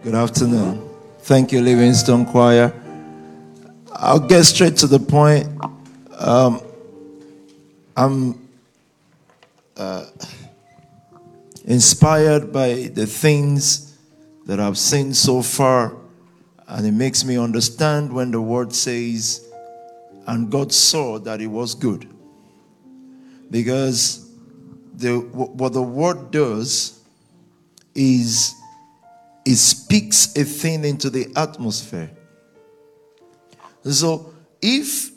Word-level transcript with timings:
Good 0.00 0.14
afternoon. 0.14 0.88
Thank 1.22 1.50
you, 1.50 1.60
Livingstone 1.60 2.24
Choir. 2.24 2.72
I'll 3.92 4.20
get 4.20 4.44
straight 4.44 4.76
to 4.76 4.86
the 4.86 5.00
point. 5.00 5.48
Um, 6.16 6.62
I'm 7.96 8.48
uh, 9.76 10.06
inspired 11.64 12.52
by 12.52 12.90
the 12.94 13.06
things 13.06 13.98
that 14.46 14.60
I've 14.60 14.78
seen 14.78 15.12
so 15.14 15.42
far, 15.42 15.96
and 16.68 16.86
it 16.86 16.92
makes 16.92 17.24
me 17.24 17.36
understand 17.36 18.12
when 18.12 18.30
the 18.30 18.40
word 18.40 18.72
says, 18.72 19.50
and 20.28 20.48
God 20.48 20.72
saw 20.72 21.18
that 21.18 21.40
it 21.40 21.48
was 21.48 21.74
good. 21.74 22.08
Because 23.50 24.30
the, 24.94 25.18
what 25.18 25.72
the 25.72 25.82
word 25.82 26.30
does 26.30 27.02
is 27.96 28.54
it 29.48 29.56
speaks 29.56 30.36
a 30.36 30.44
thing 30.44 30.84
into 30.84 31.08
the 31.08 31.32
atmosphere. 31.34 32.10
So 33.82 34.34
if 34.60 35.10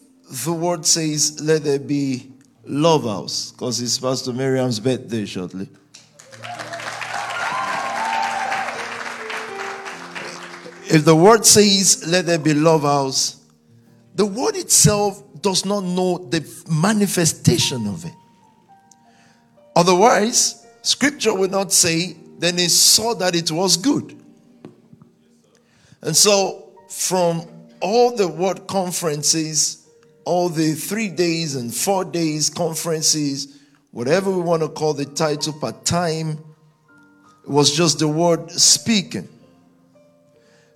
the 0.46 0.54
word 0.54 0.86
says, 0.86 1.42
let 1.42 1.66
there 1.66 1.78
be 1.78 2.32
love 2.64 3.04
house, 3.04 3.52
because 3.52 3.82
it's 3.82 4.00
Pastor 4.00 4.32
Miriam's 4.32 4.80
birthday 4.80 5.26
shortly. 5.26 5.68
If 10.90 11.04
the 11.04 11.16
word 11.16 11.46
says, 11.46 12.08
let 12.08 12.26
there 12.26 12.40
be 12.40 12.54
love 12.54 12.84
house, 12.84 13.46
the 14.16 14.26
word 14.26 14.56
itself 14.56 15.22
does 15.42 15.66
not 15.66 15.82
know 15.84 16.20
the 16.20 16.48
manifestation 16.72 17.86
of 17.86 18.06
it. 18.06 18.14
Otherwise, 19.76 20.66
scripture 20.84 21.34
will 21.34 21.50
not 21.50 21.74
say, 21.74 22.16
then 22.40 22.58
he 22.58 22.70
saw 22.70 23.14
that 23.16 23.36
it 23.36 23.52
was 23.52 23.76
good. 23.76 24.21
And 26.02 26.16
so, 26.16 26.74
from 26.90 27.46
all 27.80 28.16
the 28.16 28.28
word 28.28 28.68
conferences, 28.68 29.88
all 30.26 30.50
the 30.50 30.74
three 30.74 31.10
days 31.10 31.56
and 31.56 31.74
four 31.74 32.06
days 32.06 32.50
conferences, 32.50 33.60
whatever 33.92 34.32
we 34.32 34.42
want 34.42 34.62
to 34.62 34.70
call 34.70 34.94
the 34.94 35.06
title 35.06 35.54
part 35.54 35.86
time, 35.86 36.44
it 37.44 37.50
was 37.50 37.76
just 37.76 38.00
the 38.00 38.08
word 38.08 38.52
speaking. 38.52 39.28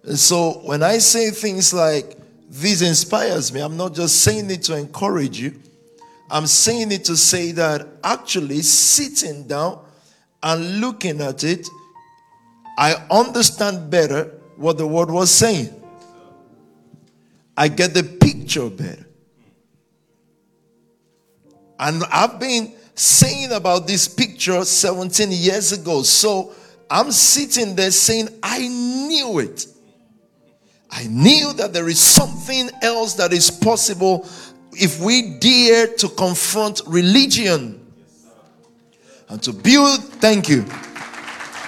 And 0.03 0.17
so 0.17 0.53
when 0.63 0.83
I 0.83 0.99
say 0.99 1.31
things 1.31 1.73
like, 1.73 2.17
this 2.49 2.81
inspires 2.81 3.51
me, 3.51 3.59
I'm 3.59 3.77
not 3.77 3.93
just 3.93 4.21
saying 4.21 4.49
it 4.51 4.63
to 4.63 4.77
encourage 4.77 5.39
you. 5.39 5.59
I'm 6.29 6.47
saying 6.47 6.91
it 6.91 7.05
to 7.05 7.17
say 7.17 7.51
that 7.53 7.87
actually 8.03 8.61
sitting 8.61 9.47
down 9.47 9.83
and 10.41 10.79
looking 10.79 11.21
at 11.21 11.43
it, 11.43 11.67
I 12.77 12.95
understand 13.09 13.89
better 13.89 14.31
what 14.57 14.77
the 14.77 14.87
word 14.87 15.09
was 15.09 15.31
saying. 15.31 15.69
I 17.57 17.67
get 17.67 17.93
the 17.93 18.03
picture 18.03 18.69
better. 18.69 19.05
And 21.79 22.03
I've 22.11 22.39
been 22.39 22.73
saying 22.95 23.51
about 23.51 23.87
this 23.87 24.07
picture 24.07 24.63
17 24.63 25.31
years 25.31 25.71
ago. 25.71 26.03
So 26.03 26.53
I'm 26.89 27.11
sitting 27.11 27.75
there 27.75 27.91
saying, 27.91 28.29
I 28.41 28.67
knew 28.67 29.39
it. 29.39 29.67
I 30.89 31.07
knew 31.07 31.51
that 31.53 31.73
there 31.73 31.89
is 31.89 31.99
something 31.99 32.69
else 32.81 33.15
that 33.15 33.33
is 33.33 33.51
possible 33.51 34.27
if 34.71 34.99
we 35.01 35.37
dare 35.39 35.87
to 35.87 36.07
confront 36.09 36.81
religion 36.87 37.81
and 39.27 39.41
to 39.43 39.51
build, 39.51 40.03
thank 40.03 40.47
you, 40.47 40.65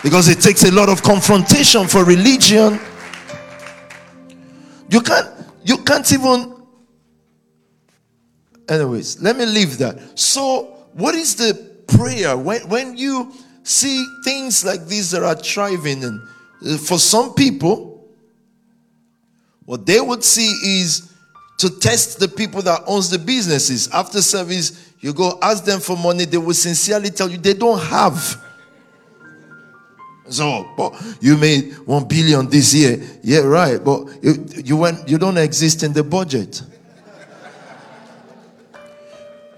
because 0.03 0.27
it 0.27 0.39
takes 0.39 0.63
a 0.63 0.71
lot 0.71 0.89
of 0.89 1.01
confrontation 1.03 1.87
for 1.87 2.03
religion. 2.03 2.79
You 4.89 5.01
can't, 5.01 5.27
you 5.63 5.77
can't 5.79 6.11
even. 6.11 6.55
Anyways, 8.69 9.21
let 9.21 9.37
me 9.37 9.45
leave 9.45 9.77
that. 9.77 10.19
So, 10.19 10.75
what 10.93 11.15
is 11.15 11.35
the 11.35 11.53
prayer 11.87 12.37
when 12.37 12.67
when 12.69 12.97
you 12.97 13.33
see 13.63 14.05
things 14.23 14.63
like 14.63 14.85
these 14.87 15.11
that 15.11 15.23
are 15.23 15.35
thriving, 15.35 16.03
and 16.03 16.21
uh, 16.65 16.77
for 16.77 16.97
some 16.97 17.33
people, 17.33 18.07
what 19.65 19.85
they 19.85 19.99
would 19.99 20.23
see 20.23 20.47
is 20.79 21.11
to 21.57 21.69
test 21.79 22.19
the 22.19 22.27
people 22.27 22.61
that 22.61 22.81
owns 22.87 23.09
the 23.09 23.19
businesses. 23.19 23.89
After 23.89 24.21
service, 24.21 24.93
you 24.99 25.13
go 25.13 25.37
ask 25.41 25.65
them 25.65 25.79
for 25.79 25.97
money. 25.97 26.25
They 26.25 26.37
will 26.37 26.53
sincerely 26.53 27.09
tell 27.09 27.29
you 27.29 27.37
they 27.37 27.53
don't 27.53 27.79
have. 27.79 28.43
So, 30.29 30.69
but 30.75 30.93
you 31.21 31.37
made 31.37 31.73
one 31.85 32.07
billion 32.07 32.49
this 32.49 32.73
year. 32.73 33.01
Yeah, 33.23 33.39
right. 33.39 33.83
But 33.83 34.07
you, 34.21 34.45
you 34.55 34.77
went, 34.77 35.07
you 35.07 35.17
don't 35.17 35.37
exist 35.37 35.83
in 35.83 35.93
the 35.93 36.03
budget. 36.03 36.61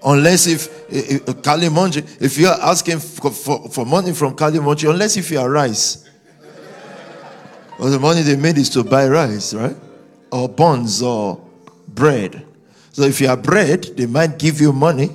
Unless 0.02 0.46
if, 0.46 0.90
if, 0.90 1.28
if 1.28 1.36
Kalimonji, 1.42 2.22
if 2.22 2.38
you're 2.38 2.50
asking 2.50 3.00
for, 3.00 3.30
for, 3.30 3.68
for 3.68 3.84
money 3.84 4.12
from 4.12 4.34
Kalimonji, 4.34 4.88
unless 4.88 5.16
if 5.16 5.30
you 5.30 5.40
are 5.40 5.50
rice. 5.50 6.08
Well, 7.78 7.90
the 7.90 7.98
money 7.98 8.22
they 8.22 8.36
made 8.36 8.58
is 8.58 8.70
to 8.70 8.84
buy 8.84 9.08
rice, 9.08 9.54
right? 9.54 9.76
Or 10.30 10.48
bonds 10.48 11.02
or 11.02 11.42
bread. 11.88 12.46
So 12.92 13.02
if 13.02 13.20
you 13.20 13.28
are 13.28 13.36
bread, 13.36 13.84
they 13.96 14.06
might 14.06 14.38
give 14.38 14.60
you 14.60 14.72
money. 14.72 15.10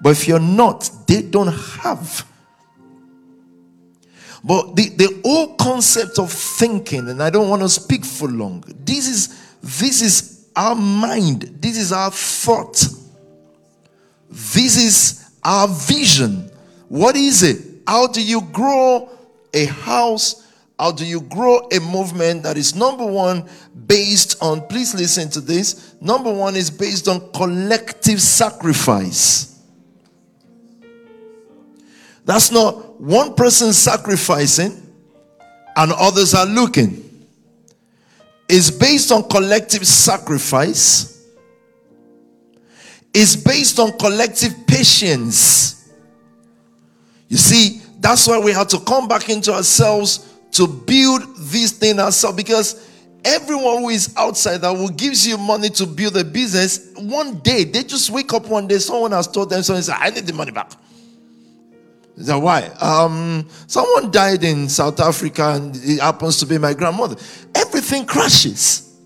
But 0.00 0.10
if 0.10 0.28
you're 0.28 0.40
not, 0.40 0.90
they 1.06 1.22
don't 1.22 1.52
have. 1.52 2.26
But 4.44 4.76
the, 4.76 4.90
the 4.90 5.20
whole 5.24 5.54
concept 5.54 6.18
of 6.18 6.30
thinking, 6.30 7.08
and 7.08 7.22
I 7.22 7.30
don't 7.30 7.48
want 7.48 7.62
to 7.62 7.68
speak 7.68 8.04
for 8.04 8.28
long, 8.28 8.62
this 8.84 9.08
is 9.08 9.40
this 9.62 10.02
is 10.02 10.48
our 10.54 10.74
mind, 10.74 11.42
this 11.60 11.78
is 11.78 11.92
our 11.92 12.10
thought, 12.10 12.76
this 14.28 14.76
is 14.76 15.30
our 15.42 15.66
vision. 15.66 16.50
What 16.88 17.16
is 17.16 17.42
it? 17.42 17.82
How 17.86 18.06
do 18.06 18.22
you 18.22 18.42
grow 18.42 19.08
a 19.54 19.64
house? 19.64 20.46
How 20.78 20.92
do 20.92 21.06
you 21.06 21.22
grow 21.22 21.66
a 21.72 21.80
movement 21.80 22.42
that 22.42 22.58
is 22.58 22.74
number 22.74 23.06
one 23.06 23.48
based 23.86 24.42
on, 24.42 24.66
please 24.66 24.94
listen 24.94 25.30
to 25.30 25.40
this. 25.40 25.94
Number 26.00 26.32
one 26.32 26.54
is 26.56 26.70
based 26.70 27.08
on 27.08 27.32
collective 27.32 28.20
sacrifice. 28.20 29.53
That's 32.24 32.50
not 32.50 33.00
one 33.00 33.34
person 33.34 33.72
sacrificing 33.72 34.80
and 35.76 35.92
others 35.92 36.34
are 36.34 36.46
looking. 36.46 37.00
It's 38.48 38.70
based 38.70 39.10
on 39.12 39.28
collective 39.28 39.86
sacrifice. 39.86 41.26
It's 43.12 43.36
based 43.36 43.78
on 43.78 43.96
collective 43.98 44.66
patience. 44.66 45.92
You 47.28 47.36
see, 47.36 47.80
that's 48.00 48.26
why 48.26 48.38
we 48.38 48.52
have 48.52 48.68
to 48.68 48.80
come 48.80 49.08
back 49.08 49.28
into 49.28 49.52
ourselves 49.52 50.34
to 50.52 50.66
build 50.66 51.22
this 51.36 51.72
thing 51.72 51.98
ourselves 51.98 52.36
because 52.36 52.90
everyone 53.24 53.78
who 53.78 53.88
is 53.88 54.14
outside 54.16 54.58
that 54.58 54.70
will 54.70 54.88
gives 54.88 55.26
you 55.26 55.38
money 55.38 55.68
to 55.70 55.86
build 55.86 56.16
a 56.16 56.22
business 56.24 56.92
one 56.96 57.38
day 57.38 57.64
they 57.64 57.82
just 57.82 58.10
wake 58.10 58.32
up 58.32 58.46
one 58.46 58.68
day 58.68 58.78
someone 58.78 59.10
has 59.10 59.26
told 59.26 59.48
them 59.50 59.62
something 59.62 59.94
i 59.98 60.10
need 60.10 60.26
the 60.26 60.32
money 60.32 60.52
back 60.52 60.70
that 62.16 62.36
why? 62.36 62.62
Um, 62.80 63.48
someone 63.66 64.10
died 64.10 64.44
in 64.44 64.68
South 64.68 65.00
Africa 65.00 65.54
and 65.54 65.74
it 65.76 66.00
happens 66.00 66.38
to 66.38 66.46
be 66.46 66.58
my 66.58 66.72
grandmother. 66.72 67.16
Everything 67.54 68.06
crashes. 68.06 68.96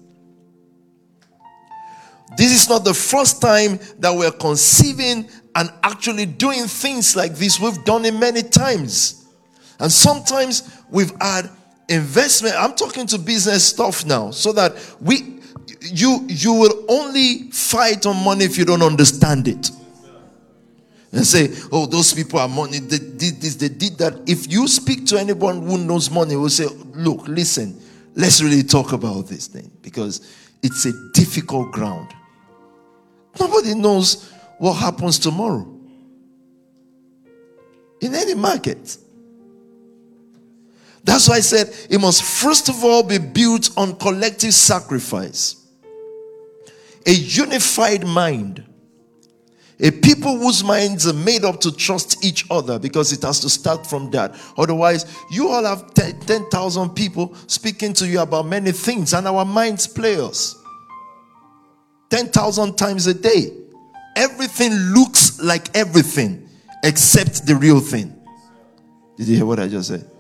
This 2.37 2.53
is 2.53 2.69
not 2.69 2.85
the 2.85 2.95
first 2.95 3.41
time 3.41 3.81
that 3.99 4.15
we're 4.15 4.31
conceiving 4.31 5.29
and 5.55 5.73
actually 5.83 6.27
doing 6.27 6.65
things 6.65 7.17
like 7.17 7.35
this. 7.35 7.59
We've 7.59 7.83
done 7.85 8.05
it 8.05 8.15
many 8.15 8.43
times. 8.43 9.27
And 9.81 9.91
sometimes 9.91 10.83
we've 10.91 11.13
had 11.21 11.51
investment. 11.89 12.57
I'm 12.59 12.75
talking 12.75 13.07
to 13.09 13.19
business 13.19 13.65
stuff 13.65 14.05
now 14.05 14.31
so 14.31 14.53
that 14.53 14.77
we 15.01 15.41
you 15.81 16.27
you 16.29 16.53
will 16.53 16.85
only 16.89 17.51
fight 17.51 18.05
on 18.05 18.23
money 18.23 18.45
if 18.45 18.59
you 18.59 18.65
don't 18.65 18.83
understand 18.83 19.49
it 19.49 19.71
and 21.13 21.27
say, 21.27 21.49
oh, 21.73 21.87
those 21.87 22.13
people 22.13 22.39
are 22.39 22.49
money, 22.49 22.79
they 22.81 22.99
did 22.99 23.41
this, 23.41 23.55
they 23.57 23.69
did 23.69 23.99
that. 23.99 24.21
If 24.27 24.51
you 24.51 24.69
speak 24.69 25.07
to 25.07 25.19
anyone 25.19 25.63
who 25.63 25.79
knows 25.79 26.11
money, 26.11 26.37
will 26.37 26.51
say, 26.51 26.67
look, 26.95 27.27
listen, 27.27 27.81
let's 28.15 28.43
really 28.43 28.63
talk 28.63 28.93
about 28.93 29.27
this 29.27 29.47
thing 29.47 29.71
because 29.83 30.35
it's 30.63 30.85
a 30.87 30.93
difficult 31.13 31.73
ground. 31.73 32.13
Nobody 33.41 33.75
knows 33.75 34.31
what 34.59 34.75
happens 34.75 35.19
tomorrow 35.19 35.67
in 38.01 38.15
any 38.15 38.35
market. 38.35 38.99
That's 41.05 41.29
why 41.29 41.37
I 41.37 41.41
said 41.41 41.75
it 41.89 42.01
must 42.01 42.23
first 42.23 42.69
of 42.69 42.85
all 42.85 43.03
be 43.03 43.19
built 43.19 43.71
on 43.79 43.97
collective 43.97 44.53
sacrifice, 44.53 45.57
a 47.07 47.13
unified 47.13 48.07
mind 48.07 48.65
A 49.81 49.93
people 49.93 50.37
whose 50.39 50.65
minds 50.65 51.07
are 51.07 51.13
made 51.13 51.45
up 51.45 51.61
to 51.61 51.71
trust 51.71 52.25
each 52.25 52.45
other 52.51 52.79
because 52.81 53.13
it 53.13 53.23
has 53.23 53.39
to 53.41 53.49
start 53.49 53.87
from 53.87 54.11
that. 54.11 54.35
Otherwise, 54.57 55.07
you 55.31 55.49
all 55.49 55.65
have 55.65 55.95
10,000 55.95 56.91
people 56.91 57.35
speaking 57.47 57.93
to 57.93 58.07
you 58.09 58.21
about 58.21 58.47
many 58.47 58.73
things, 58.73 59.15
and 59.15 59.29
our 59.29 59.45
minds 59.45 59.87
play 59.87 60.21
us 60.21 60.57
10,000 62.11 62.77
times 62.77 63.07
a 63.07 63.15
day. 63.15 63.53
Everything 64.17 64.73
looks 64.73 65.41
like 65.41 65.77
everything 65.77 66.49
except 66.83 67.47
the 67.47 67.55
real 67.55 67.79
thing. 67.79 68.15
Did 69.17 69.29
you 69.29 69.37
hear 69.37 69.47
what 69.47 69.61
I 69.61 69.69
just 69.69 69.89
said? 69.89 70.11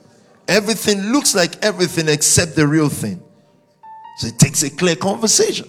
Everything 0.46 1.12
looks 1.12 1.34
like 1.34 1.62
everything 1.64 2.08
except 2.08 2.54
the 2.54 2.66
real 2.66 2.88
thing. 2.88 3.20
So 4.18 4.28
it 4.28 4.38
takes 4.38 4.62
a 4.62 4.70
clear 4.70 4.96
conversation. 4.96 5.68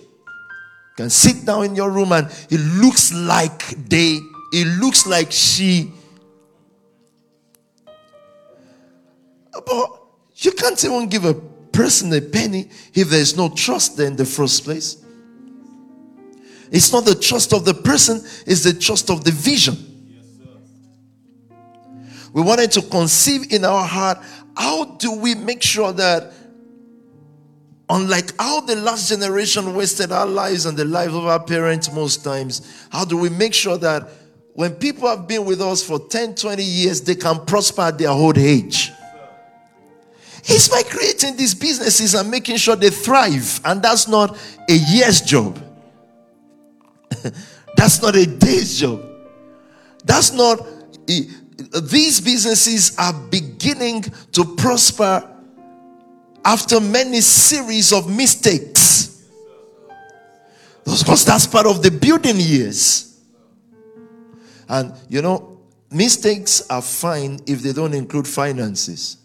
Can 1.00 1.10
sit 1.10 1.46
down 1.46 1.63
in 1.63 1.78
your 1.78 1.90
room 1.90 2.12
and 2.12 2.28
it 2.50 2.60
looks 2.60 3.13
like 3.13 3.66
they, 3.88 4.19
it 4.51 4.80
looks 4.81 5.07
like 5.07 5.31
she. 5.31 5.94
But 9.54 10.01
you 10.36 10.51
can't 10.51 10.84
even 10.84 11.07
give 11.07 11.24
a 11.24 11.36
person 11.36 12.12
a 12.12 12.19
penny 12.19 12.69
if 12.94 13.07
there's 13.07 13.38
no 13.38 13.48
trust 13.48 13.96
there 13.96 14.07
in 14.07 14.18
the 14.18 14.25
first 14.25 14.66
place. 14.66 14.98
It's 16.69 16.92
not 16.92 17.06
the 17.06 17.16
trust 17.16 17.54
of 17.54 17.63
the 17.63 17.75
person, 17.75 18.18
it's 18.46 18.66
the 18.66 18.74
trust 18.74 19.10
of 19.10 19.24
the 19.24 19.31
vision. 19.31 19.78
We 22.34 22.42
wanted 22.42 22.74
to 22.74 22.81
conceive 22.81 23.54
in 23.54 23.63
our 23.63 23.88
heart 23.88 24.18
how 24.57 24.84
do 24.98 25.13
we 25.13 25.34
make 25.34 25.63
sure 25.63 25.94
that, 25.94 26.34
unlike 27.89 28.33
how 28.39 28.62
the 28.62 28.75
last 28.75 29.09
generation 29.09 29.74
wasted 29.74 30.12
our 30.12 30.25
lives 30.27 30.65
and 30.65 30.77
the 30.77 30.86
lives 30.86 31.13
of 31.13 31.25
our 31.25 31.44
parents 31.44 31.91
most 31.91 32.24
times, 32.24 32.86
how 32.91 33.03
do 33.03 33.18
we 33.18 33.30
make 33.30 33.53
sure 33.53 33.77
that 33.77 34.09
when 34.53 34.74
people 34.75 35.07
have 35.07 35.27
been 35.27 35.45
with 35.45 35.62
us 35.62 35.83
for 35.83 36.00
10, 36.00 36.36
20 36.36 36.63
years, 36.63 37.01
they 37.01 37.15
can 37.15 37.45
prosper 37.45 37.83
at 37.83 37.97
their 37.97 38.09
old 38.09 38.38
age? 38.38 38.91
It's 40.44 40.68
by 40.68 40.83
creating 40.83 41.38
these 41.38 41.53
businesses 41.53 42.15
and 42.15 42.30
making 42.30 42.57
sure 42.57 42.75
they 42.75 42.89
thrive. 42.89 43.59
And 43.65 43.81
that's 43.81 44.07
not 44.07 44.38
a 44.69 44.74
year's 44.74 45.21
job. 45.21 45.62
that's 47.75 48.01
not 48.01 48.15
a 48.15 48.25
day's 48.25 48.80
job. 48.80 49.03
That's 50.06 50.31
not 50.31 50.65
these 51.07 52.21
businesses 52.21 52.97
are 52.97 53.13
beginning 53.13 54.03
to 54.31 54.56
prosper 54.56 55.28
after 56.45 56.80
many 56.80 57.21
series 57.21 57.91
of 57.94 58.09
mistakes. 58.09 59.27
Because 60.83 61.24
that's 61.25 61.45
part 61.45 61.68
of 61.68 61.83
the 61.83 61.91
building 61.91 62.38
years. 62.38 63.21
And 64.68 64.94
you 65.07 65.21
know, 65.21 65.59
mistakes 65.91 66.68
are 66.69 66.81
fine 66.81 67.39
if 67.45 67.62
they 67.62 67.74
don't 67.74 67.94
include 67.94 68.27
finances. 68.27 69.18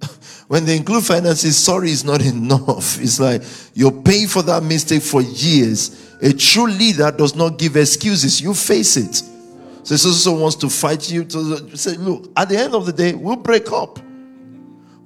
when 0.48 0.64
they 0.64 0.76
include 0.76 1.04
finances, 1.04 1.56
sorry 1.56 1.90
is 1.90 2.04
not 2.04 2.20
enough. 2.24 3.00
It's 3.00 3.20
like 3.20 3.42
you're 3.74 4.02
paying 4.02 4.28
for 4.28 4.42
that 4.42 4.62
mistake 4.62 5.02
for 5.02 5.22
years. 5.22 6.16
A 6.20 6.32
true 6.32 6.66
leader 6.66 7.10
does 7.10 7.36
not 7.36 7.58
give 7.58 7.76
excuses, 7.76 8.40
you 8.40 8.54
face 8.54 8.96
it. 8.96 9.22
So 9.84 9.96
so 9.96 10.32
wants 10.32 10.56
to 10.56 10.68
fight 10.68 11.10
you 11.10 11.24
to 11.24 11.76
say, 11.76 11.92
look, 11.92 12.30
at 12.36 12.48
the 12.50 12.58
end 12.58 12.74
of 12.74 12.84
the 12.84 12.92
day, 12.92 13.14
we'll 13.14 13.36
break 13.36 13.72
up. 13.72 13.98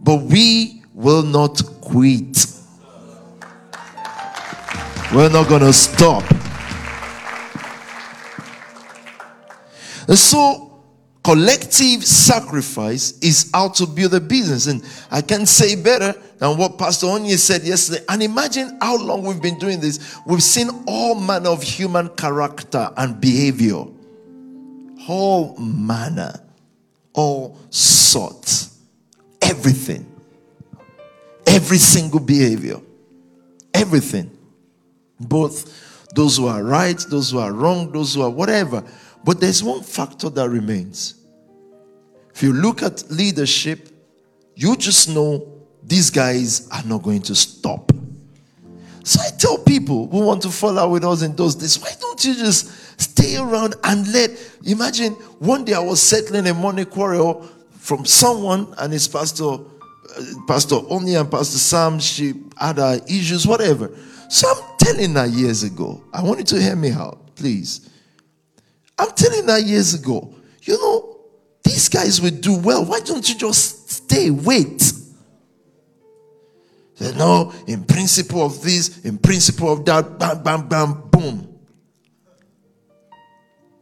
But 0.00 0.22
we 0.22 0.81
will 0.94 1.22
not 1.22 1.62
quit. 1.80 2.46
We're 5.14 5.30
not 5.30 5.48
gonna 5.48 5.72
stop. 5.72 6.22
And 10.08 10.18
so 10.18 10.82
collective 11.22 12.04
sacrifice 12.04 13.18
is 13.20 13.50
how 13.54 13.68
to 13.68 13.86
build 13.86 14.14
a 14.14 14.20
business. 14.20 14.66
And 14.66 14.82
I 15.10 15.22
can't 15.22 15.48
say 15.48 15.76
better 15.76 16.14
than 16.38 16.56
what 16.58 16.78
Pastor 16.78 17.06
Onye 17.06 17.38
said 17.38 17.62
yesterday. 17.62 18.04
And 18.08 18.22
imagine 18.22 18.78
how 18.80 18.96
long 18.96 19.22
we've 19.22 19.40
been 19.40 19.58
doing 19.58 19.80
this. 19.80 20.16
We've 20.26 20.42
seen 20.42 20.70
all 20.86 21.14
manner 21.14 21.50
of 21.50 21.62
human 21.62 22.08
character 22.10 22.90
and 22.96 23.20
behavior 23.20 23.84
all 25.08 25.56
manner, 25.58 26.34
all 27.12 27.58
sorts, 27.70 28.78
everything, 29.40 30.06
every 31.52 31.78
single 31.78 32.20
behavior, 32.20 32.80
everything. 33.72 34.30
Both 35.20 36.08
those 36.14 36.36
who 36.36 36.46
are 36.46 36.62
right, 36.62 36.98
those 37.08 37.30
who 37.30 37.38
are 37.38 37.52
wrong, 37.52 37.92
those 37.92 38.14
who 38.14 38.22
are 38.22 38.30
whatever. 38.30 38.82
But 39.24 39.40
there's 39.40 39.62
one 39.62 39.82
factor 39.82 40.28
that 40.30 40.48
remains. 40.48 41.14
If 42.34 42.42
you 42.42 42.52
look 42.52 42.82
at 42.82 43.10
leadership, 43.10 43.88
you 44.56 44.76
just 44.76 45.08
know 45.08 45.46
these 45.82 46.10
guys 46.10 46.68
are 46.70 46.82
not 46.84 47.02
going 47.02 47.22
to 47.22 47.34
stop. 47.34 47.92
So 49.04 49.20
I 49.20 49.30
tell 49.36 49.58
people 49.58 50.08
who 50.08 50.26
want 50.26 50.42
to 50.42 50.50
follow 50.50 50.88
with 50.88 51.04
us 51.04 51.22
in 51.22 51.36
those 51.36 51.54
days, 51.54 51.78
why 51.78 51.90
don't 52.00 52.24
you 52.24 52.34
just 52.34 52.82
Stay 53.02 53.36
around 53.36 53.74
and 53.82 54.10
let. 54.12 54.30
Imagine 54.64 55.12
one 55.40 55.64
day 55.64 55.74
I 55.74 55.80
was 55.80 56.00
settling 56.00 56.46
a 56.46 56.54
money 56.54 56.84
quarrel 56.84 57.42
from 57.72 58.04
someone 58.04 58.72
and 58.78 58.92
his 58.92 59.08
pastor, 59.08 59.58
Pastor 60.46 60.76
Oni 60.88 61.14
and 61.14 61.30
Pastor 61.30 61.58
Sam. 61.58 61.98
She 61.98 62.34
had 62.56 62.76
her 62.78 63.00
issues, 63.06 63.46
whatever. 63.46 63.90
So 64.28 64.48
I'm 64.48 64.76
telling 64.78 65.14
her 65.14 65.26
years 65.26 65.62
ago. 65.62 66.02
I 66.12 66.22
want 66.22 66.38
you 66.38 66.44
to 66.44 66.60
hear 66.62 66.76
me 66.76 66.90
out, 66.90 67.34
please. 67.36 67.88
I'm 68.98 69.10
telling 69.12 69.46
her 69.48 69.58
years 69.58 69.94
ago. 69.94 70.34
You 70.62 70.78
know, 70.78 71.20
these 71.64 71.88
guys 71.88 72.20
will 72.20 72.30
do 72.30 72.58
well. 72.58 72.84
Why 72.84 73.00
don't 73.00 73.28
you 73.28 73.36
just 73.36 73.90
stay? 73.90 74.30
Wait. 74.30 74.80
Say, 76.94 77.14
no, 77.16 77.52
in 77.66 77.84
principle 77.84 78.44
of 78.44 78.62
this, 78.62 79.04
in 79.04 79.18
principle 79.18 79.72
of 79.72 79.84
that, 79.86 80.18
bam, 80.18 80.42
bam, 80.42 80.68
bam, 80.68 81.02
boom. 81.10 81.58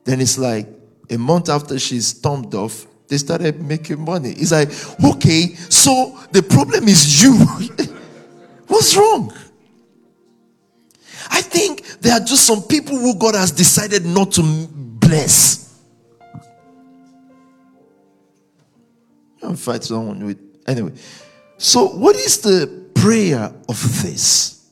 Then 0.04 0.20
it's 0.20 0.38
like 0.38 0.68
a 1.10 1.18
month 1.18 1.48
after 1.48 1.78
she's 1.78 2.06
stormed 2.06 2.54
off, 2.54 2.86
they 3.10 3.18
started 3.18 3.60
making 3.60 4.00
money. 4.00 4.30
It's 4.30 4.52
like, 4.52 4.68
okay, 5.04 5.48
so 5.68 6.16
the 6.30 6.42
problem 6.42 6.86
is 6.86 7.20
you. 7.20 7.34
What's 8.68 8.96
wrong? 8.96 9.34
I 11.28 11.42
think 11.42 11.84
there 12.00 12.12
are 12.14 12.24
just 12.24 12.46
some 12.46 12.62
people 12.62 12.96
who 12.96 13.18
God 13.18 13.34
has 13.34 13.50
decided 13.50 14.06
not 14.06 14.30
to 14.32 14.42
bless. 14.70 15.82
I'll 19.42 19.56
fight 19.56 19.82
someone 19.82 20.24
with 20.24 20.38
anyway. 20.68 20.92
So, 21.58 21.88
what 21.88 22.14
is 22.14 22.40
the 22.42 22.90
prayer 22.94 23.52
of 23.68 24.02
this? 24.02 24.70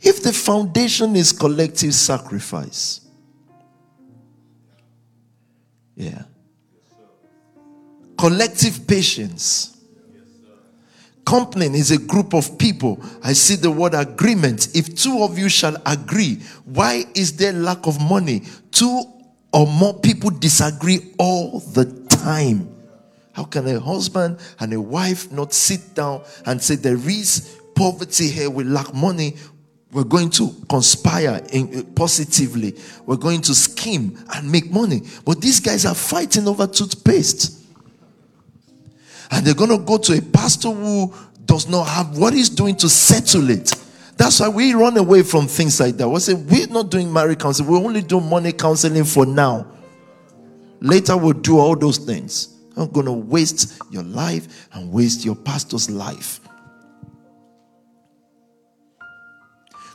If 0.00 0.22
the 0.22 0.32
foundation 0.32 1.14
is 1.14 1.30
collective 1.32 1.92
sacrifice, 1.92 3.02
yeah. 5.94 6.22
Collective 8.16 8.86
patience. 8.86 9.70
Company 11.24 11.66
is 11.66 11.90
a 11.90 11.98
group 11.98 12.34
of 12.34 12.58
people. 12.58 13.02
I 13.22 13.32
see 13.32 13.56
the 13.56 13.70
word 13.70 13.94
agreement. 13.94 14.68
If 14.74 14.94
two 14.94 15.22
of 15.22 15.38
you 15.38 15.48
shall 15.48 15.76
agree, 15.86 16.36
why 16.64 17.04
is 17.14 17.36
there 17.36 17.52
lack 17.52 17.86
of 17.86 18.00
money? 18.00 18.42
Two 18.70 19.04
or 19.52 19.66
more 19.66 19.94
people 19.94 20.30
disagree 20.30 21.14
all 21.18 21.60
the 21.60 21.86
time. 22.08 22.68
How 23.32 23.44
can 23.44 23.66
a 23.66 23.80
husband 23.80 24.38
and 24.60 24.72
a 24.74 24.80
wife 24.80 25.32
not 25.32 25.52
sit 25.54 25.94
down 25.94 26.22
and 26.44 26.62
say 26.62 26.76
there 26.76 26.94
is 27.08 27.58
poverty 27.74 28.28
here, 28.28 28.50
we 28.50 28.64
lack 28.64 28.92
money, 28.94 29.36
we're 29.92 30.04
going 30.04 30.30
to 30.30 30.54
conspire 30.68 31.40
in, 31.52 31.78
uh, 31.78 31.82
positively. 31.94 32.74
We're 33.06 33.16
going 33.16 33.42
to 33.42 33.54
scheme 33.54 34.18
and 34.34 34.50
make 34.50 34.70
money. 34.70 35.02
But 35.24 35.40
these 35.40 35.60
guys 35.60 35.86
are 35.86 35.94
fighting 35.94 36.48
over 36.48 36.66
toothpaste. 36.66 37.63
And 39.34 39.44
they're 39.44 39.54
going 39.54 39.70
to 39.70 39.78
go 39.78 39.98
to 39.98 40.16
a 40.16 40.22
pastor 40.22 40.70
who 40.70 41.12
does 41.44 41.68
not 41.68 41.84
have 41.88 42.16
what 42.16 42.32
he's 42.32 42.48
doing 42.48 42.76
to 42.76 42.88
settle 42.88 43.50
it. 43.50 43.74
That's 44.16 44.40
why 44.40 44.48
we 44.48 44.72
run 44.72 44.96
away 44.96 45.22
from 45.22 45.46
things 45.46 45.78
like 45.80 45.96
that. 45.96 46.08
We 46.08 46.20
say, 46.20 46.34
we're 46.34 46.68
not 46.68 46.90
doing 46.90 47.12
marriage 47.12 47.40
counseling, 47.40 47.70
we 47.70 47.76
only 47.76 48.00
do 48.00 48.20
money 48.20 48.52
counseling 48.52 49.04
for 49.04 49.26
now. 49.26 49.66
Later, 50.80 51.16
we'll 51.16 51.32
do 51.32 51.58
all 51.58 51.76
those 51.76 51.98
things. 51.98 52.48
I'm 52.76 52.90
going 52.90 53.06
to 53.06 53.12
waste 53.12 53.80
your 53.90 54.04
life 54.04 54.68
and 54.72 54.92
waste 54.92 55.24
your 55.24 55.36
pastor's 55.36 55.90
life. 55.90 56.40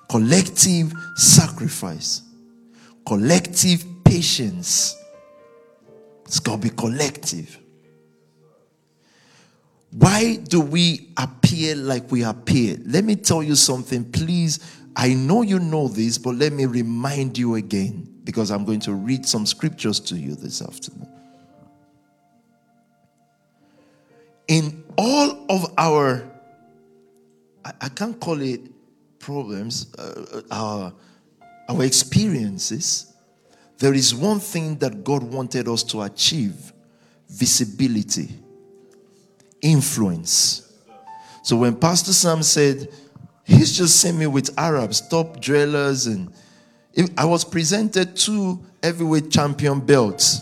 collective 0.10 0.92
sacrifice, 1.16 2.24
collective 3.06 3.86
patience. 4.04 4.96
It's 6.26 6.40
got 6.40 6.62
to 6.62 6.70
be 6.70 6.76
collective. 6.76 7.58
Why 9.92 10.36
do 10.36 10.62
we 10.62 11.10
appear 11.18 11.76
like 11.76 12.12
we 12.12 12.24
appear? 12.24 12.78
Let 12.86 13.04
me 13.04 13.16
tell 13.16 13.42
you 13.42 13.56
something, 13.56 14.12
please. 14.12 14.60
I 14.96 15.14
know 15.14 15.42
you 15.42 15.60
know 15.60 15.88
this, 15.88 16.18
but 16.18 16.36
let 16.36 16.54
me 16.54 16.66
remind 16.66 17.38
you 17.38 17.56
again 17.56 18.22
because 18.24 18.52
I'm 18.52 18.66
going 18.66 18.82
to 18.82 18.94
read 18.94 19.26
some 19.26 19.46
scriptures 19.46 20.00
to 20.02 20.16
you 20.16 20.36
this 20.36 20.62
afternoon. 20.62 21.08
In 24.48 24.84
all 24.98 25.46
of 25.50 25.74
our, 25.78 26.30
I, 27.64 27.72
I 27.82 27.90
can't 27.90 28.20
call 28.20 28.42
it 28.42 28.62
problems, 29.20 29.94
uh, 29.98 30.26
uh 30.34 30.42
our, 30.52 30.94
our 31.70 31.84
experiences, 31.84 33.14
there 33.78 33.94
is 33.94 34.14
one 34.14 34.40
thing 34.40 34.78
that 34.80 35.04
God 35.04 35.24
wanted 35.24 35.68
us 35.68 35.84
to 35.84 36.02
achieve 36.02 36.74
visibility, 37.30 38.30
influence. 39.62 40.72
So 41.44 41.58
when 41.58 41.76
Pastor 41.76 42.14
Sam 42.14 42.44
said, 42.44 42.90
He's 43.50 43.76
just 43.76 44.00
sent 44.00 44.16
me 44.16 44.28
with 44.28 44.54
Arabs, 44.60 45.02
top 45.02 45.42
dwellers, 45.42 46.06
and 46.06 46.32
I 47.18 47.26
was 47.26 47.44
presented 47.44 48.16
two 48.16 48.60
heavyweight 48.84 49.32
champion 49.32 49.80
belts 49.80 50.42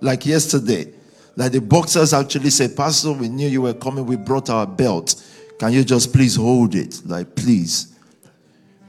like 0.00 0.26
yesterday. 0.26 0.92
Like 1.36 1.52
the 1.52 1.60
boxers 1.60 2.12
actually 2.12 2.50
said, 2.50 2.76
Pastor, 2.76 3.12
we 3.12 3.28
knew 3.28 3.46
you 3.46 3.62
were 3.62 3.72
coming, 3.72 4.04
we 4.04 4.16
brought 4.16 4.50
our 4.50 4.66
belt. 4.66 5.14
Can 5.60 5.72
you 5.72 5.84
just 5.84 6.12
please 6.12 6.34
hold 6.34 6.74
it? 6.74 7.00
Like, 7.06 7.36
please. 7.36 7.94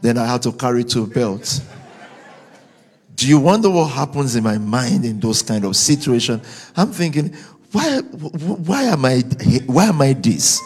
Then 0.01 0.17
I 0.17 0.25
had 0.25 0.41
to 0.41 0.51
carry 0.53 0.83
two 0.83 1.05
belts. 1.05 1.61
Do 3.13 3.27
you 3.27 3.37
wonder 3.37 3.69
what 3.69 3.91
happens 3.91 4.35
in 4.35 4.43
my 4.43 4.57
mind 4.57 5.05
in 5.05 5.19
those 5.19 5.43
kind 5.43 5.65
of 5.65 5.75
situations? 5.75 6.71
I'm 6.75 6.91
thinking, 6.91 7.35
why, 7.71 7.99
why 7.99 8.83
am 8.83 9.05
I, 9.05 9.19
why 9.65 9.85
am 9.85 10.01
I 10.01 10.13
this? 10.13 10.61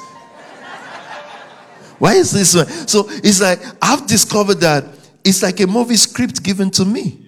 Why 1.98 2.16
is 2.16 2.32
this 2.32 2.56
one? 2.56 2.68
So 2.88 3.06
it's 3.10 3.42
like 3.42 3.60
I've 3.82 4.06
discovered 4.08 4.60
that 4.62 4.86
it's 5.24 5.42
like 5.42 5.60
a 5.60 5.68
movie 5.68 5.96
script 5.96 6.44
given 6.44 6.70
to 6.72 6.86
me. 6.86 7.26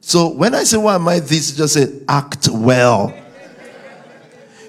So 0.00 0.28
when 0.28 0.54
I 0.54 0.64
say 0.64 0.76
why 0.76 0.96
am 0.96 1.08
I 1.08 1.20
this, 1.20 1.56
just 1.56 1.74
say 1.74 2.00
act 2.08 2.48
well. 2.48 3.14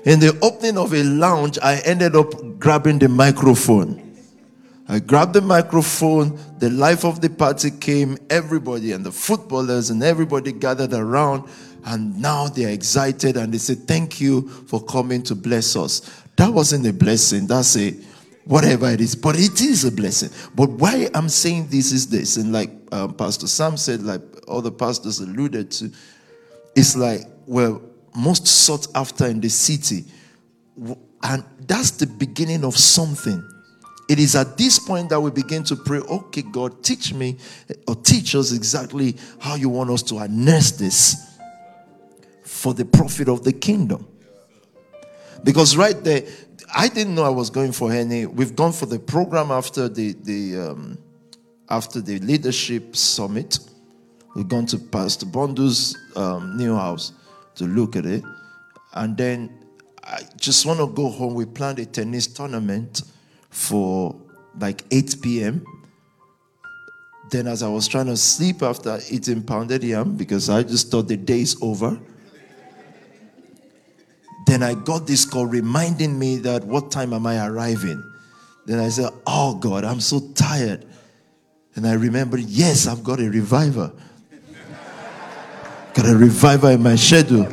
In 0.05 0.19
the 0.19 0.38
opening 0.41 0.77
of 0.77 0.93
a 0.93 1.03
lounge, 1.03 1.60
I 1.62 1.79
ended 1.79 2.15
up 2.15 2.60
grabbing 2.60 3.00
the 3.00 3.10
microphone. 3.10 4.03
I 4.88 5.00
grabbed 5.00 5.34
the 5.34 5.41
microphone, 5.41 6.39
the 6.60 6.69
life 6.69 7.03
of 7.03 7.19
the 7.19 7.29
party 7.29 7.72
came, 7.72 8.17
everybody 8.29 8.93
and 8.93 9.05
the 9.05 9.12
footballers 9.12 9.89
and 9.89 10.01
everybody 10.01 10.53
gathered 10.53 10.93
around, 10.93 11.50
and 11.88 12.22
now 12.22 12.48
they're 12.48 12.74
excited 12.74 13.38
and 13.38 13.53
they 13.53 13.58
say, 13.58 13.74
Thank 13.74 14.20
you 14.20 14.48
for 14.67 14.84
coming 14.84 15.24
to 15.24 15.36
bless 15.36 15.75
us. 15.77 16.01
That 16.36 16.53
wasn't 16.53 16.86
a 16.86 16.94
blessing, 16.94 17.48
that's 17.48 17.77
a 17.77 17.91
whatever 18.44 18.89
it 18.89 19.00
is, 19.00 19.15
but 19.15 19.39
it 19.39 19.62
is 19.62 19.86
a 19.86 19.91
blessing. 19.91 20.29
But 20.53 20.70
why 20.70 21.10
I'm 21.13 21.29
saying 21.29 21.67
this 21.70 21.94
is 21.94 22.08
this, 22.08 22.36
and 22.38 22.51
like 22.51 22.72
um, 22.91 23.13
Pastor 23.13 23.48
Sam 23.48 23.77
said, 23.77 24.03
like 24.03 24.22
other 24.48 24.70
pastors 24.70 25.20
alluded 25.20 25.72
to, 25.72 25.91
it's 26.75 26.96
like 26.96 27.22
we're 27.46 27.79
most 28.15 28.46
sought 28.46 28.88
after 28.94 29.25
in 29.25 29.39
the 29.39 29.50
city, 29.50 30.03
and 31.24 31.44
that's 31.62 31.91
the 31.91 32.08
beginning 32.08 32.65
of 32.65 32.75
something. 32.75 33.41
It 34.10 34.20
is 34.20 34.36
at 34.36 34.58
this 34.58 34.77
point 34.77 35.10
that 35.10 35.20
we 35.20 35.32
begin 35.32 35.63
to 35.65 35.75
pray, 35.75 36.00
okay, 36.00 36.41
God, 36.41 36.84
teach 36.84 37.13
me 37.13 37.38
or 37.88 37.96
teach 37.96 38.36
us 38.36 38.53
exactly 38.53 39.17
how 39.39 39.56
you 39.56 39.67
want 39.70 39.89
us 39.89 40.01
to 40.03 40.17
harness 40.17 40.72
this 40.72 41.27
for 42.57 42.73
the 42.73 42.85
profit 42.85 43.29
of 43.29 43.43
the 43.43 43.53
kingdom. 43.53 44.07
Because 45.43 45.77
right 45.77 46.03
there, 46.03 46.23
I 46.75 46.87
didn't 46.87 47.13
know 47.15 47.23
I 47.23 47.29
was 47.29 47.49
going 47.49 47.71
for 47.71 47.91
any. 47.91 48.25
We've 48.25 48.55
gone 48.55 48.73
for 48.73 48.87
the 48.87 48.99
program 48.99 49.51
after 49.51 49.87
the 49.87 50.13
the 50.23 50.57
um, 50.57 50.97
after 51.69 52.01
the 52.01 52.19
leadership 52.19 52.95
summit. 52.95 53.59
We've 54.35 54.47
gone 54.47 54.65
to 54.67 54.77
Pastor 54.77 55.25
Bondu's 55.25 55.95
um, 56.15 56.57
new 56.57 56.75
house 56.75 57.13
to 57.55 57.65
look 57.65 57.95
at 57.95 58.05
it, 58.05 58.23
and 58.93 59.15
then 59.15 59.65
I 60.03 60.21
just 60.35 60.65
want 60.65 60.79
to 60.79 60.87
go 60.87 61.09
home. 61.09 61.35
We 61.35 61.45
planned 61.45 61.79
a 61.79 61.85
tennis 61.85 62.27
tournament 62.27 63.03
for 63.49 64.15
like 64.59 64.83
8 64.91 65.15
p.m. 65.21 65.65
Then, 67.29 67.47
as 67.47 67.61
I 67.61 67.67
was 67.67 67.87
trying 67.87 68.07
to 68.07 68.17
sleep 68.17 68.63
after 68.63 68.99
eating 69.11 69.43
pounded 69.43 69.83
yam, 69.83 70.15
because 70.15 70.49
I 70.49 70.63
just 70.63 70.89
thought 70.89 71.07
the 71.07 71.17
day's 71.17 71.61
over, 71.61 71.99
then 74.47 74.63
I 74.63 74.75
got 74.75 75.05
this 75.05 75.25
call 75.25 75.45
reminding 75.45 76.17
me 76.17 76.37
that 76.37 76.63
what 76.63 76.89
time 76.89 77.11
am 77.11 77.27
I 77.27 77.45
arriving? 77.45 78.01
Then 78.65 78.79
I 78.79 78.87
said, 78.87 79.09
Oh 79.27 79.55
God, 79.55 79.83
I'm 79.83 79.99
so 79.99 80.21
tired. 80.33 80.85
And 81.75 81.85
I 81.85 81.93
remembered, 81.93 82.39
yes, 82.39 82.87
I've 82.87 83.03
got 83.03 83.19
a 83.19 83.29
reviver. 83.29 83.91
got 85.93 86.05
a 86.07 86.15
reviver 86.15 86.71
in 86.71 86.81
my 86.81 86.95
schedule. 86.95 87.47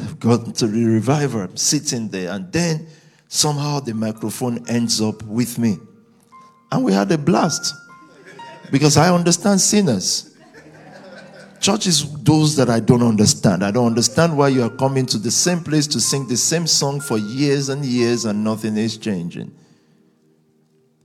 I've 0.00 0.18
got 0.18 0.56
to 0.56 0.66
the 0.66 0.84
reviver. 0.84 1.44
I'm 1.44 1.56
sitting 1.56 2.08
there, 2.08 2.32
and 2.32 2.52
then 2.52 2.88
somehow 3.28 3.80
the 3.80 3.94
microphone 3.94 4.68
ends 4.68 5.00
up 5.00 5.22
with 5.22 5.58
me. 5.58 5.78
And 6.70 6.84
we 6.84 6.92
had 6.92 7.10
a 7.12 7.18
blast 7.18 7.74
because 8.70 8.96
I 8.96 9.14
understand 9.14 9.60
sinners. 9.60 10.31
Church 11.62 11.86
is 11.86 12.12
those 12.24 12.56
that 12.56 12.68
I 12.68 12.80
don't 12.80 13.04
understand. 13.04 13.62
I 13.64 13.70
don't 13.70 13.86
understand 13.86 14.36
why 14.36 14.48
you 14.48 14.64
are 14.64 14.68
coming 14.68 15.06
to 15.06 15.16
the 15.16 15.30
same 15.30 15.60
place 15.62 15.86
to 15.86 16.00
sing 16.00 16.26
the 16.26 16.36
same 16.36 16.66
song 16.66 16.98
for 16.98 17.18
years 17.18 17.68
and 17.68 17.84
years 17.84 18.24
and 18.24 18.42
nothing 18.42 18.76
is 18.76 18.98
changing. 18.98 19.54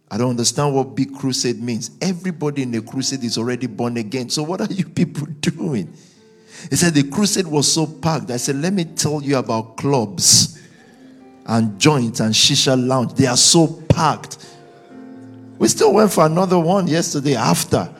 I 0.10 0.18
don't 0.18 0.32
understand 0.32 0.74
what 0.74 0.96
big 0.96 1.14
crusade 1.14 1.62
means. 1.62 1.92
Everybody 2.02 2.64
in 2.64 2.72
the 2.72 2.82
crusade 2.82 3.24
is 3.24 3.38
already 3.38 3.68
born 3.68 3.98
again. 3.98 4.30
So, 4.30 4.42
what 4.42 4.60
are 4.60 4.74
you 4.74 4.86
people 4.90 5.28
doing? 5.28 5.94
He 6.72 6.76
said 6.76 6.96
the 6.96 7.04
crusade 7.04 7.46
was 7.46 7.72
so 7.72 7.86
packed. 7.86 8.32
I 8.32 8.38
said, 8.38 8.56
let 8.56 8.74
me 8.74 8.86
tell 8.86 9.22
you 9.22 9.38
about 9.38 9.78
clubs 9.78 10.60
and 11.46 11.80
joints 11.80 12.20
and 12.20 12.34
shisha 12.34 12.76
lounge. 12.76 13.14
They 13.14 13.28
are 13.28 13.38
so 13.38 13.68
packed. 13.90 14.44
We 15.60 15.68
still 15.68 15.94
went 15.94 16.12
for 16.12 16.26
another 16.26 16.58
one 16.58 16.88
yesterday 16.88 17.36
after. 17.36 17.94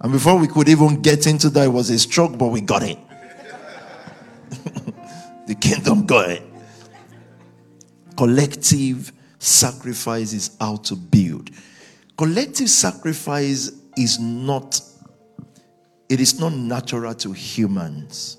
And 0.00 0.12
before 0.12 0.38
we 0.38 0.46
could 0.48 0.68
even 0.68 1.02
get 1.02 1.26
into 1.26 1.50
that, 1.50 1.64
it 1.64 1.68
was 1.68 1.90
a 1.90 1.98
stroke, 1.98 2.38
but 2.38 2.48
we 2.48 2.60
got 2.60 2.82
it. 2.82 2.98
the 5.46 5.54
kingdom 5.60 6.06
got 6.06 6.30
it. 6.30 6.42
Collective 8.16 9.12
sacrifice 9.38 10.32
is 10.32 10.56
how 10.58 10.76
to 10.76 10.96
build. 10.96 11.50
Collective 12.16 12.68
sacrifice 12.68 13.72
is 13.96 14.18
not 14.18 14.80
it 16.10 16.18
is 16.18 16.40
not 16.40 16.52
natural 16.52 17.14
to 17.14 17.32
humans. 17.32 18.36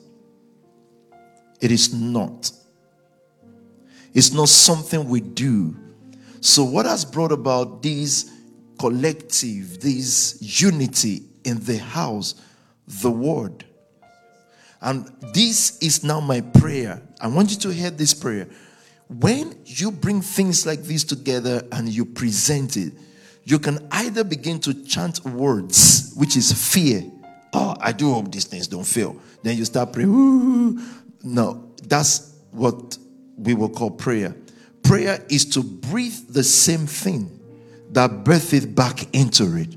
It 1.61 1.71
is 1.71 1.93
not. 1.93 2.51
It's 4.13 4.33
not 4.33 4.49
something 4.49 5.07
we 5.07 5.21
do. 5.21 5.77
So, 6.41 6.65
what 6.65 6.85
has 6.85 7.05
brought 7.05 7.31
about 7.31 7.81
this 7.81 8.29
collective, 8.77 9.79
this 9.79 10.37
unity 10.41 11.30
in 11.43 11.59
the 11.63 11.77
house? 11.77 12.35
The 12.87 13.11
word. 13.11 13.65
And 14.81 15.05
this 15.33 15.77
is 15.79 16.03
now 16.03 16.19
my 16.19 16.41
prayer. 16.41 17.01
I 17.19 17.27
want 17.27 17.51
you 17.51 17.57
to 17.57 17.69
hear 17.69 17.91
this 17.91 18.13
prayer. 18.13 18.47
When 19.07 19.55
you 19.65 19.91
bring 19.91 20.21
things 20.21 20.65
like 20.65 20.81
this 20.81 21.03
together 21.03 21.63
and 21.71 21.89
you 21.89 22.05
present 22.05 22.77
it, 22.77 22.93
you 23.43 23.59
can 23.59 23.87
either 23.91 24.23
begin 24.23 24.59
to 24.61 24.73
chant 24.85 25.23
words, 25.25 26.13
which 26.15 26.35
is 26.35 26.51
fear 26.51 27.03
Oh, 27.53 27.75
I 27.79 27.91
do 27.91 28.13
hope 28.13 28.31
these 28.31 28.45
things 28.45 28.67
don't 28.67 28.85
fail. 28.85 29.15
Then 29.43 29.57
you 29.57 29.65
start 29.65 29.93
praying. 29.93 30.09
Ooh. 30.09 30.79
No, 31.23 31.71
that's 31.83 32.33
what 32.51 32.97
we 33.37 33.53
will 33.53 33.69
call 33.69 33.91
prayer. 33.91 34.35
Prayer 34.83 35.23
is 35.29 35.45
to 35.45 35.63
breathe 35.63 36.29
the 36.29 36.43
same 36.43 36.87
thing 36.87 37.39
that 37.91 38.23
breathed 38.23 38.73
back 38.75 39.13
into 39.13 39.57
it 39.57 39.75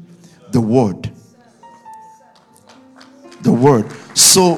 the 0.52 0.60
word. 0.60 1.10
The 3.44 3.52
word. 3.52 3.90
So, 4.16 4.54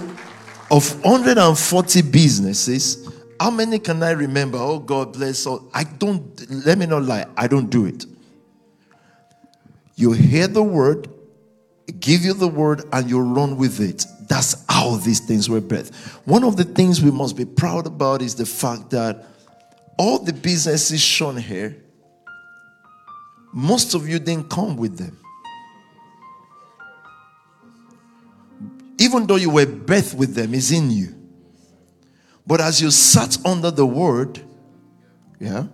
of 0.71 1.05
140 1.05 2.03
businesses, 2.03 3.07
how 3.39 3.51
many 3.51 3.79
can 3.79 4.03
I 4.03 4.13
remember? 4.13 4.59
Oh, 4.59 4.79
God 4.79 5.13
bless 5.13 5.45
all. 5.47 5.69
I 5.75 5.85
don't, 5.85 6.51
let 6.51 6.79
me 6.79 6.87
not 6.87 7.03
lie, 7.03 7.27
I 7.37 7.47
don't 7.49 7.69
do 7.69 7.87
it. 7.87 8.07
You 9.97 10.13
hear 10.13 10.47
the 10.47 10.63
word, 10.63 11.09
give 12.01 12.23
you 12.23 12.33
the 12.33 12.49
word 12.49 12.83
and 12.93 13.11
you 13.11 13.21
run 13.21 13.57
with 13.57 13.81
it. 13.81 14.07
That's 14.29 14.65
how 14.69 14.97
these 14.97 15.21
things 15.21 15.49
were 15.49 15.61
birthed. 15.61 15.95
One 16.25 16.45
of 16.45 16.57
the 16.57 16.65
things 16.65 17.03
we 17.03 17.11
must 17.11 17.37
be 17.37 17.45
proud 17.45 17.87
about 17.87 18.23
is 18.23 18.35
the 18.35 18.47
fact 18.47 18.91
that 18.91 19.27
all 19.99 20.19
the 20.19 20.33
businesses 20.33 21.01
shown 21.01 21.37
here, 21.37 21.77
most 23.53 23.95
of 23.95 24.09
you 24.09 24.19
didn't 24.19 24.51
come 24.51 24.77
with 24.77 24.99
them. 24.99 25.19
Even 28.99 29.27
though 29.27 29.37
you 29.37 29.51
were 29.51 29.67
birthed 29.67 30.15
with 30.15 30.35
them, 30.35 30.55
is 30.55 30.73
in 30.73 30.91
you. 30.91 31.15
But 32.47 32.61
as 32.61 32.81
you 32.81 32.91
sat 32.91 33.37
under 33.45 33.71
the 33.71 33.85
word, 33.85 34.41
yeah, 35.39 35.67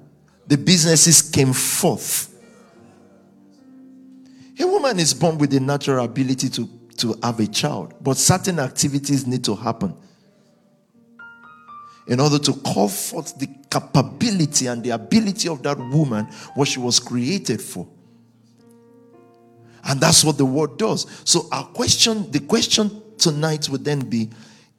the 0.46 0.58
businesses 0.58 1.22
came 1.22 1.52
forth 1.52 2.32
A 4.62 4.66
woman 4.66 4.98
is 5.00 5.14
born 5.14 5.38
with 5.38 5.50
the 5.50 5.60
natural 5.60 6.04
ability 6.04 6.48
to, 6.50 6.68
to 6.98 7.18
have 7.22 7.40
a 7.40 7.46
child, 7.46 7.94
but 8.00 8.16
certain 8.16 8.60
activities 8.60 9.26
need 9.26 9.44
to 9.44 9.56
happen 9.56 9.94
in 12.06 12.20
order 12.20 12.38
to 12.38 12.52
call 12.52 12.88
forth 12.88 13.38
the 13.38 13.48
capability 13.70 14.66
and 14.66 14.82
the 14.84 14.90
ability 14.90 15.48
of 15.48 15.62
that 15.62 15.78
woman, 15.78 16.26
what 16.54 16.68
she 16.68 16.78
was 16.78 17.00
created 17.00 17.62
for. 17.62 17.88
And 19.84 20.00
that's 20.00 20.22
what 20.24 20.38
the 20.38 20.44
word 20.44 20.76
does. 20.76 21.06
So, 21.24 21.48
our 21.50 21.64
question, 21.64 22.30
the 22.30 22.40
question 22.40 23.02
tonight 23.22 23.68
would 23.68 23.84
then 23.84 24.00
be 24.00 24.30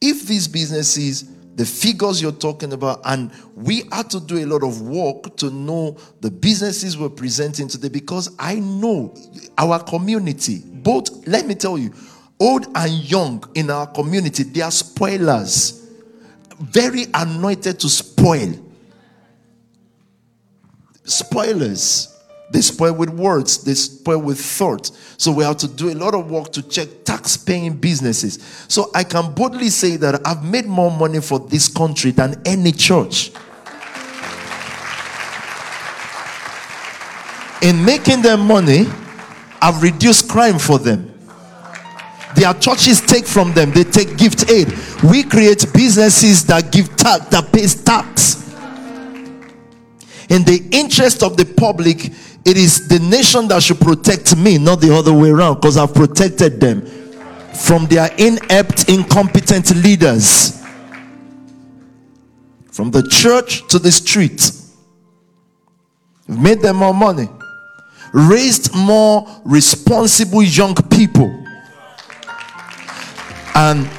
if 0.01 0.27
these 0.27 0.47
businesses, 0.47 1.29
the 1.55 1.65
figures 1.65 2.21
you're 2.21 2.31
talking 2.31 2.73
about, 2.73 3.01
and 3.05 3.31
we 3.55 3.83
had 3.91 4.09
to 4.09 4.19
do 4.19 4.43
a 4.43 4.45
lot 4.45 4.63
of 4.63 4.81
work 4.81 5.35
to 5.37 5.49
know 5.49 5.97
the 6.21 6.29
businesses 6.29 6.97
we're 6.97 7.09
presenting 7.09 7.67
today 7.67 7.89
because 7.89 8.35
I 8.37 8.55
know 8.55 9.15
our 9.57 9.81
community, 9.81 10.61
both, 10.65 11.25
let 11.27 11.47
me 11.47 11.55
tell 11.55 11.77
you, 11.77 11.93
old 12.39 12.67
and 12.75 12.91
young 12.91 13.43
in 13.55 13.69
our 13.69 13.87
community, 13.87 14.43
they 14.43 14.61
are 14.61 14.71
spoilers 14.71 15.83
very 16.59 17.05
anointed 17.13 17.79
to 17.79 17.89
spoil. 17.89 18.53
Spoilers. 21.03 22.12
They 22.53 22.61
spoil 22.61 22.93
with 22.93 23.09
words, 23.09 23.63
they 23.63 23.73
spoil 23.73 24.19
with 24.19 24.39
thoughts. 24.39 24.91
So 25.17 25.31
we 25.31 25.43
have 25.43 25.57
to 25.57 25.67
do 25.67 25.91
a 25.91 25.95
lot 25.95 26.13
of 26.13 26.29
work 26.29 26.51
to 26.51 26.61
check 26.61 26.87
tax 27.03 27.35
paying 27.35 27.73
businesses. 27.73 28.37
So 28.67 28.91
I 28.93 29.03
can 29.03 29.33
boldly 29.33 29.69
say 29.69 29.95
that 29.95 30.21
I've 30.25 30.43
made 30.43 30.67
more 30.67 30.91
money 30.91 31.19
for 31.19 31.39
this 31.39 31.67
country 31.67 32.11
than 32.11 32.39
any 32.45 32.71
church. 32.71 33.31
In 37.63 37.83
making 37.83 38.21
them 38.21 38.41
money, 38.41 38.85
I've 39.59 39.81
reduced 39.81 40.29
crime 40.29 40.59
for 40.59 40.77
them. 40.77 41.11
Their 42.35 42.53
churches 42.53 43.01
take 43.01 43.25
from 43.25 43.51
them, 43.53 43.71
they 43.71 43.83
take 43.83 44.15
gift 44.15 44.47
aid. 44.51 44.71
We 45.01 45.23
create 45.23 45.65
businesses 45.73 46.45
that 46.45 46.71
give 46.71 46.95
tax, 46.97 47.25
that 47.29 47.51
pays 47.51 47.73
tax. 47.73 48.42
In 50.33 50.43
the 50.43 50.67
interest 50.71 51.21
of 51.21 51.37
the 51.37 51.45
public, 51.45 52.05
it 52.43 52.57
is 52.57 52.87
the 52.87 52.99
nation 52.99 53.47
that 53.49 53.61
should 53.61 53.79
protect 53.79 54.35
me, 54.35 54.57
not 54.57 54.81
the 54.81 54.93
other 54.93 55.13
way 55.13 55.29
around, 55.29 55.55
because 55.55 55.77
I've 55.77 55.93
protected 55.93 56.59
them 56.59 56.81
from 57.53 57.85
their 57.85 58.09
inept, 58.17 58.89
incompetent 58.89 59.75
leaders. 59.75 60.59
From 62.71 62.89
the 62.89 63.07
church 63.07 63.67
to 63.67 63.77
the 63.77 63.91
street. 63.91 64.51
Made 66.27 66.61
them 66.61 66.77
more 66.77 66.93
money, 66.93 67.29
raised 68.11 68.73
more 68.73 69.27
responsible 69.45 70.41
young 70.41 70.73
people 70.89 71.43
and 73.55 73.89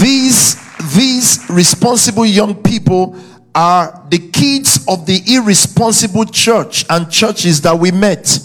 these, 0.00 0.56
these 0.94 1.44
responsible 1.50 2.24
young 2.24 2.54
people 2.62 3.16
are 3.54 4.04
the 4.10 4.18
kids 4.30 4.84
of 4.88 5.06
the 5.06 5.20
irresponsible 5.26 6.24
church 6.24 6.84
and 6.90 7.10
churches 7.10 7.60
that 7.62 7.78
we 7.78 7.90
met. 7.90 8.38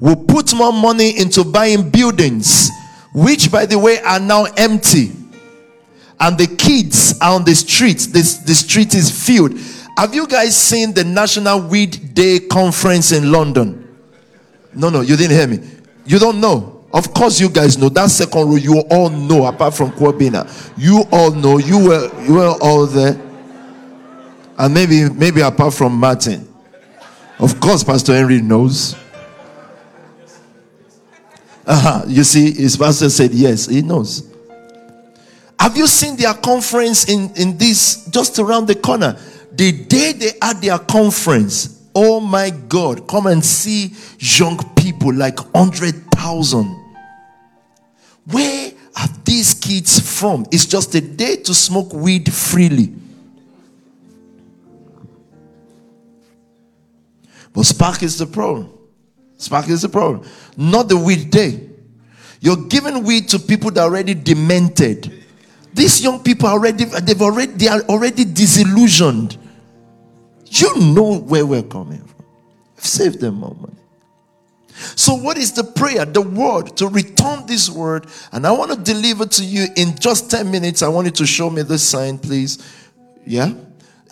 We 0.00 0.14
put 0.14 0.54
more 0.54 0.72
money 0.72 1.18
into 1.18 1.44
buying 1.44 1.90
buildings, 1.90 2.70
which, 3.14 3.50
by 3.50 3.66
the 3.66 3.78
way, 3.78 3.98
are 4.00 4.20
now 4.20 4.44
empty. 4.56 5.12
And 6.20 6.36
the 6.36 6.46
kids 6.46 7.18
are 7.20 7.34
on 7.34 7.44
the 7.44 7.54
streets. 7.54 8.06
This, 8.06 8.38
the 8.38 8.54
street 8.54 8.94
is 8.94 9.10
filled. 9.10 9.58
Have 9.96 10.14
you 10.14 10.26
guys 10.26 10.56
seen 10.56 10.92
the 10.92 11.04
National 11.04 11.60
Weed 11.60 12.14
Day 12.14 12.40
conference 12.40 13.12
in 13.12 13.32
London? 13.32 13.96
No, 14.74 14.90
no, 14.90 15.00
you 15.00 15.16
didn't 15.16 15.36
hear 15.36 15.46
me. 15.46 15.66
You 16.04 16.18
don't 16.18 16.40
know. 16.40 16.84
Of 16.92 17.12
course, 17.12 17.40
you 17.40 17.48
guys 17.48 17.76
know 17.78 17.88
that 17.90 18.10
second 18.10 18.48
row. 18.48 18.56
You 18.56 18.80
all 18.90 19.10
know, 19.10 19.46
apart 19.46 19.74
from 19.74 19.90
Kwabena, 19.92 20.46
you 20.78 21.04
all 21.10 21.30
know. 21.32 21.58
You 21.58 21.88
were 21.88 22.22
you 22.22 22.34
were 22.34 22.54
all 22.60 22.86
there, 22.86 23.14
and 24.58 24.74
maybe 24.74 25.08
maybe 25.10 25.40
apart 25.40 25.74
from 25.74 25.92
Martin. 25.94 26.48
Of 27.38 27.60
course, 27.60 27.84
Pastor 27.84 28.14
Henry 28.14 28.40
knows. 28.40 28.96
Uh-huh. 31.66 32.04
You 32.06 32.22
see, 32.22 32.52
his 32.52 32.76
pastor 32.76 33.10
said 33.10 33.32
yes, 33.32 33.66
he 33.66 33.82
knows. 33.82 34.32
Have 35.58 35.76
you 35.76 35.86
seen 35.88 36.16
their 36.16 36.34
conference 36.34 37.08
in, 37.08 37.30
in 37.34 37.58
this 37.58 38.06
just 38.06 38.38
around 38.38 38.68
the 38.68 38.76
corner? 38.76 39.18
The 39.52 39.72
day 39.72 40.12
they 40.12 40.30
had 40.40 40.60
their 40.62 40.78
conference, 40.78 41.88
oh 41.94 42.20
my 42.20 42.50
God, 42.50 43.08
come 43.08 43.26
and 43.26 43.44
see 43.44 43.94
young 44.18 44.58
people 44.74 45.12
like 45.12 45.38
100,000. 45.54 46.64
Where 48.30 48.72
are 48.96 49.08
these 49.24 49.54
kids 49.54 49.98
from? 49.98 50.46
It's 50.52 50.66
just 50.66 50.94
a 50.94 51.00
day 51.00 51.36
to 51.36 51.54
smoke 51.54 51.92
weed 51.92 52.32
freely. 52.32 52.94
But 57.56 57.64
Spark 57.64 58.02
is 58.02 58.18
the 58.18 58.26
problem. 58.26 58.70
Spark 59.38 59.68
is 59.68 59.80
the 59.80 59.88
problem. 59.88 60.28
Not 60.58 60.90
the 60.90 60.96
weed 60.98 61.30
day. 61.30 61.70
You're 62.40 62.68
giving 62.68 63.02
weed 63.02 63.30
to 63.30 63.38
people 63.38 63.70
that 63.72 63.80
are 63.80 63.88
already 63.88 64.12
demented. 64.12 65.24
These 65.72 66.02
young 66.02 66.22
people 66.22 66.48
are 66.48 66.52
already 66.52 66.84
they've 66.84 67.20
already 67.20 67.52
they 67.52 67.68
are 67.68 67.80
already 67.82 68.24
disillusioned. 68.24 69.38
You 70.48 70.94
know 70.94 71.18
where 71.18 71.46
we're 71.46 71.62
coming 71.62 72.04
from. 72.04 72.24
Save 72.76 73.20
them 73.20 73.36
more 73.36 73.54
money. 73.54 73.72
So, 74.94 75.14
what 75.14 75.38
is 75.38 75.52
the 75.52 75.64
prayer? 75.64 76.04
The 76.04 76.20
word 76.20 76.76
to 76.76 76.88
return 76.88 77.46
this 77.46 77.70
word, 77.70 78.06
and 78.32 78.46
I 78.46 78.52
want 78.52 78.70
to 78.72 78.76
deliver 78.76 79.24
to 79.24 79.44
you 79.44 79.66
in 79.76 79.98
just 79.98 80.30
10 80.30 80.50
minutes. 80.50 80.82
I 80.82 80.88
want 80.88 81.06
you 81.06 81.12
to 81.12 81.26
show 81.26 81.48
me 81.48 81.62
this 81.62 81.82
sign, 81.82 82.18
please. 82.18 82.58
Yeah? 83.26 83.52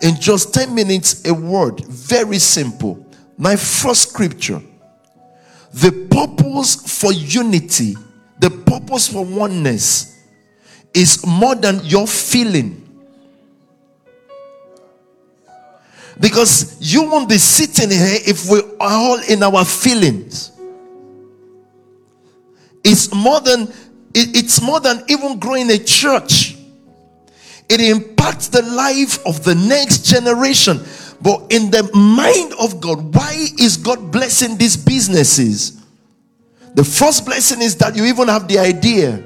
In 0.01 0.19
just 0.19 0.53
10 0.53 0.73
minutes, 0.73 1.23
a 1.25 1.33
word, 1.33 1.85
very 1.85 2.39
simple. 2.39 3.04
My 3.37 3.55
first 3.55 4.09
scripture. 4.09 4.61
The 5.73 6.07
purpose 6.09 6.99
for 7.01 7.11
unity, 7.11 7.95
the 8.39 8.49
purpose 8.49 9.09
for 9.09 9.25
oneness 9.25 10.23
is 10.93 11.25
more 11.25 11.55
than 11.55 11.83
your 11.83 12.07
feeling. 12.07 12.81
Because 16.17 16.77
you 16.79 17.03
won't 17.03 17.27
be 17.27 17.37
sitting 17.37 17.89
here 17.89 18.19
if 18.25 18.49
we're 18.49 18.63
all 18.79 19.19
in 19.29 19.43
our 19.43 19.65
feelings. 19.65 20.53
It's 22.85 23.13
more 23.13 23.41
than 23.41 23.73
it's 24.13 24.61
more 24.61 24.79
than 24.79 25.03
even 25.09 25.39
growing 25.39 25.69
a 25.71 25.77
church. 25.77 26.55
It 27.67 27.81
impacts 27.81 28.47
the 28.47 28.61
life 28.61 29.25
of 29.25 29.43
the 29.43 29.55
next 29.55 30.05
generation. 30.05 30.79
But 31.21 31.51
in 31.51 31.71
the 31.71 31.89
mind 31.93 32.53
of 32.59 32.81
God, 32.81 33.15
why 33.15 33.47
is 33.59 33.77
God 33.77 34.11
blessing 34.11 34.57
these 34.57 34.77
businesses? 34.77 35.81
The 36.73 36.83
first 36.83 37.25
blessing 37.25 37.61
is 37.61 37.75
that 37.77 37.95
you 37.95 38.05
even 38.05 38.27
have 38.27 38.47
the 38.47 38.59
idea. 38.59 39.23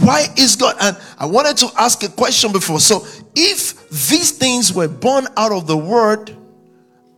Why 0.00 0.26
is 0.36 0.54
God? 0.56 0.76
And 0.80 0.96
I 1.18 1.26
wanted 1.26 1.56
to 1.58 1.70
ask 1.76 2.02
a 2.02 2.08
question 2.08 2.52
before. 2.52 2.78
So, 2.78 3.06
if 3.34 3.88
these 3.90 4.32
things 4.32 4.72
were 4.72 4.88
born 4.88 5.26
out 5.36 5.50
of 5.50 5.66
the 5.66 5.76
word, 5.76 6.36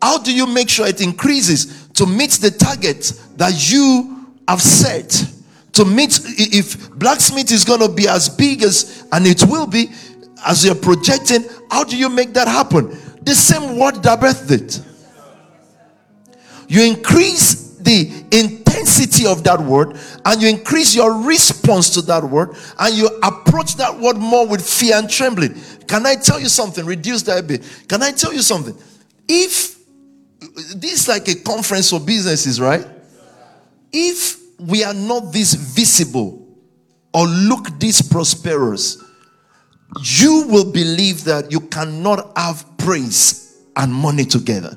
how 0.00 0.18
do 0.18 0.34
you 0.34 0.46
make 0.46 0.68
sure 0.68 0.86
it 0.86 1.00
increases 1.00 1.88
to 1.94 2.06
meet 2.06 2.30
the 2.32 2.50
target 2.50 3.12
that 3.36 3.70
you 3.70 4.26
have 4.48 4.62
set? 4.62 5.24
To 5.72 5.84
meet, 5.84 6.18
if 6.38 6.90
blacksmith 6.92 7.52
is 7.52 7.64
going 7.64 7.80
to 7.80 7.88
be 7.88 8.08
as 8.08 8.28
big 8.28 8.62
as, 8.62 9.04
and 9.12 9.26
it 9.26 9.44
will 9.44 9.66
be, 9.66 9.88
as 10.46 10.64
you're 10.64 10.74
projecting, 10.74 11.44
how 11.70 11.84
do 11.84 11.96
you 11.96 12.08
make 12.08 12.32
that 12.34 12.48
happen? 12.48 12.88
The 13.22 13.34
same 13.34 13.78
word 13.78 14.02
that 14.02 14.20
birthed 14.20 14.50
it. 14.50 14.80
You 16.68 16.84
increase 16.84 17.76
the 17.78 18.24
intensity 18.30 19.26
of 19.26 19.42
that 19.44 19.60
word 19.60 19.98
and 20.24 20.42
you 20.42 20.48
increase 20.48 20.94
your 20.94 21.22
response 21.22 21.90
to 21.90 22.02
that 22.02 22.22
word 22.22 22.54
and 22.78 22.94
you 22.94 23.08
approach 23.22 23.76
that 23.76 23.98
word 23.98 24.16
more 24.16 24.46
with 24.46 24.66
fear 24.66 24.96
and 24.96 25.10
trembling. 25.10 25.54
Can 25.88 26.06
I 26.06 26.14
tell 26.14 26.38
you 26.38 26.48
something? 26.48 26.86
Reduce 26.86 27.22
that 27.22 27.38
a 27.38 27.42
bit. 27.42 27.68
Can 27.88 28.02
I 28.02 28.12
tell 28.12 28.32
you 28.32 28.42
something? 28.42 28.76
If 29.26 29.76
this 30.76 31.02
is 31.02 31.08
like 31.08 31.28
a 31.28 31.34
conference 31.34 31.90
for 31.90 32.00
businesses, 32.00 32.60
right? 32.60 32.86
If 33.92 34.38
we 34.60 34.84
are 34.84 34.94
not 34.94 35.32
this 35.32 35.54
visible 35.54 36.46
or 37.12 37.26
look 37.26 37.80
this 37.80 38.02
prosperous, 38.02 39.02
you 40.02 40.46
will 40.48 40.70
believe 40.70 41.24
that 41.24 41.50
you 41.50 41.60
cannot 41.60 42.36
have 42.36 42.64
praise 42.78 43.62
and 43.76 43.92
money 43.92 44.24
together. 44.24 44.76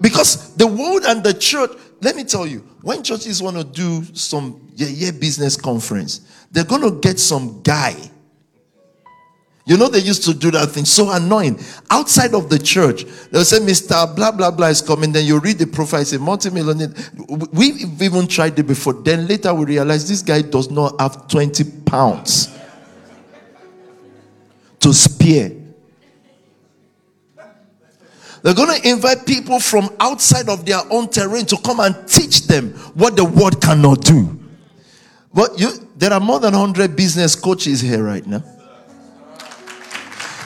Because 0.00 0.54
the 0.54 0.66
world 0.66 1.02
and 1.04 1.24
the 1.24 1.34
church, 1.34 1.72
let 2.00 2.14
me 2.14 2.22
tell 2.24 2.46
you, 2.46 2.60
when 2.82 3.02
churches 3.02 3.42
want 3.42 3.56
to 3.56 3.64
do 3.64 4.04
some 4.14 4.70
yeah, 4.76 4.86
yeah 4.88 5.10
business 5.10 5.56
conference, 5.56 6.20
they're 6.52 6.64
going 6.64 6.82
to 6.82 7.00
get 7.00 7.18
some 7.18 7.60
guy 7.62 7.96
You 9.68 9.76
know, 9.76 9.88
they 9.88 9.98
used 9.98 10.24
to 10.24 10.32
do 10.32 10.50
that 10.52 10.70
thing. 10.70 10.86
So 10.86 11.10
annoying. 11.10 11.60
Outside 11.90 12.32
of 12.32 12.48
the 12.48 12.58
church, 12.58 13.04
they'll 13.30 13.44
say, 13.44 13.58
Mr. 13.58 14.16
Blah, 14.16 14.32
blah, 14.32 14.50
blah 14.50 14.68
is 14.68 14.80
coming. 14.80 15.12
Then 15.12 15.26
you 15.26 15.38
read 15.40 15.58
the 15.58 15.66
profile, 15.66 16.06
say, 16.06 16.16
multi-millionaire. 16.16 16.94
We've 17.52 18.02
even 18.02 18.26
tried 18.26 18.58
it 18.58 18.62
before. 18.62 18.94
Then 18.94 19.28
later 19.28 19.52
we 19.52 19.66
realize 19.66 20.08
this 20.08 20.22
guy 20.22 20.40
does 20.40 20.70
not 20.70 20.98
have 20.98 21.28
20 21.28 21.64
pounds 21.84 22.57
to 24.88 24.94
spare. 24.94 25.52
They're 28.42 28.54
going 28.54 28.80
to 28.80 28.88
invite 28.88 29.26
people 29.26 29.60
from 29.60 29.90
outside 30.00 30.48
of 30.48 30.64
their 30.64 30.80
own 30.90 31.08
terrain 31.08 31.44
to 31.46 31.58
come 31.58 31.80
and 31.80 32.08
teach 32.08 32.46
them 32.46 32.70
what 32.94 33.16
the 33.16 33.24
word 33.24 33.60
cannot 33.60 34.02
do. 34.02 34.38
But 35.34 35.58
you, 35.58 35.70
there 35.96 36.12
are 36.12 36.20
more 36.20 36.40
than 36.40 36.54
100 36.54 36.96
business 36.96 37.34
coaches 37.34 37.80
here 37.80 38.02
right 38.02 38.26
now. 38.26 38.42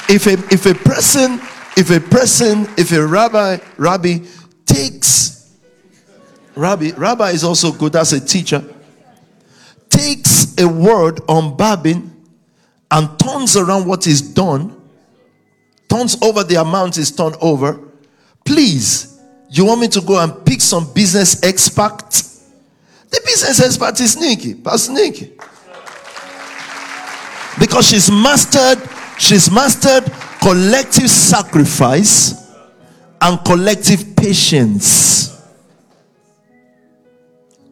If 0.08 0.26
a, 0.26 0.32
if 0.52 0.66
a 0.66 0.74
person, 0.74 1.40
if 1.76 1.90
a 1.90 2.00
person, 2.00 2.66
if 2.76 2.92
a 2.92 3.06
rabbi, 3.06 3.58
rabbi 3.76 4.18
takes, 4.66 5.56
rabbi, 6.56 6.90
rabbi 6.96 7.30
is 7.30 7.44
also 7.44 7.70
good 7.70 7.94
as 7.94 8.12
a 8.12 8.20
teacher, 8.20 8.64
takes 9.88 10.58
a 10.58 10.66
word 10.66 11.20
on 11.28 11.56
Babin 11.56 12.11
and 12.92 13.18
turns 13.18 13.56
around 13.56 13.86
what 13.86 14.06
is 14.06 14.20
done, 14.20 14.78
turns 15.88 16.20
over 16.22 16.44
the 16.44 16.56
amount 16.60 16.98
is 16.98 17.10
turned 17.10 17.36
over, 17.40 17.80
please, 18.44 19.18
you 19.48 19.64
want 19.64 19.80
me 19.80 19.88
to 19.88 20.02
go 20.02 20.22
and 20.22 20.44
pick 20.44 20.60
some 20.60 20.92
business 20.92 21.42
expert? 21.42 22.10
The 23.10 23.20
business 23.24 23.60
expert 23.60 23.98
is 23.98 24.20
Nikki, 24.20 24.54
Pastor 24.54 24.92
Nikki. 24.92 25.32
Because 27.58 27.88
she's 27.88 28.10
mastered, 28.10 28.78
she's 29.18 29.50
mastered 29.50 30.04
collective 30.42 31.08
sacrifice 31.08 32.52
and 33.22 33.42
collective 33.44 34.16
patience. 34.16 35.30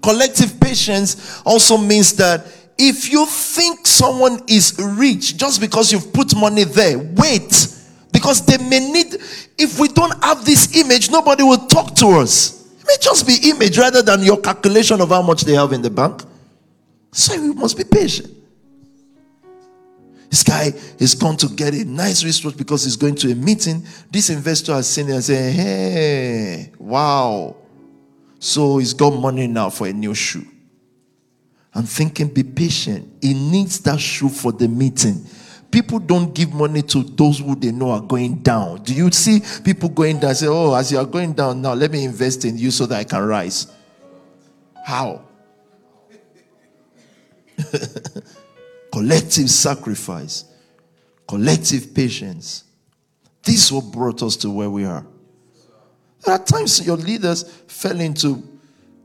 Collective 0.02 0.58
patience 0.58 1.42
also 1.44 1.76
means 1.76 2.14
that 2.14 2.46
if 2.82 3.12
you 3.12 3.26
think 3.26 3.86
someone 3.86 4.42
is 4.48 4.74
rich 4.78 5.36
just 5.36 5.60
because 5.60 5.92
you've 5.92 6.14
put 6.14 6.34
money 6.34 6.64
there, 6.64 6.98
wait. 6.98 7.76
Because 8.10 8.44
they 8.46 8.56
may 8.56 8.90
need, 8.90 9.14
if 9.58 9.78
we 9.78 9.88
don't 9.88 10.24
have 10.24 10.46
this 10.46 10.74
image, 10.74 11.10
nobody 11.10 11.42
will 11.42 11.66
talk 11.66 11.94
to 11.96 12.06
us. 12.06 12.66
It 12.80 12.86
may 12.86 12.96
just 12.98 13.26
be 13.26 13.50
image 13.50 13.76
rather 13.76 14.00
than 14.00 14.22
your 14.22 14.40
calculation 14.40 15.00
of 15.02 15.10
how 15.10 15.20
much 15.20 15.42
they 15.42 15.52
have 15.52 15.74
in 15.74 15.82
the 15.82 15.90
bank. 15.90 16.22
So 17.12 17.38
we 17.38 17.52
must 17.52 17.76
be 17.76 17.84
patient. 17.84 18.30
This 20.30 20.42
guy 20.42 20.72
is 20.98 21.14
going 21.14 21.36
to 21.38 21.48
get 21.48 21.74
a 21.74 21.84
nice 21.84 22.24
wristwatch 22.24 22.56
because 22.56 22.84
he's 22.84 22.96
going 22.96 23.16
to 23.16 23.30
a 23.30 23.34
meeting. 23.34 23.84
This 24.10 24.30
investor 24.30 24.72
has 24.72 24.88
seen 24.88 25.08
it 25.08 25.12
and 25.12 25.24
said, 25.24 25.52
Hey, 25.52 26.72
wow. 26.78 27.56
So 28.38 28.78
he's 28.78 28.94
got 28.94 29.10
money 29.10 29.48
now 29.48 29.68
for 29.68 29.86
a 29.86 29.92
new 29.92 30.14
shoe. 30.14 30.46
I'm 31.74 31.84
thinking, 31.84 32.28
be 32.28 32.42
patient. 32.42 33.08
He 33.20 33.32
needs 33.34 33.78
that 33.80 34.00
shoe 34.00 34.28
for 34.28 34.52
the 34.52 34.66
meeting. 34.68 35.24
People 35.70 36.00
don't 36.00 36.34
give 36.34 36.52
money 36.52 36.82
to 36.82 37.04
those 37.04 37.38
who 37.38 37.54
they 37.54 37.70
know 37.70 37.90
are 37.90 38.00
going 38.00 38.36
down. 38.42 38.82
Do 38.82 38.92
you 38.92 39.10
see 39.12 39.40
people 39.64 39.88
going 39.88 40.18
down? 40.18 40.30
And 40.30 40.36
say, 40.36 40.48
oh, 40.48 40.74
as 40.74 40.90
you 40.90 40.98
are 40.98 41.06
going 41.06 41.32
down 41.32 41.62
now, 41.62 41.74
let 41.74 41.92
me 41.92 42.04
invest 42.04 42.44
in 42.44 42.58
you 42.58 42.72
so 42.72 42.86
that 42.86 42.98
I 42.98 43.04
can 43.04 43.24
rise. 43.24 43.68
How? 44.84 45.22
collective 48.92 49.48
sacrifice, 49.48 50.44
collective 51.28 51.94
patience. 51.94 52.64
This 53.44 53.66
is 53.66 53.72
what 53.72 53.92
brought 53.92 54.22
us 54.24 54.34
to 54.38 54.50
where 54.50 54.70
we 54.70 54.84
are. 54.84 55.06
There 56.24 56.34
are 56.34 56.44
times 56.44 56.84
your 56.84 56.96
leaders 56.96 57.44
fell 57.68 58.00
into 58.00 58.42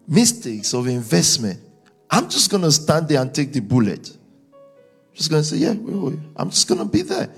mistakes 0.07 0.73
of 0.73 0.87
investment 0.87 1.59
I'm 2.15 2.29
just 2.29 2.49
going 2.49 2.63
to 2.63 2.71
stand 2.71 3.09
there 3.09 3.21
and 3.21 3.33
take 3.33 3.51
the 3.51 3.59
bullet. 3.59 4.15
Just 5.13 5.29
going 5.29 5.41
to 5.41 5.47
say, 5.47 5.57
yeah, 5.57 5.71
I'm 5.71 6.49
just 6.49 6.65
going 6.65 6.79
to 6.79 6.85
be 6.85 7.01
there. 7.01 7.29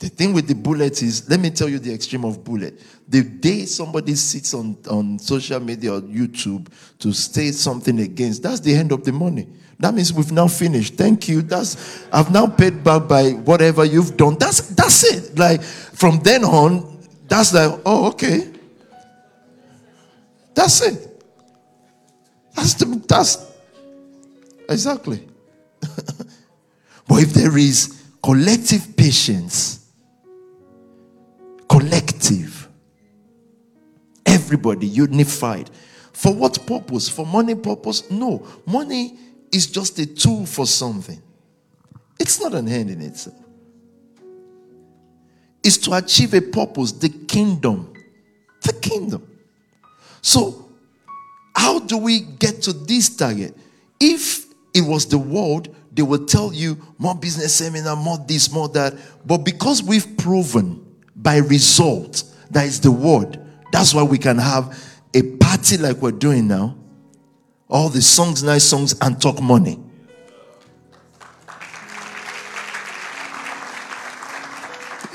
The 0.00 0.08
thing 0.08 0.32
with 0.32 0.48
the 0.48 0.54
bullet 0.54 1.00
is, 1.00 1.28
let 1.30 1.38
me 1.38 1.50
tell 1.50 1.68
you 1.68 1.78
the 1.78 1.94
extreme 1.94 2.24
of 2.24 2.42
bullet. 2.42 2.80
The 3.06 3.22
day 3.22 3.66
somebody 3.66 4.16
sits 4.16 4.52
on, 4.52 4.76
on 4.90 5.18
social 5.20 5.60
media 5.60 5.92
or 5.94 6.00
YouTube 6.00 6.66
to 6.98 7.12
say 7.12 7.52
something 7.52 8.00
against, 8.00 8.42
that's 8.42 8.58
the 8.58 8.74
end 8.74 8.90
of 8.90 9.04
the 9.04 9.12
money. 9.12 9.46
That 9.78 9.94
means 9.94 10.12
we've 10.12 10.32
now 10.32 10.48
finished. 10.48 10.94
Thank 10.94 11.28
you. 11.28 11.40
That's 11.40 12.04
I've 12.12 12.32
now 12.32 12.46
paid 12.48 12.82
back 12.82 13.06
by 13.06 13.30
whatever 13.30 13.84
you've 13.84 14.14
done. 14.16 14.36
That's 14.38 14.60
that's 14.74 15.04
it. 15.04 15.38
Like 15.38 15.62
from 15.62 16.20
then 16.20 16.44
on, 16.44 16.98
that's 17.28 17.54
like, 17.54 17.80
oh, 17.86 18.08
okay. 18.08 18.52
That's 20.54 20.82
it. 20.82 21.09
That's 22.54 22.74
the, 22.74 23.02
that's 23.06 23.50
exactly. 24.68 25.26
but 25.80 27.22
if 27.22 27.32
there 27.32 27.56
is 27.56 28.02
collective 28.22 28.96
patience, 28.96 29.90
collective, 31.68 32.68
everybody 34.26 34.86
unified, 34.86 35.70
for 36.12 36.34
what 36.34 36.66
purpose? 36.66 37.08
For 37.08 37.24
money 37.24 37.54
purpose? 37.54 38.10
No. 38.10 38.46
Money 38.66 39.18
is 39.52 39.68
just 39.68 39.98
a 39.98 40.06
tool 40.06 40.44
for 40.44 40.66
something. 40.66 41.20
It's 42.18 42.40
not 42.40 42.54
an 42.54 42.68
end 42.68 42.90
in 42.90 43.00
itself. 43.00 43.36
It's 45.62 45.78
to 45.78 45.94
achieve 45.94 46.34
a 46.34 46.40
purpose, 46.40 46.92
the 46.92 47.08
kingdom. 47.08 47.94
The 48.62 48.74
kingdom. 48.74 49.26
So 50.20 50.69
how 51.60 51.78
do 51.78 51.98
we 51.98 52.20
get 52.20 52.62
to 52.62 52.72
this 52.72 53.14
target? 53.14 53.54
If 54.00 54.46
it 54.72 54.80
was 54.80 55.04
the 55.04 55.18
world, 55.18 55.68
they 55.92 56.00
will 56.00 56.24
tell 56.24 56.54
you 56.54 56.78
more 56.96 57.14
business 57.14 57.56
seminar, 57.56 57.96
more 57.96 58.16
this, 58.16 58.50
more 58.50 58.70
that. 58.70 58.94
But 59.26 59.44
because 59.44 59.82
we've 59.82 60.16
proven 60.16 60.82
by 61.14 61.36
result 61.36 62.24
that 62.50 62.64
is 62.64 62.80
the 62.80 62.90
word, 62.90 63.38
that's 63.72 63.92
why 63.92 64.02
we 64.02 64.16
can 64.16 64.38
have 64.38 64.74
a 65.12 65.20
party 65.36 65.76
like 65.76 65.98
we're 65.98 66.12
doing 66.12 66.48
now. 66.48 66.78
All 67.68 67.90
the 67.90 68.00
songs, 68.00 68.42
nice 68.42 68.64
songs, 68.64 68.94
and 69.02 69.20
talk 69.20 69.42
money. 69.42 69.78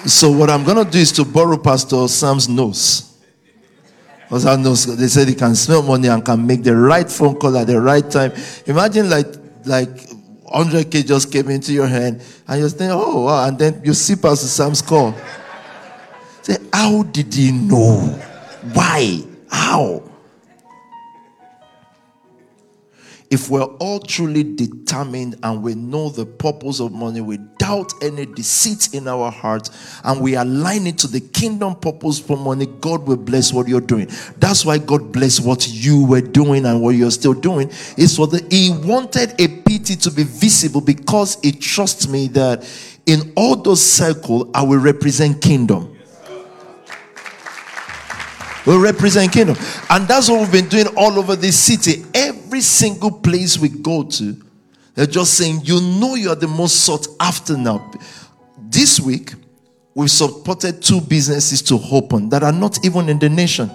So, 0.06 0.32
what 0.32 0.52
I'm 0.52 0.64
going 0.64 0.86
to 0.86 0.90
do 0.90 1.00
is 1.00 1.12
to 1.14 1.26
borrow 1.26 1.58
Pastor 1.58 2.08
Sam's 2.08 2.48
nose. 2.48 3.15
Because 4.26 4.46
I 4.46 4.56
know 4.56 4.74
they 4.74 5.08
said 5.08 5.28
he 5.28 5.36
can 5.36 5.56
smell 5.56 5.84
money 5.84 6.08
and 6.08 6.26
can 6.26 6.46
make 6.46 6.64
the 6.64 6.76
right 6.76 7.10
phone 7.10 7.36
call 7.36 7.56
at 7.58 7.68
the 7.68 7.80
right 7.80 8.10
time. 8.10 8.34
Imagine 8.66 9.10
like 9.10 9.28
like 9.66 10.10
100k 10.46 11.06
just 11.06 11.32
came 11.32 11.50
into 11.50 11.74
your 11.74 11.88
hand 11.88 12.22
and 12.48 12.60
you're 12.60 12.70
saying, 12.70 12.92
oh 12.92 13.26
wow, 13.26 13.48
and 13.48 13.58
then 13.58 13.82
you 13.84 13.94
see 13.94 14.16
Pastor 14.16 14.48
Sam's 14.48 14.82
call. 14.82 15.14
Say, 16.42 16.58
how 16.74 17.04
did 17.04 17.34
he 17.34 17.52
know? 17.52 18.00
Why? 18.74 19.22
How? 19.50 20.04
If 23.30 23.50
we're 23.50 23.64
all 23.64 24.00
truly 24.00 24.44
determined 24.44 25.38
and 25.44 25.64
we 25.64 25.74
know 25.76 26.10
the 26.10 26.26
purpose 26.26 26.80
of 26.80 26.92
money 26.92 27.22
without 27.22 27.92
any 28.02 28.26
deceit 28.26 28.94
in 28.94 29.08
our 29.08 29.32
heart 29.32 29.70
and 30.04 30.22
we 30.22 30.36
align 30.36 30.86
it 30.88 30.98
to 31.00 31.08
the 31.08 31.20
kingdom 31.20 31.76
purpose 31.76 32.20
for 32.20 32.38
money, 32.38 32.68
God 32.82 33.08
will 33.08 33.18
bless 33.18 33.52
what 33.52 33.68
you're 33.68 33.82
doing. 33.82 34.10
That's 34.38 34.64
why 34.66 34.78
God 34.78 35.12
bless 35.12 35.40
what 35.40 35.68
you 35.68 36.06
were 36.06 36.22
doing 36.22 36.66
and 36.66 36.82
what 36.82 36.96
you're 36.96 37.12
still 37.12 37.34
doing. 37.34 37.70
Is 37.98 38.16
for 38.16 38.28
the 38.28 38.46
He 38.52 38.72
wanted 38.72 39.40
a 39.42 39.48
pity 39.48 39.96
to 39.96 40.12
be 40.12 40.24
visible 40.24 40.82
because 40.82 41.38
He 41.42 41.52
trusts 41.52 42.08
me 42.08 42.28
that 42.30 42.68
in 43.06 43.34
all 43.36 43.56
those 43.56 43.82
circles 43.82 44.50
I 44.54 44.64
will 44.64 44.80
represent 44.80 45.42
kingdom 45.42 45.95
will 48.66 48.80
represent 48.80 49.32
kingdom. 49.32 49.56
And 49.90 50.08
that's 50.08 50.30
what 50.30 50.40
we've 50.40 50.52
been 50.52 50.70
doing 50.70 50.88
all 50.98 51.18
over 51.20 51.36
this 51.36 51.58
city. 51.58 52.04
Every 52.14 52.62
single 52.62 53.12
place 53.12 53.58
we 53.58 53.70
go 53.70 54.04
to, 54.04 54.36
they're 54.94 55.06
just 55.06 55.36
saying, 55.36 55.62
You 55.64 55.82
know, 55.82 56.16
you 56.16 56.30
are 56.30 56.36
the 56.36 56.48
most 56.48 56.86
sought 56.86 57.08
after 57.20 57.58
now. 57.58 57.92
This 58.58 59.00
week, 59.00 59.34
we've 59.94 60.12
supported 60.12 60.82
two 60.82 61.02
businesses 61.02 61.62
to 61.64 61.80
open 61.92 62.30
that 62.30 62.44
are 62.44 62.52
not 62.52 62.84
even 62.86 63.10
in 63.10 63.20
the 63.20 63.30
nation. 63.30 63.70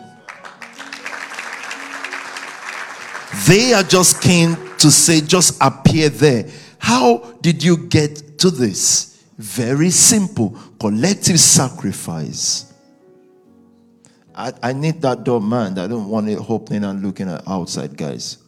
They 3.46 3.72
are 3.72 3.82
just 3.82 4.20
keen 4.20 4.56
to 4.78 4.90
say, 4.90 5.20
just 5.20 5.56
appear 5.60 6.08
there. 6.08 6.46
How 6.78 7.18
did 7.40 7.62
you 7.62 7.76
get 7.76 8.38
to 8.40 8.50
this? 8.50 9.22
Very 9.38 9.90
simple 9.90 10.56
collective 10.78 11.40
sacrifice 11.40 12.69
I, 14.40 14.52
I 14.62 14.72
need 14.72 15.02
that 15.02 15.24
door 15.24 15.40
man. 15.40 15.78
I 15.78 15.86
don't 15.86 16.08
want 16.08 16.28
it 16.28 16.38
opening 16.48 16.84
and 16.84 17.02
looking 17.02 17.28
at 17.28 17.46
outside 17.46 17.96
guys. 17.96 18.38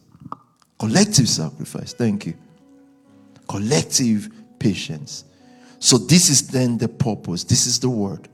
Collective 0.79 1.29
sacrifice. 1.29 1.93
Thank 1.93 2.25
you. 2.25 2.33
Collective 3.47 4.29
patience. 4.57 5.23
So, 5.79 5.97
this 5.97 6.29
is 6.29 6.47
then 6.47 6.77
the 6.77 6.87
purpose. 6.87 7.43
This 7.43 7.67
is 7.67 7.79
the 7.79 7.89
word. 7.89 8.27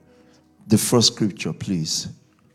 The 0.68 0.78
first 0.78 1.14
scripture, 1.14 1.52
please. 1.52 2.08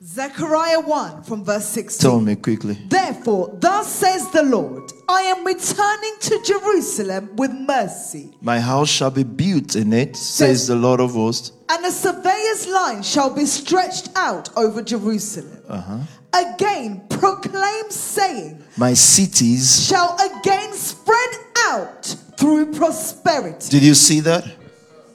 Zechariah 0.05 0.81
1 0.81 1.23
from 1.23 1.45
verse 1.45 1.65
16. 1.67 2.11
Tell 2.11 2.21
me 2.21 2.37
quickly. 2.37 2.77
Therefore, 2.89 3.57
thus 3.59 3.91
says 3.91 4.31
the 4.33 4.43
Lord, 4.43 4.93
I 5.09 5.23
am 5.23 5.47
returning 5.47 6.17
to 6.21 6.43
Jerusalem 6.45 7.35
with 7.37 7.51
mercy, 7.53 8.37
My 8.43 8.61
house 8.61 8.91
shall 8.91 9.11
be 9.11 9.23
built 9.23 9.77
in 9.77 9.95
it, 9.95 10.15
says 10.15 10.67
the 10.67 10.77
Lord 10.77 11.01
of 11.01 11.13
hosts. 11.13 11.53
and 11.71 11.87
a 11.87 11.91
surveyor's 11.91 12.69
line 12.69 13.03
shall 13.03 13.35
be 13.35 13.47
stretched 13.47 14.11
out 14.15 14.51
over 14.59 14.83
Jerusalem. 14.83 15.63
Uh-huh. 15.69 16.01
Again, 16.35 17.03
proclaim, 17.09 17.91
saying, 17.91 18.63
My 18.77 18.93
cities. 18.93 19.87
shall 19.89 20.19
again 20.21 20.75
spread 20.75 21.31
out 21.69 22.05
through 22.37 22.75
prosperity. 22.75 23.71
Did 23.71 23.83
you 23.83 23.95
see 23.95 24.21
that? 24.21 24.45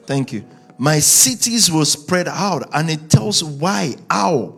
Thank 0.08 0.34
you. 0.34 0.46
My 0.80 0.98
cities 1.00 1.70
will 1.70 1.86
spread 1.86 2.28
out, 2.28 2.68
and 2.74 2.90
it 2.90 3.10
tells 3.12 3.44
why, 3.44 3.96
how. 4.10 4.56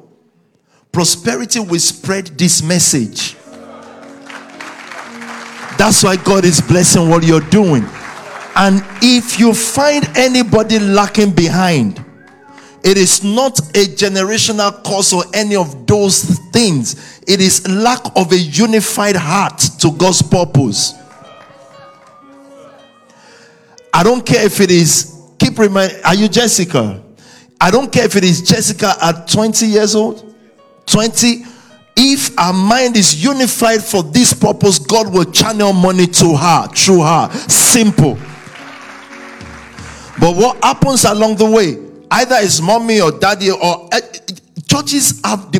Prosperity 0.92 1.60
will 1.60 1.80
spread 1.80 2.28
this 2.38 2.62
message. 2.62 3.36
That's 5.78 6.04
why 6.04 6.18
God 6.18 6.46
is 6.46 6.62
blessing 6.62 7.10
what 7.10 7.24
you're 7.24 7.40
doing. 7.50 7.86
And 8.56 8.84
if 9.02 9.40
you 9.40 9.54
find 9.54 10.06
anybody 10.16 10.80
lacking 10.80 11.32
behind, 11.32 12.04
it 12.84 12.98
is 12.98 13.24
not 13.24 13.60
a 13.60 13.86
generational 13.86 14.84
cause 14.84 15.14
or 15.14 15.24
any 15.34 15.56
of 15.56 15.88
those 15.88 16.40
things. 16.52 17.22
It 17.28 17.40
is 17.40 17.68
lack 17.68 18.02
of 18.16 18.32
a 18.32 18.38
unified 18.38 19.16
heart 19.16 19.60
to 19.80 19.92
God's 19.92 20.22
purpose. 20.22 20.94
I 23.94 24.04
don't 24.04 24.26
care 24.26 24.46
if 24.46 24.60
it 24.62 24.72
is, 24.72 25.20
keep 25.38 25.58
remind, 25.58 25.94
are 26.04 26.16
you 26.16 26.28
Jessica? 26.28 27.04
I 27.60 27.70
don't 27.70 27.92
care 27.92 28.06
if 28.06 28.16
it 28.16 28.24
is 28.24 28.42
Jessica 28.42 28.96
at 29.02 29.28
20 29.28 29.68
years 29.68 29.96
old, 29.96 30.31
20. 30.86 31.46
If 31.96 32.38
our 32.40 32.54
mind 32.54 32.96
is 32.96 33.24
unified 33.24 33.84
for 33.84 34.02
this 34.02 34.34
purpose, 34.34 34.80
God 34.80 35.14
will 35.14 35.26
channel 35.26 35.74
money 35.74 36.08
to 36.08 36.36
her, 36.36 36.68
through 36.70 37.02
her. 37.02 37.30
Simple. 37.48 38.18
But 40.20 40.36
what 40.36 40.64
happens 40.64 41.04
along 41.04 41.36
the 41.36 41.50
way, 41.50 41.78
either 42.12 42.36
it's 42.40 42.62
mommy 42.62 43.02
or 43.02 43.12
daddy 43.12 43.52
or 43.52 43.90
uh, 43.92 44.00
churches 44.68 45.20
have 45.24 45.52
the 45.52 45.60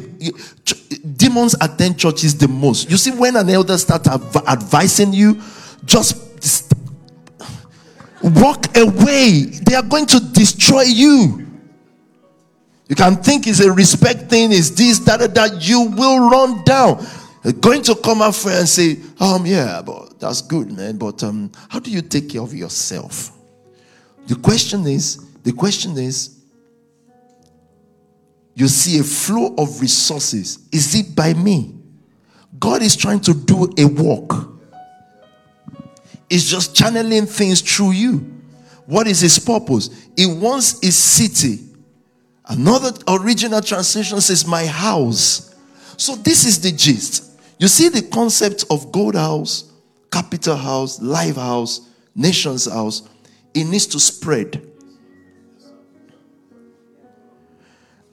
demons 1.18 1.56
attend 1.62 2.00
churches 2.00 2.38
the 2.38 2.48
most. 2.48 2.90
You 2.90 2.98
see, 2.98 3.12
when 3.12 3.36
an 3.36 3.50
elder 3.50 3.78
starts 3.78 4.08
adv- 4.08 4.48
advising 4.48 5.14
you, 5.14 5.42
just 5.86 6.44
st- 6.44 6.80
walk 8.24 8.76
away. 8.78 9.46
They 9.66 9.76
are 9.76 9.84
going 9.84 10.06
to 10.08 10.20
destroy 10.20 10.84
you. 10.84 11.41
You 12.92 12.96
can 12.96 13.16
think 13.24 13.48
it's 13.48 13.62
a 13.62 13.72
respect 13.72 14.30
thing, 14.30 14.52
is 14.52 14.76
this, 14.76 15.00
that, 15.00 15.22
that, 15.22 15.34
that. 15.36 15.66
You 15.66 15.84
will 15.92 16.30
run 16.30 16.62
down. 16.66 17.02
They're 17.42 17.54
going 17.54 17.84
to 17.84 17.96
come 17.96 18.22
up 18.22 18.36
for 18.36 18.50
and 18.52 18.68
say, 18.68 18.98
um, 19.18 19.46
yeah, 19.46 19.82
but 19.82 20.20
that's 20.20 20.42
good, 20.42 20.74
man. 20.74 20.98
But 20.98 21.24
um, 21.24 21.54
how 21.70 21.80
do 21.80 21.90
you 21.90 22.02
take 22.02 22.28
care 22.28 22.42
of 22.42 22.54
yourself? 22.54 23.32
The 24.28 24.36
question 24.36 24.86
is, 24.88 25.26
the 25.42 25.54
question 25.54 25.98
is, 25.98 26.42
you 28.56 28.68
see 28.68 29.00
a 29.00 29.04
flow 29.04 29.56
of 29.58 29.80
resources. 29.80 30.68
Is 30.74 30.94
it 30.94 31.16
by 31.16 31.34
me? 31.34 31.74
God 32.60 32.82
is 32.82 32.98
trying 32.98 33.22
to 33.22 33.34
do 33.34 33.74
a 33.78 33.86
work. 33.86 34.50
It's 36.30 36.44
just 36.44 36.76
channeling 36.76 37.26
things 37.26 37.62
through 37.62 37.92
you. 37.92 38.18
What 38.86 39.08
is 39.08 39.22
his 39.22 39.40
purpose? 39.40 40.10
He 40.18 40.26
wants 40.26 40.82
his 40.82 40.98
city. 40.98 41.71
Another 42.52 42.92
original 43.08 43.62
translation 43.62 44.20
says, 44.20 44.46
My 44.46 44.66
house. 44.66 45.56
So 45.96 46.16
this 46.16 46.46
is 46.46 46.60
the 46.60 46.74
gist. 46.74 47.40
You 47.58 47.70
see 47.70 47.88
the 47.88 48.02
concept 48.02 48.66
of 48.70 48.92
gold 48.92 49.16
house, 49.16 49.72
capital 50.12 50.58
house, 50.58 51.02
live 51.02 51.38
house, 51.38 51.88
nation's 52.14 52.70
house. 52.70 53.08
It 53.54 53.64
needs 53.64 53.88
to 53.88 54.02
spread. 54.02 54.62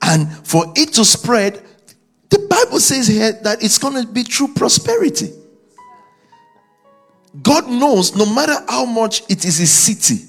And 0.01 0.31
for 0.47 0.73
it 0.77 0.93
to 0.95 1.05
spread, 1.05 1.61
the 2.31 2.39
Bible 2.49 2.79
says 2.79 3.09
here 3.09 3.33
that 3.43 3.65
it's 3.65 3.79
going 3.79 4.01
to 4.01 4.07
be 4.07 4.23
through 4.23 4.55
prosperity. 4.55 5.33
God 7.43 7.69
knows 7.69 8.15
no 8.15 8.33
matter 8.33 8.55
how 8.69 8.85
much 8.85 9.23
it 9.29 9.45
is 9.45 9.59
a 9.59 9.67
city, 9.67 10.28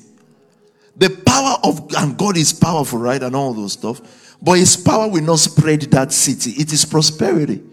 the 1.00 1.10
power 1.26 1.58
of, 1.64 1.92
and 1.98 2.18
God 2.18 2.38
is 2.38 2.54
powerful, 2.54 3.00
right? 3.00 3.22
And 3.24 3.36
all 3.36 3.54
those 3.54 3.74
stuff. 3.74 4.36
But 4.42 4.60
his 4.60 4.78
power 4.78 5.08
will 5.08 5.24
not 5.24 5.40
spread 5.40 5.82
that 5.82 6.14
city. 6.14 6.52
It 6.52 6.72
is 6.72 6.86
prosperity. 6.86 7.64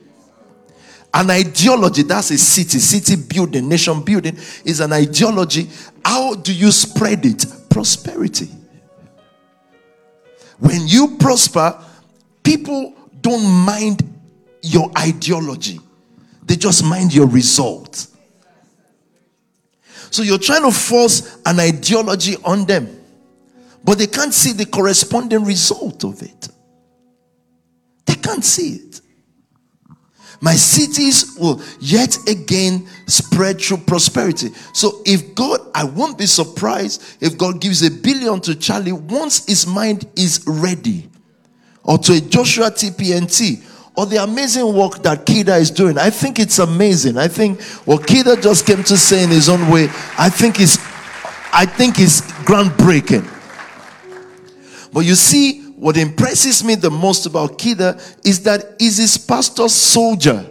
An 1.13 1.31
ideology, 1.31 2.03
that's 2.03 2.31
a 2.31 2.39
city, 2.39 2.79
city 2.79 3.17
building, 3.17 3.69
nation 3.69 4.03
building, 4.03 4.37
is 4.65 4.81
an 4.81 4.93
ideology. 4.93 5.69
How 6.05 6.35
do 6.35 6.53
you 6.53 6.71
spread 6.71 7.25
it? 7.25 7.45
Prosperity. 7.71 8.49
When 10.59 10.87
you 10.87 11.17
prosper, 11.19 11.83
people 12.43 12.95
don't 13.21 13.45
mind 13.45 14.03
your 14.63 14.91
ideology, 14.99 15.81
they 16.45 16.57
just 16.57 16.85
mind 16.85 17.15
your 17.15 17.27
result. 17.27 18.07
So 20.11 20.23
you're 20.23 20.39
trying 20.39 20.63
to 20.63 20.71
force 20.71 21.39
an 21.45 21.61
ideology 21.61 22.37
on 22.45 22.65
them, 22.65 22.96
but 23.87 23.99
they 23.99 24.09
can't 24.09 24.35
see 24.35 24.53
the 24.53 24.67
corresponding 24.67 25.45
result 25.45 26.03
of 26.05 26.21
it. 26.21 26.49
They 28.05 28.17
can't 28.17 28.45
see 28.45 28.75
it. 28.75 29.01
My 30.41 30.55
cities 30.55 31.37
will 31.39 31.63
yet 31.81 32.19
again 32.29 32.87
spread 33.07 33.61
through 33.61 33.79
prosperity. 33.79 34.51
So, 34.75 35.03
if 35.07 35.35
God, 35.35 35.61
I 35.73 35.85
won't 35.85 36.19
be 36.19 36.27
surprised 36.27 37.03
if 37.23 37.39
God 37.39 37.61
gives 37.61 37.83
a 37.83 37.91
billion 37.91 38.41
to 38.43 38.57
Charlie 38.57 38.93
once 38.93 39.47
his 39.47 39.67
mind 39.67 40.07
is 40.17 40.45
ready, 40.47 41.09
or 41.85 41.97
to 41.99 42.15
a 42.15 42.21
Joshua 42.21 42.71
TPNT, 42.71 43.65
or 43.97 44.05
the 44.05 44.23
amazing 44.23 44.75
work 44.75 45.03
that 45.05 45.25
Kida 45.25 45.59
is 45.59 45.71
doing. 45.71 45.97
I 45.97 46.11
think 46.11 46.39
it's 46.39 46.59
amazing. 46.59 47.17
I 47.17 47.29
think 47.29 47.63
what 47.87 48.03
Kida 48.03 48.43
just 48.43 48.67
came 48.67 48.83
to 48.83 48.97
say 48.99 49.23
in 49.23 49.31
his 49.31 49.49
own 49.49 49.71
way, 49.71 49.85
I 50.19 50.29
think 50.29 50.61
is, 50.61 50.77
I 51.53 51.65
think 51.67 51.99
is 51.99 52.21
groundbreaking. 52.45 53.36
But 54.97 55.05
you 55.05 55.15
see, 55.15 55.61
what 55.73 55.99
impresses 55.99 56.65
me 56.65 56.75
the 56.75 56.91
most 56.91 57.27
about 57.27 57.59
Kida 57.59 58.01
is 58.25 58.43
that 58.45 58.77
he's 58.79 58.97
his 58.97 59.19
pastor's 59.19 59.75
soldier. 59.75 60.43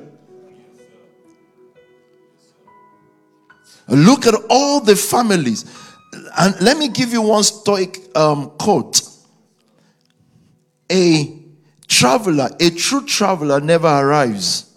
Look 3.88 4.28
at 4.28 4.36
all 4.48 4.82
the 4.82 4.96
families. 4.96 5.66
And 6.38 6.62
let 6.62 6.78
me 6.78 6.90
give 6.90 7.12
you 7.12 7.24
one 7.24 7.42
stoic 7.42 7.98
um, 8.16 8.52
quote. 8.52 9.02
A 10.92 11.40
traveler, 11.88 12.50
a 12.60 12.70
true 12.70 13.04
traveler 13.04 13.60
never 13.60 13.88
arrives. 13.88 14.72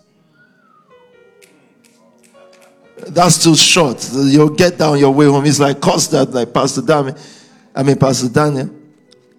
That's 3.09 3.45
too 3.45 3.55
short. 3.55 4.09
You'll 4.15 4.49
get 4.49 4.79
down 4.79 4.99
your 4.99 5.13
way 5.13 5.27
home. 5.27 5.45
It's 5.45 5.61
like 5.61 5.79
that, 5.79 6.31
like 6.33 6.55
Pastor 6.55 6.81
Dami. 6.81 7.15
I 7.75 7.83
mean, 7.83 7.97
Pastor 7.99 8.31
Daniel. 8.31 8.78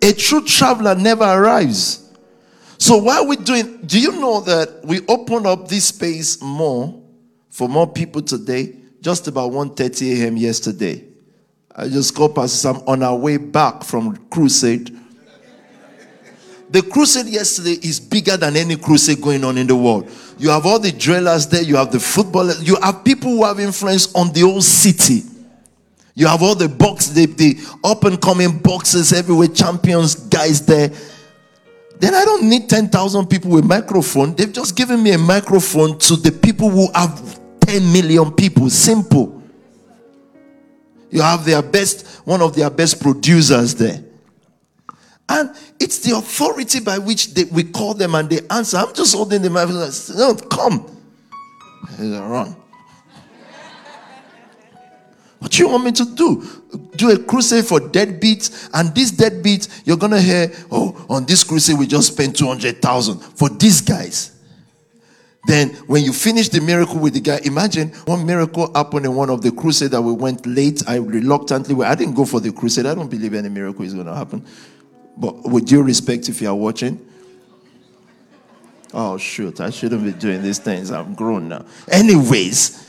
A 0.01 0.13
true 0.13 0.43
traveler 0.45 0.95
never 0.95 1.23
arrives. 1.23 2.09
So 2.77 2.97
why 2.97 3.17
are 3.17 3.25
we 3.25 3.35
doing? 3.35 3.81
Do 3.85 3.99
you 3.99 4.13
know 4.13 4.41
that 4.41 4.85
we 4.85 5.01
open 5.07 5.45
up 5.45 5.67
this 5.67 5.85
space 5.85 6.41
more 6.41 7.01
for 7.49 7.67
more 7.67 7.87
people 7.87 8.21
today? 8.21 8.75
Just 9.01 9.27
about 9.27 9.51
1:30 9.51 10.21
a.m. 10.21 10.37
yesterday. 10.37 11.03
I 11.75 11.87
just 11.87 12.15
called 12.15 12.35
Pastor 12.35 12.57
Sam 12.57 12.81
on 12.87 13.03
our 13.03 13.15
way 13.15 13.37
back 13.37 13.83
from 13.83 14.17
crusade. 14.29 14.97
The 16.69 16.81
crusade 16.83 17.27
yesterday 17.27 17.79
is 17.81 17.99
bigger 17.99 18.37
than 18.37 18.55
any 18.55 18.75
crusade 18.75 19.21
going 19.21 19.43
on 19.43 19.57
in 19.57 19.65
the 19.65 19.75
world. 19.75 20.09
You 20.37 20.49
have 20.49 20.65
all 20.65 20.79
the 20.79 20.91
drillers 20.91 21.47
there, 21.47 21.63
you 21.63 21.75
have 21.75 21.91
the 21.91 21.99
footballers, 21.99 22.65
you 22.67 22.77
have 22.81 23.03
people 23.03 23.31
who 23.31 23.43
have 23.43 23.59
influence 23.59 24.13
on 24.13 24.31
the 24.31 24.41
whole 24.41 24.61
city. 24.61 25.23
You 26.19 26.27
have 26.27 26.43
all 26.43 26.53
the 26.53 26.67
box, 26.67 27.07
the, 27.07 27.27
the 27.27 27.57
up 27.81 28.03
and 28.03 28.21
coming 28.21 28.59
boxes 28.59 29.13
everywhere, 29.13 29.47
champions 29.47 30.15
guys 30.15 30.65
there. 30.65 30.89
Then 31.97 32.13
I 32.13 32.25
don't 32.25 32.49
need 32.49 32.69
10,000 32.69 33.27
people 33.27 33.51
with 33.51 33.63
microphone. 33.63 34.35
They've 34.35 34.51
just 34.51 34.75
given 34.75 35.01
me 35.01 35.13
a 35.13 35.17
microphone 35.17 35.97
to 35.99 36.17
the 36.17 36.33
people 36.33 36.69
who 36.71 36.91
have 36.91 37.39
10 37.61 37.93
million 37.93 38.33
people. 38.33 38.69
Simple. 38.69 39.41
You 41.09 41.21
have 41.21 41.45
their 41.45 41.61
best, 41.61 42.05
one 42.25 42.41
of 42.41 42.53
their 42.53 42.69
best 42.69 43.01
producers 43.01 43.75
there. 43.75 44.03
And 45.29 45.55
it's 45.79 45.99
the 45.99 46.17
authority 46.17 46.81
by 46.81 46.97
which 46.97 47.33
they, 47.33 47.45
we 47.45 47.63
call 47.63 47.93
them 47.93 48.13
and 48.15 48.29
they 48.29 48.41
answer. 48.49 48.75
I'm 48.75 48.93
just 48.93 49.15
holding 49.15 49.41
the 49.41 49.49
microphone. 49.49 50.17
No, 50.17 50.35
come. 50.35 50.85
Run. 51.97 52.57
What 55.39 55.51
do 55.51 55.63
you 55.63 55.69
want 55.69 55.85
me 55.85 55.91
to 55.93 56.05
do? 56.05 56.43
Do 56.95 57.11
a 57.11 57.17
crusade 57.17 57.65
for 57.65 57.79
deadbeats, 57.79 58.69
and 58.73 58.93
these 58.93 59.11
deadbeats, 59.11 59.81
you're 59.85 59.97
gonna 59.97 60.21
hear, 60.21 60.51
oh, 60.69 61.05
on 61.09 61.25
this 61.25 61.43
crusade 61.43 61.79
we 61.79 61.87
just 61.87 62.13
spent 62.13 62.35
200,000 62.35 63.19
for 63.19 63.49
these 63.49 63.81
guys. 63.81 64.35
Then, 65.47 65.69
when 65.87 66.03
you 66.03 66.11
finish 66.11 66.49
the 66.49 66.59
miracle 66.59 66.99
with 66.99 67.13
the 67.13 67.21
guy, 67.21 67.39
imagine 67.45 67.89
one 68.05 68.25
miracle 68.25 68.71
happened 68.73 69.05
in 69.05 69.15
one 69.15 69.29
of 69.29 69.41
the 69.41 69.51
crusade 69.51 69.91
that 69.91 70.01
we 70.01 70.11
went 70.11 70.45
late. 70.45 70.83
I 70.87 70.97
reluctantly, 70.97 71.83
I 71.85 71.95
didn't 71.95 72.15
go 72.15 72.25
for 72.25 72.41
the 72.41 72.51
crusade. 72.51 72.85
I 72.85 72.93
don't 72.93 73.09
believe 73.09 73.33
any 73.33 73.47
miracle 73.47 73.85
is 73.85 73.93
to 73.93 74.03
happen. 74.13 74.45
But 75.15 75.49
with 75.49 75.65
due 75.65 75.81
respect, 75.81 76.27
if 76.27 76.41
you 76.41 76.49
are 76.49 76.55
watching, 76.55 76.99
oh 78.93 79.17
shoot, 79.17 79.61
I 79.61 79.69
shouldn't 79.69 80.03
be 80.03 80.11
doing 80.11 80.43
these 80.43 80.59
things. 80.59 80.91
I'm 80.91 81.15
grown 81.15 81.47
now. 81.47 81.65
Anyways, 81.87 82.85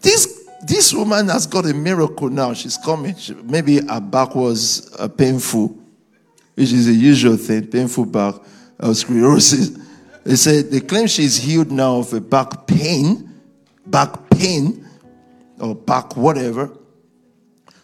this 0.00 0.49
this 0.62 0.92
woman 0.92 1.28
has 1.28 1.46
got 1.46 1.66
a 1.66 1.74
miracle 1.74 2.28
now. 2.28 2.52
She's 2.52 2.76
coming. 2.76 3.16
She, 3.16 3.34
maybe 3.34 3.80
her 3.86 4.00
back 4.00 4.34
was 4.34 4.94
uh, 4.98 5.08
painful, 5.08 5.68
which 6.54 6.72
is 6.72 6.88
a 6.88 6.92
usual 6.92 7.36
thing. 7.36 7.66
Painful 7.66 8.06
back, 8.06 8.34
uh, 8.78 8.92
sclerosis. 8.92 9.70
They 10.24 10.36
said 10.36 10.70
they 10.70 10.80
claim 10.80 11.06
she's 11.06 11.36
healed 11.36 11.70
now 11.70 11.96
of 11.96 12.12
a 12.12 12.20
back 12.20 12.66
pain, 12.66 13.40
back 13.86 14.30
pain, 14.30 14.86
or 15.58 15.74
back 15.74 16.16
whatever. 16.16 16.70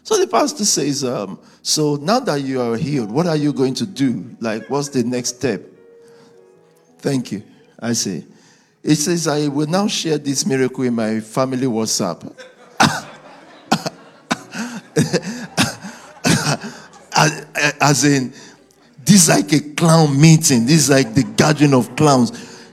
So 0.03 0.21
the 0.21 0.27
pastor 0.27 0.65
says, 0.65 1.03
um, 1.03 1.41
So 1.63 1.97
now 1.97 2.21
that 2.21 2.41
you 2.43 2.61
are 2.61 2.77
healed, 2.77 3.11
what 3.11 3.27
are 3.27 3.37
you 3.37 3.53
going 3.53 3.75
to 3.75 3.87
do? 3.87 4.37
Like, 4.39 4.69
what's 4.71 4.91
the 4.91 5.03
next 5.03 5.37
step? 5.37 5.63
Thank 6.99 7.33
you. 7.33 7.43
I 7.81 7.93
say, 7.95 8.25
It 8.83 8.97
says, 8.97 9.27
I 9.27 9.49
will 9.49 9.67
now 9.67 9.89
share 9.89 10.19
this 10.19 10.47
miracle 10.47 10.85
in 10.85 10.95
my 10.95 11.21
family 11.21 11.67
WhatsApp. 11.67 12.33
as 17.81 18.05
in, 18.05 18.31
this 19.05 19.23
is 19.23 19.29
like 19.29 19.53
a 19.53 19.61
clown 19.75 20.21
meeting. 20.21 20.67
This 20.67 20.85
is 20.85 20.91
like 20.91 21.15
the 21.15 21.23
gathering 21.23 21.75
of 21.75 21.95
clowns. 21.97 22.33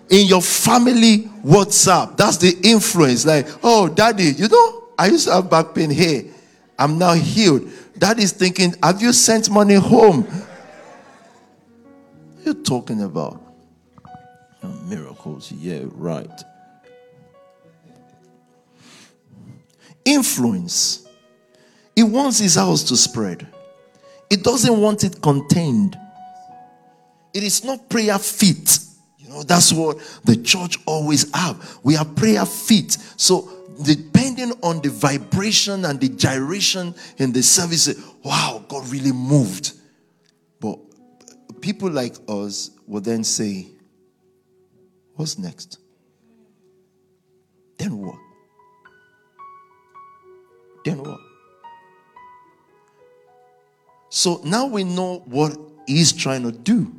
In 0.09 0.27
your 0.27 0.41
family 0.41 1.29
WhatsApp, 1.43 2.17
that's 2.17 2.37
the 2.37 2.57
influence. 2.63 3.25
Like, 3.25 3.47
oh, 3.61 3.89
daddy, 3.89 4.31
you 4.31 4.47
know, 4.47 4.85
I 4.97 5.07
used 5.07 5.27
to 5.27 5.33
have 5.33 5.49
back 5.49 5.75
pain 5.75 5.89
here. 5.89 6.23
I'm 6.77 6.97
now 6.97 7.13
healed. 7.13 7.69
Daddy's 7.97 8.31
thinking, 8.31 8.73
have 8.81 9.01
you 9.01 9.13
sent 9.13 9.49
money 9.49 9.75
home? 9.75 10.23
What 10.23 10.47
are 12.45 12.45
you 12.45 12.53
talking 12.63 13.03
about? 13.03 13.41
Miracles, 14.87 15.51
yeah, 15.51 15.81
right. 15.91 16.41
Influence. 20.05 21.02
He 21.95 22.03
wants 22.03 22.39
his 22.39 22.55
house 22.55 22.83
to 22.85 22.97
spread. 22.97 23.47
He 24.29 24.37
doesn't 24.37 24.81
want 24.81 25.03
it 25.03 25.21
contained. 25.21 25.97
It 27.33 27.43
is 27.43 27.63
not 27.63 27.89
prayer 27.89 28.17
fit. 28.17 28.79
You 29.17 29.29
know, 29.29 29.43
that's 29.43 29.71
what 29.71 29.97
the 30.23 30.37
church 30.37 30.77
always 30.85 31.33
have. 31.35 31.79
We 31.83 31.95
are 31.97 32.05
prayer 32.05 32.45
fit. 32.45 32.97
So 33.17 33.49
depending 33.83 34.51
on 34.61 34.81
the 34.81 34.89
vibration 34.89 35.85
and 35.85 35.99
the 35.99 36.09
gyration 36.09 36.95
in 37.17 37.31
the 37.31 37.43
service, 37.43 37.93
wow, 38.23 38.63
God 38.67 38.87
really 38.89 39.11
moved. 39.11 39.73
But 40.59 40.79
people 41.61 41.89
like 41.89 42.15
us 42.27 42.71
will 42.87 43.01
then 43.01 43.23
say, 43.23 43.67
What's 45.15 45.37
next? 45.37 45.77
Then 47.77 47.97
what? 47.97 48.17
Then 50.85 51.03
what? 51.03 51.19
So 54.15 54.39
now 54.43 54.67
we 54.67 54.83
know 54.83 55.23
what 55.25 55.57
he's 55.87 56.13
trying 56.13 56.43
to 56.43 56.51
do. 56.51 56.93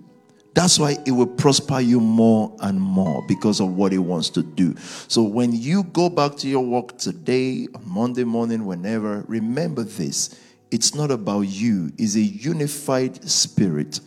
That's 0.52 0.80
why 0.80 0.96
it 1.06 1.12
will 1.12 1.28
prosper 1.28 1.78
you 1.78 2.00
more 2.00 2.56
and 2.58 2.80
more 2.80 3.24
because 3.28 3.60
of 3.60 3.76
what 3.76 3.92
it 3.92 3.98
wants 3.98 4.30
to 4.30 4.42
do. 4.42 4.74
So 5.06 5.22
when 5.22 5.52
you 5.52 5.84
go 5.84 6.10
back 6.10 6.34
to 6.38 6.48
your 6.48 6.64
work 6.64 6.98
today, 6.98 7.68
on 7.72 7.88
Monday 7.88 8.24
morning, 8.24 8.66
whenever, 8.66 9.24
remember 9.28 9.84
this. 9.84 10.40
It's 10.72 10.96
not 10.96 11.12
about 11.12 11.42
you, 11.42 11.92
it's 11.98 12.16
a 12.16 12.20
unified 12.20 13.22
spirit, 13.30 14.00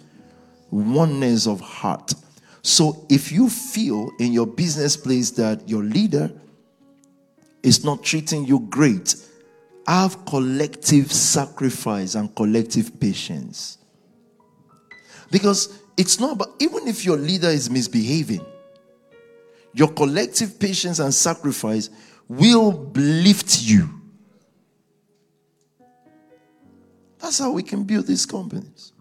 oneness 0.70 1.48
of 1.48 1.62
heart. 1.62 2.14
So 2.62 3.06
if 3.08 3.32
you 3.32 3.50
feel 3.50 4.12
in 4.20 4.34
your 4.34 4.48
business 4.48 4.98
place 4.98 5.32
that 5.32 5.70
your 5.70 5.82
leader 5.82 6.30
is 7.64 7.86
not 7.86 8.04
treating 8.04 8.46
you 8.46 8.60
great, 8.70 9.16
have 9.88 10.26
collective 10.26 11.12
sacrifice 11.12 12.16
and 12.16 12.36
collective 12.36 13.00
patience. 13.00 13.78
Because 15.32 15.82
it's 15.96 16.20
not 16.20 16.34
about, 16.34 16.50
even 16.60 16.88
if 16.88 17.06
your 17.06 17.18
leader 17.18 17.48
is 17.48 17.70
misbehaving, 17.70 18.46
your 19.74 19.88
collective 19.90 20.60
patience 20.60 21.00
and 21.00 21.14
sacrifice 21.14 21.90
will 22.28 22.92
lift 22.96 23.62
you. 23.62 23.90
That's 27.20 27.40
how 27.40 27.52
we 27.52 27.64
can 27.64 27.84
build 27.84 28.08
these 28.08 28.26
companies. 28.26 28.92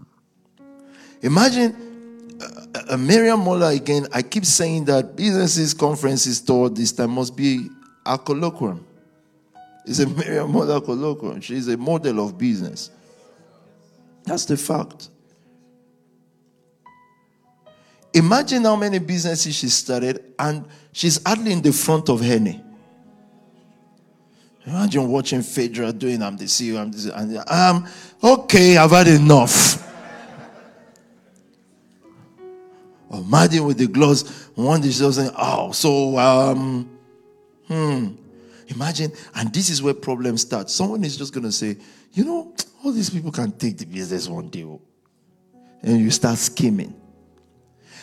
Imagine 1.23 2.39
uh, 2.41 2.83
a 2.91 2.99
Miriam 2.99 3.41
Moller 3.41 3.71
again. 3.71 4.07
I 4.13 4.23
keep 4.23 4.45
saying 4.45 4.85
that 4.87 5.17
businesses, 5.17 5.75
conferences 5.75 6.41
toward 6.41 6.77
this 6.77 6.93
time 6.93 7.11
must 7.11 7.37
be 7.37 7.69
a 8.05 8.19
colloquium. 8.19 8.86
It's 9.87 10.01
a 10.01 10.07
Miriam 10.09 10.51
Moller 10.51 10.81
colloquium. 10.81 11.43
She's 11.43 11.69
a 11.69 11.77
model 11.77 12.27
of 12.27 12.37
business. 12.37 12.91
That's 14.25 14.45
the 14.45 14.57
fact. 14.57 15.11
Imagine 18.13 18.65
how 18.65 18.77
many 18.77 18.99
businesses 18.99 19.55
she 19.55 19.69
started, 19.69 20.33
and 20.39 20.65
she's 20.91 21.23
hardly 21.25 21.53
in 21.53 21.63
the 21.63 21.73
front 21.73 22.09
of 22.09 22.21
Henny. 22.21 22.63
Imagine 24.67 25.09
watching 25.09 25.43
Phaedra 25.43 25.93
doing, 25.93 26.23
I'm 26.23 26.37
the 26.37 26.47
CEO, 26.47 26.81
I'm 26.81 26.91
the 26.91 27.17
and 27.17 27.39
um, 27.49 27.87
okay, 28.25 28.77
I've 28.77 28.91
had 28.91 29.07
enough. 29.07 29.87
or 33.09 33.23
Madden 33.23 33.65
with 33.65 33.79
the 33.79 33.87
gloves, 33.87 34.49
one 34.55 34.81
day 34.81 34.89
she's 34.89 35.15
saying, 35.15 35.31
oh, 35.37 35.71
so, 35.71 36.19
um, 36.19 36.99
hmm. 37.69 38.09
Imagine, 38.69 39.13
and 39.35 39.53
this 39.53 39.71
is 39.71 39.83
where 39.83 39.95
problems 39.95 40.43
start. 40.43 40.69
Someone 40.71 41.05
is 41.05 41.17
just 41.17 41.33
going 41.33 41.45
to 41.45 41.53
say, 41.53 41.77
you 42.13 42.25
know, 42.25 42.55
all 42.85 42.93
these 42.93 43.11
people 43.11 43.31
can 43.31 43.53
take 43.53 43.79
the 43.79 43.87
business 43.87 44.29
one 44.29 44.49
day. 44.49 44.65
Oh. 44.65 44.81
And 45.83 46.01
you 46.01 46.11
start 46.11 46.39
scheming. 46.39 46.95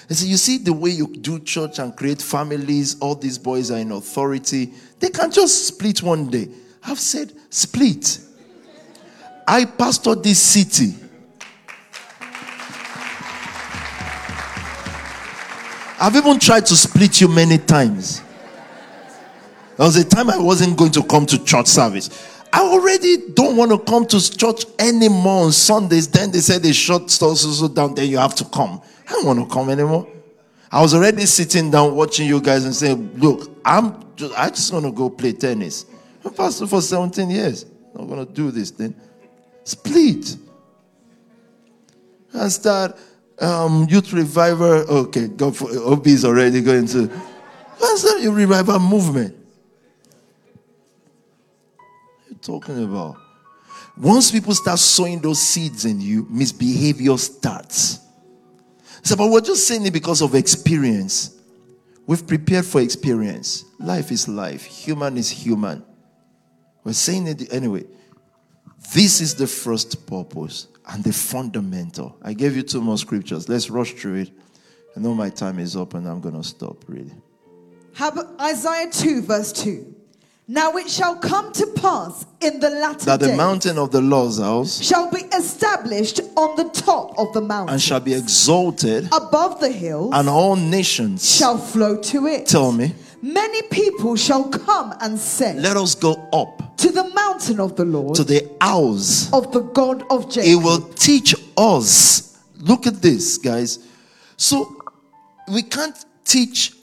And 0.08 0.18
so 0.18 0.26
you 0.26 0.38
see 0.38 0.58
the 0.58 0.74
way 0.74 0.90
you 0.90 1.08
do 1.08 1.40
church 1.40 1.80
and 1.80 1.96
create 1.96 2.22
families, 2.22 3.00
all 3.00 3.16
these 3.16 3.38
boys 3.38 3.72
are 3.72 3.80
in 3.80 3.92
authority. 3.92 4.74
They 5.00 5.10
can 5.10 5.32
just 5.32 5.68
split 5.68 6.02
one 6.02 6.30
day. 6.30 6.50
I've 6.84 7.00
said, 7.00 7.34
split. 7.50 8.20
I 9.48 9.66
pastor 9.66 10.16
this 10.16 10.40
city. 10.40 10.96
I've 16.00 16.16
even 16.16 16.40
tried 16.40 16.66
to 16.66 16.76
split 16.76 17.22
you 17.22 17.30
many 17.30 17.58
times. 17.58 18.23
There 19.84 19.90
was 19.90 19.98
a 19.98 20.06
time 20.06 20.30
I 20.30 20.38
wasn't 20.38 20.78
going 20.78 20.92
to 20.92 21.04
come 21.04 21.26
to 21.26 21.44
church 21.44 21.68
service. 21.68 22.10
I 22.54 22.62
already 22.62 23.18
don't 23.32 23.58
want 23.58 23.72
to 23.72 23.78
come 23.80 24.08
to 24.08 24.38
church 24.38 24.64
anymore 24.80 25.44
on 25.44 25.52
Sundays. 25.52 26.08
Then 26.08 26.32
they 26.32 26.40
said 26.40 26.64
they 26.64 26.72
shut 26.72 27.12
stores 27.12 27.62
down, 27.68 27.94
then 27.94 28.10
you 28.10 28.18
have 28.18 28.34
to 28.36 28.46
come. 28.46 28.82
I 29.10 29.12
don't 29.12 29.26
want 29.26 29.40
to 29.40 29.54
come 29.54 29.70
anymore. 29.70 30.08
I 30.72 30.82
was 30.82 30.94
already 30.94 31.26
sitting 31.26 31.70
down 31.70 31.96
watching 31.96 32.26
you 32.26 32.40
guys 32.40 32.64
and 32.64 32.74
saying, 32.74 33.20
look, 33.20 33.52
I'm 33.66 34.16
just, 34.16 34.34
I 34.40 34.48
just 34.52 34.72
want 34.72 34.86
to 34.86 34.92
go 34.94 35.10
play 35.10 35.34
tennis. 35.34 35.86
I'm 36.24 36.34
pastor 36.34 36.66
for 36.66 36.82
17 36.82 37.30
years. 37.30 37.66
I'm 37.94 38.08
not 38.08 38.16
going 38.16 38.26
to 38.26 38.32
do 38.32 38.52
this 38.52 38.70
thing. 38.70 38.96
Split. 39.66 40.38
And 42.32 42.50
start 42.50 42.98
um, 43.40 43.86
youth 43.90 44.14
revival. 44.14 44.66
Okay, 45.00 45.28
go 45.28 45.52
for 45.52 45.68
OB 45.92 46.08
is 46.08 46.24
already 46.24 46.62
going 46.62 46.88
to. 46.88 47.08
What's 47.80 48.04
that? 48.04 48.22
Your 48.22 48.32
revival 48.32 48.80
movement. 48.80 49.43
Talking 52.44 52.84
about? 52.84 53.18
Once 53.98 54.32
people 54.32 54.54
start 54.54 54.80
sowing 54.80 55.20
those 55.20 55.40
seeds 55.40 55.86
in 55.86 56.02
you, 56.02 56.26
misbehavior 56.30 57.18
starts. 57.18 58.00
So, 59.04 59.16
but 59.16 59.30
we're 59.30 59.42
just 59.42 59.68
saying 59.68 59.86
it 59.86 59.94
because 59.94 60.22
of 60.22 60.34
experience. 60.34 61.40
We've 62.08 62.26
prepared 62.26 62.66
for 62.66 62.82
experience. 62.82 63.66
Life 63.80 64.12
is 64.12 64.28
life, 64.28 64.64
human 64.66 65.18
is 65.18 65.30
human. 65.30 65.84
We're 66.84 66.94
saying 66.94 67.28
it 67.28 67.54
anyway. 67.54 67.86
This 68.94 69.22
is 69.22 69.36
the 69.36 69.48
first 69.48 70.06
purpose 70.06 70.68
and 70.90 71.04
the 71.04 71.14
fundamental. 71.14 72.18
I 72.22 72.34
gave 72.34 72.56
you 72.56 72.64
two 72.64 72.82
more 72.82 72.98
scriptures. 72.98 73.48
Let's 73.48 73.70
rush 73.70 73.94
through 73.94 74.16
it. 74.16 74.32
I 74.96 75.00
know 75.00 75.14
my 75.14 75.30
time 75.30 75.60
is 75.60 75.76
up 75.76 75.94
and 75.94 76.08
I'm 76.08 76.20
going 76.20 76.36
to 76.36 76.44
stop, 76.44 76.84
really. 76.88 77.14
Isaiah 78.42 78.90
2, 78.92 79.22
verse 79.22 79.54
2. 79.54 79.93
Now 80.48 80.74
it 80.76 80.90
shall 80.90 81.16
come 81.16 81.54
to 81.54 81.66
pass 81.68 82.26
in 82.42 82.60
the 82.60 82.70
latter 82.70 83.06
that 83.06 83.22
the 83.22 83.36
mountain 83.36 83.78
of 83.78 83.92
the 83.92 84.02
Lord's 84.02 84.40
house 84.40 84.82
shall 84.84 85.10
be 85.10 85.20
established 85.34 86.20
on 86.36 86.58
the 86.58 86.66
top 86.70 87.18
of 87.18 87.32
the 87.34 87.40
mountain 87.40 87.74
and 87.76 87.82
shall 87.82 88.02
be 88.02 88.14
exalted, 88.14 89.08
above 89.14 89.62
the 89.62 89.72
hills 89.72 90.12
and 90.14 90.28
all 90.28 90.58
nations 90.58 91.38
shall 91.38 91.58
flow 91.58 91.96
to 92.02 92.28
it. 92.28 92.46
tell 92.46 92.72
me, 92.74 92.94
Many 93.22 93.62
people 93.64 94.18
shall 94.18 94.50
come 94.50 94.94
and 95.00 95.18
say 95.18 95.54
let 95.58 95.78
us 95.78 95.96
go 95.96 96.12
up 96.34 96.76
to 96.78 96.90
the 96.92 97.06
mountain 97.12 97.62
of 97.62 97.78
the 97.78 97.86
Lord, 97.86 98.16
to 98.16 98.26
the 98.26 98.46
house. 98.60 99.32
of 99.32 99.54
the 99.54 99.62
God 99.62 100.04
of 100.12 100.26
It 100.26 100.32
Jacob. 100.32 100.64
will 100.66 100.82
teach 100.96 101.34
us. 101.56 102.38
Look 102.60 102.86
at 102.86 103.02
this, 103.02 103.38
guys. 103.38 103.80
So 104.36 104.76
we 105.50 105.62
can't 105.64 105.96
teach 106.26 106.74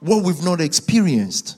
what 0.00 0.24
we've 0.24 0.42
not 0.42 0.62
experienced. 0.62 1.56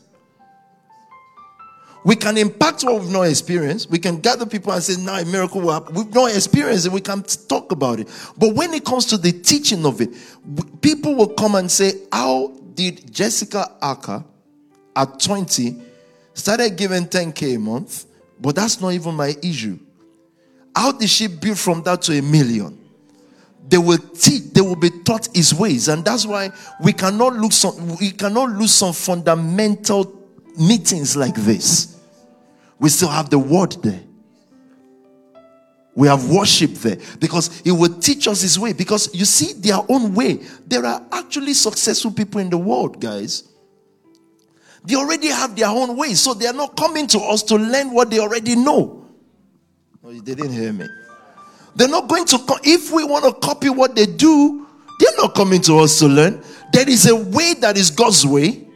We 2.04 2.16
can 2.16 2.36
impact 2.36 2.82
what 2.82 3.00
we've 3.00 3.10
not 3.10 3.22
experienced. 3.22 3.88
We 3.90 3.98
can 3.98 4.20
gather 4.20 4.44
people 4.44 4.72
and 4.72 4.82
say, 4.82 5.00
now 5.00 5.18
a 5.18 5.24
miracle 5.24 5.60
will 5.60 5.72
happen. 5.72 5.94
We've 5.94 6.12
not 6.12 6.34
experienced 6.34 6.86
it. 6.86 6.92
We 6.92 7.00
can 7.00 7.22
talk 7.22 7.70
about 7.70 8.00
it. 8.00 8.08
But 8.36 8.54
when 8.54 8.74
it 8.74 8.84
comes 8.84 9.06
to 9.06 9.16
the 9.16 9.32
teaching 9.32 9.86
of 9.86 10.00
it, 10.00 10.10
people 10.80 11.14
will 11.14 11.28
come 11.28 11.54
and 11.54 11.70
say, 11.70 11.92
how 12.10 12.52
did 12.74 13.12
Jessica 13.12 13.76
Acker 13.80 14.24
at 14.96 15.20
20 15.20 15.80
started 16.34 16.76
giving 16.76 17.06
10K 17.06 17.56
a 17.56 17.58
month? 17.58 18.06
But 18.40 18.56
that's 18.56 18.80
not 18.80 18.90
even 18.90 19.14
my 19.14 19.36
issue. 19.42 19.78
How 20.74 20.90
did 20.90 21.08
she 21.08 21.28
build 21.28 21.58
from 21.58 21.82
that 21.84 22.02
to 22.02 22.18
a 22.18 22.22
million? 22.22 22.78
They 23.68 23.78
will 23.78 23.98
teach, 23.98 24.52
they 24.52 24.60
will 24.60 24.76
be 24.76 24.90
taught 24.90 25.28
his 25.32 25.54
ways, 25.54 25.86
and 25.88 26.04
that's 26.04 26.26
why 26.26 26.50
we 26.82 26.92
cannot 26.92 27.34
lose 27.34 27.54
some 27.54 27.96
we 27.98 28.10
cannot 28.10 28.50
lose 28.50 28.72
some 28.72 28.92
fundamental 28.92 30.21
meetings 30.58 31.16
like 31.16 31.34
this. 31.34 32.00
We 32.78 32.88
still 32.88 33.08
have 33.08 33.30
the 33.30 33.38
word 33.38 33.72
there. 33.82 34.02
We 35.94 36.08
have 36.08 36.28
worship 36.30 36.70
there 36.70 36.96
because 37.20 37.60
he 37.60 37.70
will 37.70 37.98
teach 37.98 38.26
us 38.26 38.40
his 38.40 38.58
way. 38.58 38.72
Because 38.72 39.14
you 39.14 39.24
see, 39.24 39.52
their 39.52 39.78
own 39.88 40.14
way. 40.14 40.40
There 40.66 40.84
are 40.84 41.04
actually 41.12 41.54
successful 41.54 42.10
people 42.10 42.40
in 42.40 42.48
the 42.48 42.58
world, 42.58 43.00
guys. 43.00 43.44
They 44.84 44.96
already 44.96 45.28
have 45.28 45.54
their 45.54 45.68
own 45.68 45.96
way, 45.96 46.14
so 46.14 46.34
they 46.34 46.46
are 46.46 46.52
not 46.52 46.76
coming 46.76 47.06
to 47.08 47.18
us 47.20 47.42
to 47.44 47.56
learn 47.56 47.92
what 47.92 48.10
they 48.10 48.18
already 48.18 48.56
know. 48.56 49.06
No, 50.02 50.10
you 50.10 50.22
didn't 50.22 50.50
hear 50.50 50.72
me. 50.72 50.86
They're 51.76 51.88
not 51.88 52.08
going 52.08 52.24
to, 52.26 52.38
co- 52.38 52.58
if 52.64 52.90
we 52.90 53.04
want 53.04 53.24
to 53.24 53.32
copy 53.46 53.70
what 53.70 53.94
they 53.94 54.06
do, 54.06 54.66
they're 54.98 55.16
not 55.18 55.34
coming 55.34 55.60
to 55.62 55.78
us 55.78 55.98
to 56.00 56.08
learn. 56.08 56.42
There 56.72 56.88
is 56.88 57.06
a 57.08 57.14
way 57.14 57.54
that 57.60 57.76
is 57.76 57.90
God's 57.90 58.26
way 58.26 58.66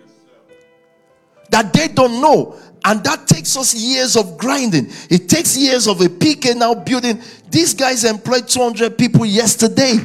that 1.51 1.73
they 1.73 1.89
don't 1.89 2.21
know. 2.21 2.59
And 2.85 3.03
that 3.03 3.27
takes 3.27 3.57
us 3.57 3.75
years 3.75 4.17
of 4.17 4.39
grinding. 4.39 4.87
It 5.11 5.29
takes 5.29 5.57
years 5.57 5.89
of 5.89 6.01
a 6.01 6.05
PK 6.05 6.57
now 6.57 6.75
building. 6.75 7.21
These 7.51 7.75
guys 7.75 8.05
employed 8.05 8.47
200 8.47 8.97
people 8.97 9.27
yesterday. 9.27 9.99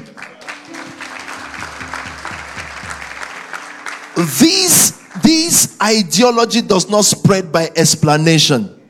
These, 4.40 5.00
this 5.22 5.78
ideology 5.82 6.62
does 6.62 6.90
not 6.90 7.06
spread 7.06 7.52
by 7.52 7.70
explanation. 7.76 8.81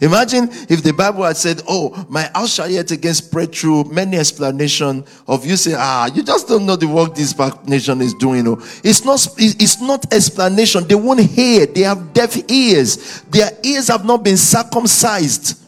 Imagine 0.00 0.48
if 0.68 0.82
the 0.82 0.92
Bible 0.92 1.24
had 1.24 1.36
said, 1.36 1.62
Oh, 1.68 2.06
my 2.08 2.30
house 2.34 2.54
shall 2.54 2.68
yet 2.68 2.90
again 2.90 3.14
spread 3.14 3.54
through 3.54 3.84
many 3.84 4.16
explanation 4.16 5.04
of 5.26 5.46
you 5.46 5.56
say, 5.56 5.74
Ah, 5.76 6.06
you 6.12 6.22
just 6.22 6.48
don't 6.48 6.66
know 6.66 6.76
the 6.76 6.88
work 6.88 7.14
this 7.14 7.34
nation 7.66 8.00
is 8.00 8.14
doing. 8.14 8.46
Oh, 8.48 8.56
it's 8.82 9.04
not 9.04 9.26
it's 9.38 9.80
not 9.80 10.12
explanation. 10.12 10.86
They 10.86 10.94
won't 10.94 11.20
hear, 11.20 11.66
they 11.66 11.82
have 11.82 12.12
deaf 12.12 12.36
ears, 12.50 13.22
their 13.22 13.50
ears 13.62 13.88
have 13.88 14.04
not 14.04 14.24
been 14.24 14.36
circumcised, 14.36 15.62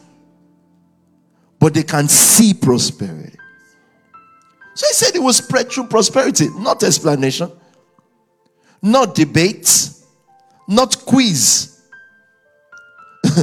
but 1.57 1.73
they 1.73 1.83
can 1.83 2.07
see 2.07 2.53
prosperity. 2.53 3.37
So 4.75 4.87
he 4.87 4.93
said 4.93 5.15
it 5.15 5.19
will 5.19 5.33
spread 5.33 5.71
through 5.71 5.87
prosperity, 5.87 6.47
not 6.55 6.83
explanation, 6.83 7.51
not 8.81 9.15
debate, 9.15 9.89
not 10.67 11.05
quiz 11.05 11.78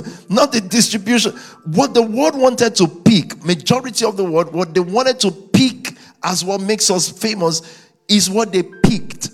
not 0.29 0.53
the 0.53 0.61
distribution. 0.61 1.33
What 1.65 1.95
the 1.95 2.03
world 2.03 2.37
wanted 2.37 2.75
to 2.77 2.89
pick, 2.89 3.45
majority 3.45 4.05
of 4.05 4.17
the 4.17 4.25
world, 4.25 4.53
what 4.55 4.75
they 4.75 4.81
wanted 4.81 5.21
to 5.21 5.31
pick 5.31 5.97
as 6.23 6.45
what 6.45 6.61
makes 6.61 6.91
us 6.91 7.09
famous 7.11 7.91
is 8.09 8.31
what 8.31 8.53
they 8.53 8.63
picked. 8.63 9.31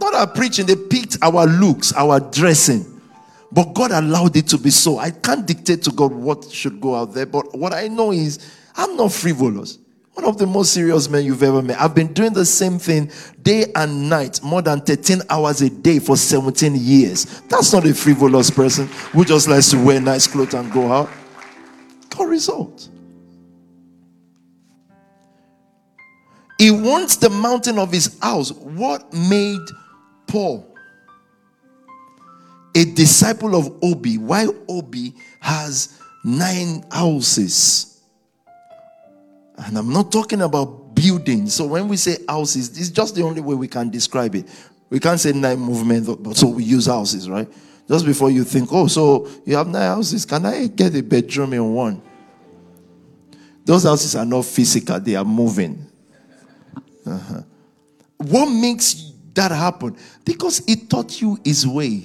Not 0.00 0.14
our 0.14 0.26
preaching, 0.26 0.66
they 0.66 0.76
picked 0.76 1.18
our 1.22 1.46
looks, 1.46 1.92
our 1.94 2.20
dressing. 2.20 2.84
But 3.52 3.72
God 3.72 3.92
allowed 3.92 4.36
it 4.36 4.48
to 4.48 4.58
be 4.58 4.70
so. 4.70 4.98
I 4.98 5.10
can't 5.10 5.46
dictate 5.46 5.82
to 5.84 5.92
God 5.92 6.12
what 6.12 6.50
should 6.50 6.80
go 6.80 6.96
out 6.96 7.14
there. 7.14 7.26
But 7.26 7.56
what 7.56 7.72
I 7.72 7.86
know 7.88 8.10
is 8.10 8.52
I'm 8.74 8.96
not 8.96 9.12
frivolous. 9.12 9.78
One 10.14 10.26
of 10.26 10.38
the 10.38 10.46
most 10.46 10.72
serious 10.72 11.08
men 11.08 11.24
you've 11.24 11.42
ever 11.42 11.60
met. 11.60 11.80
I've 11.80 11.94
been 11.94 12.12
doing 12.12 12.32
the 12.32 12.44
same 12.44 12.78
thing 12.78 13.10
day 13.42 13.66
and 13.74 14.08
night, 14.08 14.40
more 14.42 14.62
than 14.62 14.80
13 14.80 15.22
hours 15.28 15.60
a 15.60 15.68
day 15.68 15.98
for 15.98 16.16
17 16.16 16.76
years. 16.76 17.42
That's 17.48 17.72
not 17.72 17.84
a 17.84 17.92
frivolous 17.92 18.48
person 18.48 18.86
who 18.86 19.24
just 19.24 19.48
likes 19.48 19.70
to 19.70 19.84
wear 19.84 20.00
nice 20.00 20.28
clothes 20.28 20.54
and 20.54 20.72
go 20.72 20.92
out. 20.92 21.10
Got 22.10 22.28
result. 22.28 22.88
He 26.58 26.70
wants 26.70 27.16
the 27.16 27.30
mountain 27.30 27.78
of 27.80 27.90
his 27.90 28.16
house. 28.22 28.52
What 28.52 29.12
made 29.12 29.66
Paul 30.28 30.64
a 32.76 32.84
disciple 32.84 33.56
of 33.56 33.76
Obi? 33.82 34.18
Why 34.18 34.46
Obi 34.68 35.14
has 35.40 36.00
nine 36.22 36.84
houses? 36.92 37.93
And 39.56 39.78
I'm 39.78 39.92
not 39.92 40.10
talking 40.10 40.42
about 40.42 40.94
buildings. 40.94 41.54
So 41.54 41.66
when 41.66 41.88
we 41.88 41.96
say 41.96 42.18
houses, 42.28 42.76
it's 42.78 42.90
just 42.90 43.14
the 43.14 43.22
only 43.22 43.40
way 43.40 43.54
we 43.54 43.68
can 43.68 43.90
describe 43.90 44.34
it. 44.34 44.48
We 44.90 45.00
can't 45.00 45.18
say 45.18 45.32
night 45.32 45.58
movement, 45.58 46.22
but 46.22 46.36
so 46.36 46.48
we 46.48 46.64
use 46.64 46.86
houses, 46.86 47.28
right? 47.28 47.48
Just 47.88 48.06
before 48.06 48.30
you 48.30 48.44
think, 48.44 48.68
oh, 48.72 48.86
so 48.86 49.28
you 49.44 49.56
have 49.56 49.66
nine 49.66 49.82
houses. 49.82 50.24
Can 50.24 50.46
I 50.46 50.66
get 50.66 50.94
a 50.94 51.02
bedroom 51.02 51.52
in 51.52 51.74
one? 51.74 52.02
Those 53.64 53.84
houses 53.84 54.14
are 54.14 54.26
not 54.26 54.44
physical, 54.44 55.00
they 55.00 55.16
are 55.16 55.24
moving. 55.24 55.86
Uh-huh. 57.06 57.42
What 58.18 58.46
makes 58.46 59.12
that 59.34 59.50
happen? 59.50 59.96
Because 60.24 60.58
he 60.66 60.76
taught 60.76 61.20
you 61.20 61.38
his 61.44 61.66
way. 61.66 62.04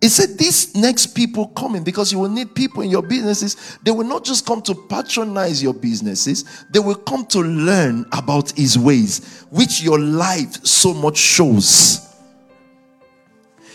He 0.00 0.08
said, 0.08 0.38
These 0.38 0.74
next 0.74 1.08
people 1.08 1.48
coming 1.48 1.82
because 1.82 2.12
you 2.12 2.18
will 2.18 2.28
need 2.28 2.54
people 2.54 2.82
in 2.82 2.90
your 2.90 3.02
businesses. 3.02 3.78
They 3.82 3.90
will 3.90 4.06
not 4.06 4.24
just 4.24 4.46
come 4.46 4.62
to 4.62 4.74
patronize 4.74 5.62
your 5.62 5.74
businesses, 5.74 6.64
they 6.70 6.78
will 6.78 6.96
come 6.96 7.26
to 7.26 7.40
learn 7.40 8.06
about 8.12 8.50
his 8.52 8.78
ways, 8.78 9.44
which 9.50 9.82
your 9.82 9.98
life 9.98 10.64
so 10.64 10.92
much 10.92 11.16
shows. 11.16 12.02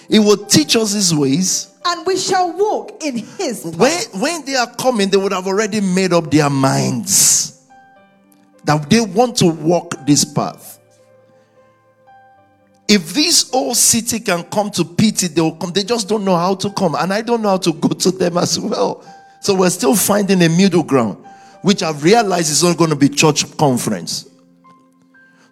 He 0.10 0.20
will 0.20 0.46
teach 0.46 0.76
us 0.76 0.92
his 0.92 1.16
ways. 1.16 1.70
And 1.84 2.06
we 2.06 2.18
shall 2.18 2.56
walk 2.56 3.02
in 3.04 3.18
his 3.18 3.64
path. 3.64 3.78
When, 3.78 4.22
when 4.22 4.46
they 4.46 4.56
are 4.56 4.72
coming, 4.76 5.10
they 5.10 5.18
would 5.18 5.32
have 5.32 5.48
already 5.48 5.82
made 5.82 6.14
up 6.14 6.30
their 6.30 6.50
minds 6.50 7.68
that 8.66 8.90
they 8.90 9.02
want 9.02 9.38
to 9.38 9.48
walk 9.48 9.96
this 10.06 10.24
path. 10.26 10.81
If 12.92 13.14
this 13.14 13.50
whole 13.50 13.74
city 13.74 14.20
can 14.20 14.44
come 14.44 14.70
to 14.72 14.84
pity, 14.84 15.28
they 15.28 15.40
will 15.40 15.56
come. 15.56 15.72
They 15.72 15.84
just 15.84 16.10
don't 16.10 16.26
know 16.26 16.36
how 16.36 16.56
to 16.56 16.70
come. 16.72 16.96
And 16.96 17.14
I 17.14 17.22
don't 17.22 17.42
know 17.42 17.52
how 17.52 17.58
to 17.58 17.72
go 17.72 17.88
to 17.88 18.12
them 18.12 18.38
as 18.38 18.60
well. 18.60 19.06
So 19.40 19.56
we're 19.56 19.70
still 19.70 19.96
finding 19.96 20.44
a 20.44 20.50
middle 20.50 20.84
ground, 20.84 21.24
which 21.62 21.84
I've 21.84 22.04
realized 22.04 22.52
is 22.52 22.64
not 22.64 22.76
going 22.76 22.90
to 22.90 22.98
be 22.98 23.08
church 23.08 23.56
conference. 23.56 24.30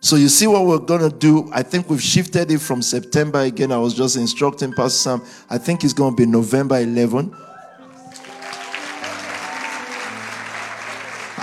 So 0.02 0.18
you 0.18 0.28
see 0.28 0.48
what 0.48 0.66
we're 0.66 0.80
going 0.80 1.10
to 1.10 1.18
do. 1.18 1.50
I 1.54 1.64
think 1.64 1.90
we've 1.90 2.04
shifted 2.04 2.52
it 2.52 2.60
from 2.60 2.82
September 2.82 3.40
again. 3.40 3.72
I 3.72 3.78
was 3.78 3.94
just 3.94 4.18
instructing 4.18 4.74
Pastor 4.74 4.90
Sam. 4.90 5.22
I 5.50 5.58
think 5.58 5.86
it's 5.86 5.94
going 5.94 6.18
to 6.18 6.18
be 6.18 6.26
November 6.26 6.78
11. 6.82 7.34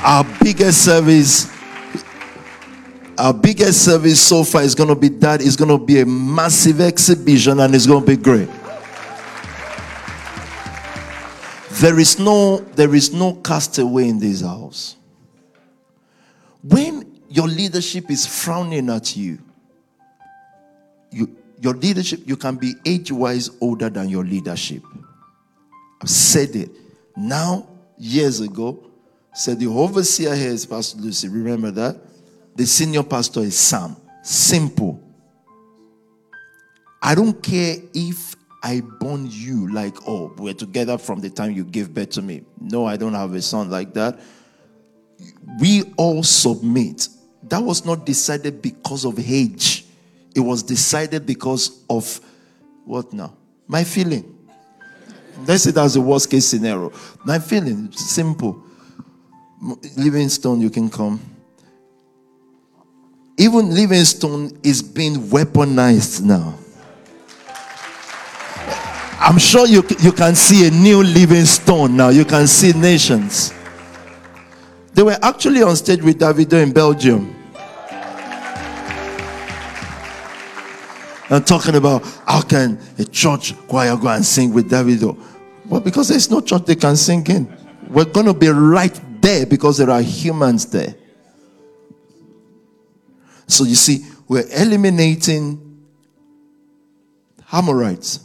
Our 0.05 0.27
biggest 0.43 0.85
service 0.85 1.56
our 3.19 3.33
biggest 3.33 3.85
service 3.85 4.21
so 4.21 4.45
far 4.45 4.63
is 4.63 4.75
going 4.75 4.89
to 4.89 4.95
be 4.95 5.09
that 5.09 5.41
it's 5.41 5.57
going 5.57 5.71
to 5.71 5.85
be 5.85 6.01
a 6.01 6.07
massive 6.07 6.81
exhibition 6.81 7.61
and 7.61 7.75
it's 7.75 7.87
going 7.87 8.05
to 8.05 8.07
be 8.07 8.17
great. 8.17 8.49
There 11.81 11.99
is 11.99 12.19
no 12.19 12.59
there 12.59 12.95
is 12.95 13.13
no 13.13 13.35
castaway 13.35 14.09
in 14.09 14.19
this 14.19 14.41
house. 14.41 14.97
When 16.63 17.21
your 17.29 17.47
leadership 17.47 18.11
is 18.11 18.27
frowning 18.27 18.89
at 18.91 19.17
you 19.17 19.39
you 21.11 21.37
your 21.61 21.75
leadership 21.75 22.21
you 22.25 22.37
can 22.37 22.57
be 22.57 22.75
age 22.85 23.13
wise 23.13 23.51
older 23.61 23.91
than 23.91 24.09
your 24.09 24.25
leadership. 24.25 24.83
I've 26.01 26.11
said 26.11 26.57
it. 26.57 26.71
Now 27.17 27.67
years 27.99 28.41
ago 28.41 28.83
said 29.35 29.61
the 29.61 29.67
overseer 29.67 30.35
here 30.35 30.51
is 30.51 30.65
pastor 30.65 30.99
lucy. 30.99 31.29
Remember 31.29 31.71
that 31.73 32.06
the 32.57 32.67
senior 32.67 33.03
pastor 33.03 33.41
is 33.41 33.57
Sam. 33.57 33.97
Simple. 34.23 35.01
I 37.03 37.15
don't 37.15 37.41
care 37.43 37.77
if 37.95 38.35
I 38.63 38.81
bond 38.81 39.33
you 39.33 39.73
like, 39.73 39.97
oh, 40.09 40.33
we're 40.39 40.55
together 40.55 40.99
from 40.99 41.21
the 41.21 41.31
time 41.31 41.53
you 41.53 41.65
gave 41.65 41.95
birth 41.95 42.11
to 42.11 42.23
me. 42.23 42.43
No, 42.61 42.87
I 42.87 42.97
don't 42.97 43.15
have 43.15 43.33
a 43.35 43.43
son 43.43 43.71
like 43.71 43.95
that. 43.95 44.19
We 45.61 45.85
all 45.97 46.23
submit. 46.23 47.09
That 47.45 47.63
was 47.63 47.85
not 47.85 48.05
decided 48.05 48.61
because 48.61 49.05
of 49.05 49.19
age, 49.19 49.85
it 50.35 50.41
was 50.41 50.63
decided 50.63 51.27
because 51.27 51.85
of 51.89 52.21
what 52.85 53.13
now? 53.13 53.37
My 53.69 53.85
feeling. 53.85 54.33
Let's 55.47 55.65
say 55.65 55.71
that's 55.71 55.95
the 55.95 56.01
worst 56.01 56.31
case 56.31 56.47
scenario. 56.47 56.93
My 57.25 57.39
feeling, 57.39 57.93
simple. 57.93 58.63
Livingstone, 59.97 60.61
you 60.61 60.71
can 60.71 60.91
come. 60.91 61.21
Even 63.39 63.75
Livingstone 63.75 64.59
is 64.63 64.83
being 64.83 65.17
weaponized 65.17 66.23
now. 66.23 66.55
I'm 69.19 69.39
sure 69.39 69.67
you, 69.67 69.83
you 70.01 70.13
can 70.13 70.35
see 70.35 70.67
a 70.67 70.71
new 70.71 71.03
Livingstone 71.03 71.97
now. 71.97 72.09
You 72.09 72.25
can 72.25 72.47
see 72.47 72.73
nations. 72.73 73.53
They 74.95 75.03
were 75.03 75.19
actually 75.23 75.63
on 75.63 75.77
stage 75.77 76.01
with 76.01 76.19
Davido 76.19 76.63
in 76.63 76.73
Belgium. 76.73 77.35
And 81.29 81.47
talking 81.47 81.75
about 81.75 82.05
how 82.27 82.41
can 82.41 82.79
a 82.99 83.05
church 83.05 83.53
choir 83.67 83.97
go 83.97 84.09
and 84.09 84.25
sing 84.25 84.55
with 84.55 84.71
Davido? 84.71 85.19
Well, 85.67 85.81
because 85.81 86.09
there's 86.09 86.31
no 86.31 86.41
church 86.41 86.65
they 86.65 86.77
can 86.77 86.97
sing 86.97 87.27
in. 87.27 87.55
We're 87.91 88.05
going 88.05 88.27
to 88.27 88.35
be 88.35 88.49
right 88.49 88.99
there 89.21 89.45
because 89.45 89.77
there 89.77 89.91
are 89.91 90.01
humans 90.01 90.67
there. 90.67 90.95
So 93.47 93.65
you 93.65 93.75
see, 93.75 94.05
we're 94.29 94.49
eliminating 94.51 95.63
Amorites 97.53 98.21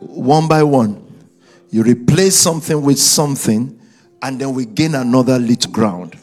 one 0.00 0.48
by 0.48 0.62
one. 0.62 1.00
You 1.70 1.82
replace 1.82 2.36
something 2.36 2.82
with 2.82 2.98
something, 2.98 3.80
and 4.22 4.40
then 4.40 4.54
we 4.54 4.64
gain 4.64 4.94
another 4.94 5.38
little 5.38 5.72
ground. 5.72 6.16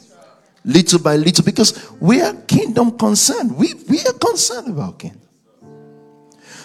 Little 0.64 1.00
by 1.00 1.16
little, 1.16 1.44
because 1.44 1.92
we 2.00 2.22
are 2.22 2.34
kingdom 2.34 2.98
concerned. 2.98 3.58
We, 3.58 3.74
we 3.90 4.00
are 4.02 4.14
concerned 4.14 4.70
about 4.70 5.00
kingdom. 5.00 5.22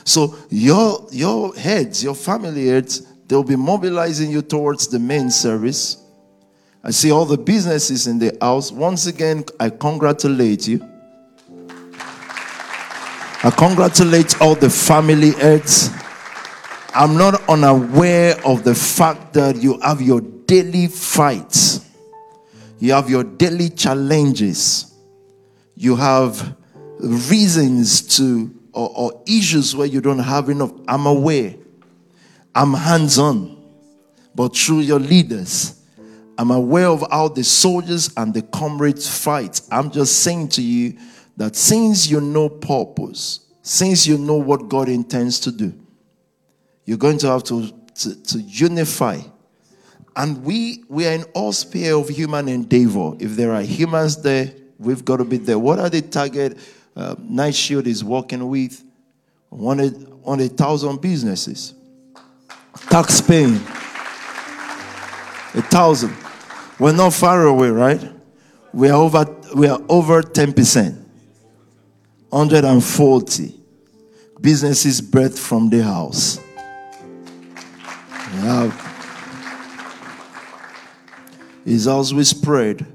So 0.04 0.36
your 0.50 1.06
your 1.10 1.54
heads, 1.54 2.04
your 2.04 2.14
family 2.14 2.68
heads, 2.68 3.02
they'll 3.26 3.42
be 3.42 3.56
mobilizing 3.56 4.30
you 4.30 4.42
towards 4.42 4.86
the 4.86 4.98
main 4.98 5.30
service. 5.30 5.96
I 6.84 6.90
see 6.90 7.10
all 7.10 7.24
the 7.24 7.38
businesses 7.38 8.06
in 8.06 8.20
the 8.20 8.36
house. 8.40 8.70
Once 8.70 9.06
again, 9.06 9.44
I 9.58 9.70
congratulate 9.70 10.68
you. 10.68 10.86
I 13.44 13.50
congratulate 13.50 14.40
all 14.40 14.54
the 14.54 14.70
family 14.70 15.32
heads. 15.32 15.90
I'm 16.94 17.18
not 17.18 17.46
unaware 17.48 18.34
of 18.46 18.64
the 18.64 18.74
fact 18.74 19.34
that 19.34 19.56
you 19.56 19.78
have 19.80 20.00
your 20.00 20.22
daily 20.22 20.86
fights, 20.86 21.84
you 22.78 22.92
have 22.92 23.10
your 23.10 23.24
daily 23.24 23.68
challenges, 23.68 24.94
you 25.74 25.96
have 25.96 26.56
reasons 26.98 28.16
to 28.16 28.50
or, 28.72 28.90
or 28.94 29.22
issues 29.26 29.76
where 29.76 29.86
you 29.86 30.00
don't 30.00 30.18
have 30.18 30.48
enough. 30.48 30.72
I'm 30.88 31.06
aware. 31.06 31.54
I'm 32.54 32.72
hands 32.72 33.18
on. 33.18 33.56
But 34.34 34.56
through 34.56 34.80
your 34.80 34.98
leaders, 34.98 35.80
I'm 36.38 36.50
aware 36.50 36.88
of 36.88 37.04
how 37.10 37.28
the 37.28 37.44
soldiers 37.44 38.10
and 38.16 38.32
the 38.32 38.42
comrades 38.42 39.08
fight. 39.08 39.60
I'm 39.70 39.90
just 39.90 40.20
saying 40.20 40.48
to 40.50 40.62
you 40.62 40.98
that 41.36 41.56
since 41.56 42.08
you 42.08 42.20
know 42.20 42.48
purpose, 42.48 43.40
since 43.62 44.06
you 44.06 44.18
know 44.18 44.36
what 44.36 44.68
God 44.68 44.88
intends 44.88 45.40
to 45.40 45.52
do, 45.52 45.72
you're 46.84 46.98
going 46.98 47.18
to 47.18 47.28
have 47.28 47.44
to, 47.44 47.70
to, 47.96 48.22
to 48.22 48.38
unify. 48.40 49.20
And 50.14 50.42
we, 50.44 50.84
we 50.88 51.06
are 51.06 51.12
in 51.12 51.24
all 51.34 51.52
sphere 51.52 51.94
of 51.96 52.08
human 52.08 52.48
endeavor. 52.48 53.14
If 53.18 53.36
there 53.36 53.52
are 53.52 53.62
humans 53.62 54.22
there, 54.22 54.52
we've 54.78 55.04
got 55.04 55.18
to 55.18 55.24
be 55.24 55.36
there. 55.36 55.58
What 55.58 55.78
are 55.78 55.90
the 55.90 56.00
target 56.00 56.56
uh, 56.96 57.14
Night 57.18 57.54
Shield 57.54 57.86
is 57.86 58.02
working 58.02 58.48
with 58.48 58.82
one 59.50 60.48
thousand 60.48 61.00
businesses. 61.00 61.74
Tax 62.88 63.20
paying. 63.20 63.56
A 65.54 65.62
thousand. 65.62 66.16
We're 66.78 66.92
not 66.92 67.12
far 67.12 67.44
away, 67.44 67.68
right? 67.68 68.12
We 68.72 68.88
are 68.88 68.96
over 68.96 69.24
we 69.54 69.68
are 69.68 69.80
over 69.88 70.22
10%. 70.22 71.05
140 72.36 73.54
businesses 74.42 75.00
birthed 75.00 75.38
from 75.38 75.70
the 75.70 75.82
house. 75.82 76.38
Yeah. 78.34 78.70
He's 81.64 81.86
always 81.86 82.28
spread 82.28 82.86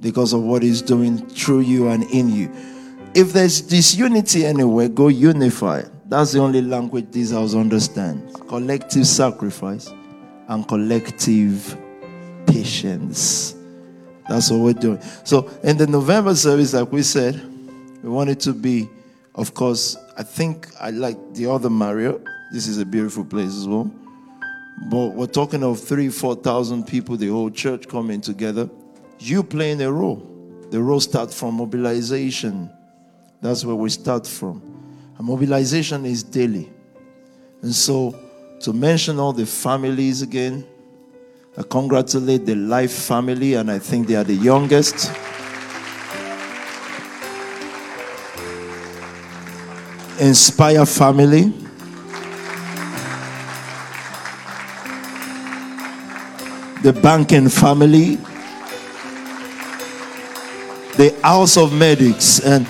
because 0.00 0.32
of 0.32 0.42
what 0.42 0.64
he's 0.64 0.82
doing 0.82 1.24
through 1.28 1.60
you 1.60 1.86
and 1.86 2.02
in 2.10 2.30
you. 2.30 2.50
If 3.14 3.32
there's 3.32 3.60
disunity 3.60 4.44
anywhere, 4.44 4.88
go 4.88 5.06
unify. 5.06 5.84
That's 6.06 6.32
the 6.32 6.40
only 6.40 6.60
language 6.60 7.12
this 7.12 7.30
house 7.30 7.54
understands. 7.54 8.34
Collective 8.48 9.06
sacrifice 9.06 9.88
and 10.48 10.66
collective 10.66 11.76
patience. 12.44 13.54
That's 14.28 14.50
what 14.50 14.58
we're 14.58 14.72
doing. 14.72 15.00
So 15.22 15.48
in 15.62 15.76
the 15.76 15.86
November 15.86 16.34
service, 16.34 16.74
like 16.74 16.90
we 16.90 17.04
said, 17.04 17.49
we 18.02 18.08
want 18.08 18.30
it 18.30 18.40
to 18.40 18.52
be, 18.52 18.88
of 19.34 19.54
course, 19.54 19.96
I 20.16 20.22
think 20.22 20.68
I 20.80 20.90
like 20.90 21.34
the 21.34 21.50
other 21.50 21.70
Marriott. 21.70 22.22
This 22.52 22.66
is 22.66 22.78
a 22.78 22.84
beautiful 22.84 23.24
place 23.24 23.56
as 23.56 23.68
well. 23.68 23.90
But 24.90 25.08
we're 25.08 25.26
talking 25.26 25.62
of 25.62 25.78
three, 25.78 26.08
four 26.08 26.34
thousand 26.34 26.86
people, 26.86 27.16
the 27.16 27.28
whole 27.28 27.50
church 27.50 27.88
coming 27.88 28.20
together. 28.20 28.68
You 29.18 29.42
playing 29.42 29.82
a 29.82 29.92
role. 29.92 30.26
The 30.70 30.80
role 30.80 31.00
starts 31.00 31.38
from 31.38 31.54
mobilization 31.54 32.70
that's 33.40 33.64
where 33.64 33.74
we 33.74 33.90
start 33.90 34.26
from. 34.26 34.62
And 35.16 35.26
mobilization 35.26 36.04
is 36.04 36.22
daily. 36.22 36.70
And 37.62 37.74
so, 37.74 38.18
to 38.60 38.72
mention 38.72 39.18
all 39.18 39.32
the 39.32 39.46
families 39.46 40.22
again, 40.22 40.66
I 41.56 41.62
congratulate 41.62 42.46
the 42.46 42.54
Life 42.54 42.92
family, 42.92 43.54
and 43.54 43.70
I 43.70 43.78
think 43.78 44.06
they 44.06 44.14
are 44.14 44.24
the 44.24 44.34
youngest. 44.34 45.10
Inspire 50.20 50.84
family. 50.84 51.52
The 56.82 56.92
banking 56.92 57.48
family. 57.48 58.16
The 60.96 61.18
House 61.22 61.56
of 61.56 61.72
Medics. 61.72 62.40
And 62.40 62.66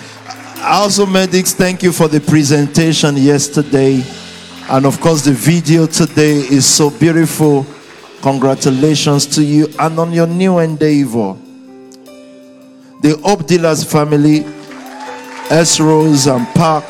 also, 0.62 1.06
medics, 1.06 1.52
thank 1.52 1.82
you 1.82 1.90
for 1.90 2.06
the 2.06 2.20
presentation 2.20 3.16
yesterday. 3.16 4.04
And 4.68 4.86
of 4.86 5.00
course, 5.00 5.24
the 5.24 5.32
video 5.32 5.86
today 5.86 6.36
is 6.36 6.64
so 6.66 6.90
beautiful. 6.90 7.66
Congratulations 8.22 9.26
to 9.34 9.42
you 9.42 9.66
and 9.78 9.98
on 9.98 10.12
your 10.12 10.26
new 10.26 10.58
endeavor. 10.58 11.34
The 13.02 13.18
Hope 13.24 13.46
Dealers 13.46 13.82
family, 13.82 14.44
S. 15.50 15.80
Rose 15.80 16.26
and 16.26 16.46
Park, 16.48 16.84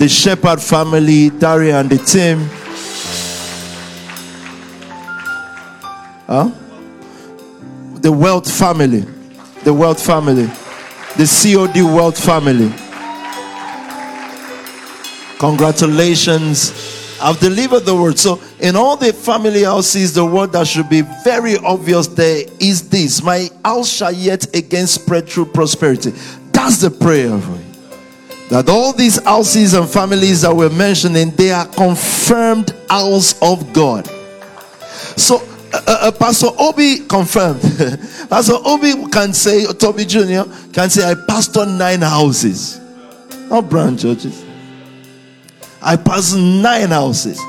the 0.00 0.08
Shepherd 0.08 0.60
family, 0.60 1.30
Daria 1.30 1.78
and 1.78 1.88
the 1.88 1.98
team. 1.98 2.48
Huh? 6.26 6.50
The 8.00 8.10
Wealth 8.10 8.50
family, 8.50 9.04
the 9.62 9.72
Wealth 9.72 10.04
family 10.04 10.50
the 11.16 11.26
COD 11.26 11.82
Wealth 11.82 12.18
family. 12.18 12.72
Congratulations. 15.38 17.18
I've 17.20 17.38
delivered 17.40 17.80
the 17.80 17.94
word. 17.94 18.18
So, 18.18 18.40
in 18.58 18.76
all 18.76 18.96
the 18.96 19.12
family 19.12 19.64
houses, 19.64 20.14
the 20.14 20.24
word 20.24 20.52
that 20.52 20.66
should 20.66 20.88
be 20.88 21.02
very 21.24 21.56
obvious 21.58 22.06
there 22.06 22.44
is 22.58 22.88
this 22.88 23.22
My 23.22 23.50
house 23.64 23.90
shall 23.90 24.12
yet 24.12 24.54
again 24.56 24.86
spread 24.86 25.28
through 25.28 25.46
prosperity. 25.46 26.12
That's 26.52 26.80
the 26.80 26.90
prayer. 26.90 27.38
That 28.50 28.68
all 28.68 28.92
these 28.92 29.22
houses 29.22 29.74
and 29.74 29.88
families 29.88 30.42
that 30.42 30.54
we're 30.54 30.70
mentioning, 30.70 31.30
they 31.30 31.52
are 31.52 31.66
confirmed 31.66 32.74
house 32.88 33.40
of 33.40 33.72
God. 33.72 34.08
So, 35.16 35.36
uh, 35.72 35.80
uh, 35.86 35.98
uh, 36.02 36.12
Pastor 36.12 36.48
Obi 36.58 37.06
confirmed. 37.06 37.60
Pastor 38.28 38.54
Obi 38.64 38.92
can 39.10 39.32
say, 39.32 39.66
Toby 39.66 40.04
Jr. 40.04 40.42
can 40.72 40.90
say, 40.90 41.08
I 41.08 41.14
pastor 41.28 41.64
nine 41.64 42.00
houses, 42.00 42.80
not 43.48 43.70
branch 43.70 44.02
churches. 44.02 44.44
I 45.80 45.96
pastor 45.96 46.38
nine 46.38 46.88
houses. 46.88 47.40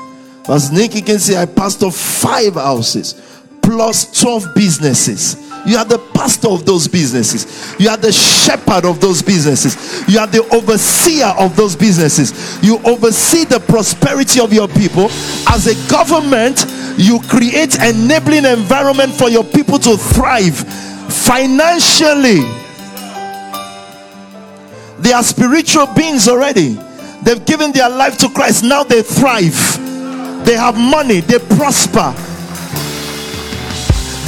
Pastor 0.44 0.74
Nicky 0.74 1.02
can 1.02 1.18
say, 1.18 1.36
I 1.36 1.46
pastor 1.46 1.90
five 1.90 2.54
houses 2.54 3.20
plus 3.60 4.20
12 4.20 4.54
businesses 4.54 5.51
You 5.64 5.76
are 5.76 5.84
the 5.84 5.98
pastor 6.14 6.48
of 6.48 6.66
those 6.66 6.88
businesses. 6.88 7.76
You 7.78 7.88
are 7.88 7.96
the 7.96 8.10
shepherd 8.12 8.84
of 8.84 9.00
those 9.00 9.22
businesses. 9.22 9.76
You 10.08 10.18
are 10.18 10.26
the 10.26 10.42
overseer 10.54 11.26
of 11.38 11.54
those 11.56 11.76
businesses. 11.76 12.58
You 12.62 12.78
oversee 12.84 13.44
the 13.44 13.60
prosperity 13.60 14.40
of 14.40 14.52
your 14.52 14.68
people. 14.68 15.04
As 15.48 15.66
a 15.66 15.90
government, 15.90 16.66
you 16.98 17.20
create 17.28 17.76
enabling 17.76 18.44
environment 18.44 19.14
for 19.14 19.28
your 19.28 19.44
people 19.44 19.78
to 19.80 19.96
thrive 19.96 20.56
financially. 21.12 22.42
They 24.98 25.12
are 25.12 25.22
spiritual 25.22 25.86
beings 25.94 26.28
already. 26.28 26.78
They've 27.22 27.44
given 27.44 27.70
their 27.72 27.88
life 27.88 28.18
to 28.18 28.28
Christ. 28.28 28.64
Now 28.64 28.82
they 28.82 29.02
thrive. 29.02 29.54
They 30.44 30.56
have 30.56 30.76
money. 30.76 31.20
They 31.20 31.38
prosper 31.38 32.14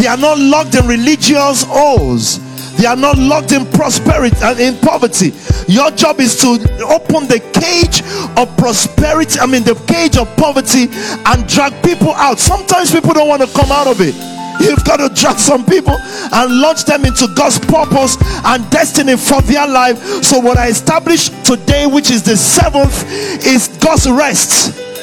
they 0.04 0.10
are 0.10 0.18
not 0.18 0.38
locked 0.38 0.74
in 0.74 0.86
religious 0.86 1.64
oaths. 1.70 2.36
They 2.76 2.84
are 2.84 2.94
not 2.94 3.16
locked 3.16 3.52
in 3.52 3.64
prosperity 3.64 4.36
and 4.42 4.60
in 4.60 4.76
poverty. 4.80 5.32
Your 5.66 5.90
job 5.92 6.20
is 6.20 6.38
to 6.42 6.60
open 6.84 7.26
the 7.26 7.40
cage 7.56 8.02
of 8.36 8.54
prosperity, 8.58 9.40
I 9.40 9.46
mean, 9.46 9.62
the 9.64 9.74
cage 9.88 10.18
of 10.18 10.28
poverty, 10.36 10.88
and 11.24 11.48
drag 11.48 11.72
people 11.82 12.12
out. 12.12 12.38
Sometimes 12.38 12.92
people 12.92 13.14
don't 13.14 13.28
want 13.28 13.40
to 13.40 13.48
come 13.56 13.72
out 13.72 13.86
of 13.86 14.02
it. 14.02 14.14
You've 14.60 14.84
got 14.84 14.98
to 14.98 15.08
drag 15.08 15.38
some 15.38 15.64
people 15.64 15.96
and 15.96 16.60
launch 16.60 16.84
them 16.84 17.06
into 17.06 17.26
God's 17.34 17.58
purpose 17.58 18.18
and 18.44 18.68
destiny 18.68 19.16
for 19.16 19.40
their 19.40 19.66
life. 19.66 19.96
So, 20.22 20.38
what 20.38 20.58
I 20.58 20.68
established 20.68 21.32
today, 21.46 21.86
which 21.86 22.10
is 22.10 22.22
the 22.22 22.36
seventh, 22.36 23.10
is 23.46 23.68
God's 23.80 24.06
rest. 24.10 24.93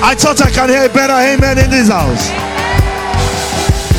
I 0.00 0.14
thought 0.14 0.40
I 0.40 0.50
can 0.50 0.68
hear 0.68 0.84
a 0.84 0.88
better 0.88 1.12
amen 1.12 1.58
in 1.58 1.70
this 1.70 1.88
house. 1.88 2.30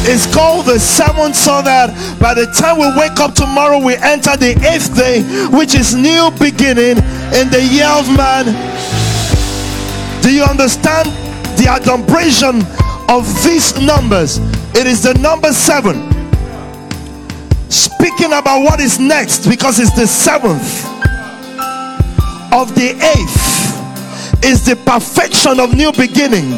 It's 0.07 0.25
called 0.33 0.65
the 0.65 0.79
seventh 0.79 1.35
so 1.35 1.61
that 1.61 1.91
by 2.19 2.33
the 2.33 2.47
time 2.55 2.79
we 2.79 2.87
wake 2.97 3.19
up 3.19 3.35
tomorrow, 3.35 3.83
we 3.83 3.95
enter 3.97 4.37
the 4.37 4.55
eighth 4.63 4.95
day, 4.95 5.21
which 5.51 5.75
is 5.75 5.93
new 5.93 6.31
beginning 6.39 6.97
in 7.35 7.51
the 7.51 7.59
year 7.61 7.91
of 7.91 8.07
man. 8.15 8.47
Do 10.23 10.33
you 10.33 10.43
understand 10.43 11.09
the 11.59 11.67
adumbration 11.67 12.63
of 13.11 13.27
these 13.43 13.75
numbers? 13.77 14.37
It 14.73 14.87
is 14.87 15.03
the 15.03 15.13
number 15.15 15.51
seven. 15.51 16.07
Speaking 17.69 18.31
about 18.31 18.63
what 18.63 18.79
is 18.79 18.99
next 18.99 19.47
because 19.47 19.79
it's 19.79 19.93
the 19.93 20.07
seventh 20.07 20.85
of 22.55 22.73
the 22.73 22.95
eighth 22.95 23.58
is 24.43 24.65
the 24.65 24.75
perfection 24.75 25.59
of 25.59 25.75
new 25.75 25.91
beginning. 25.91 26.53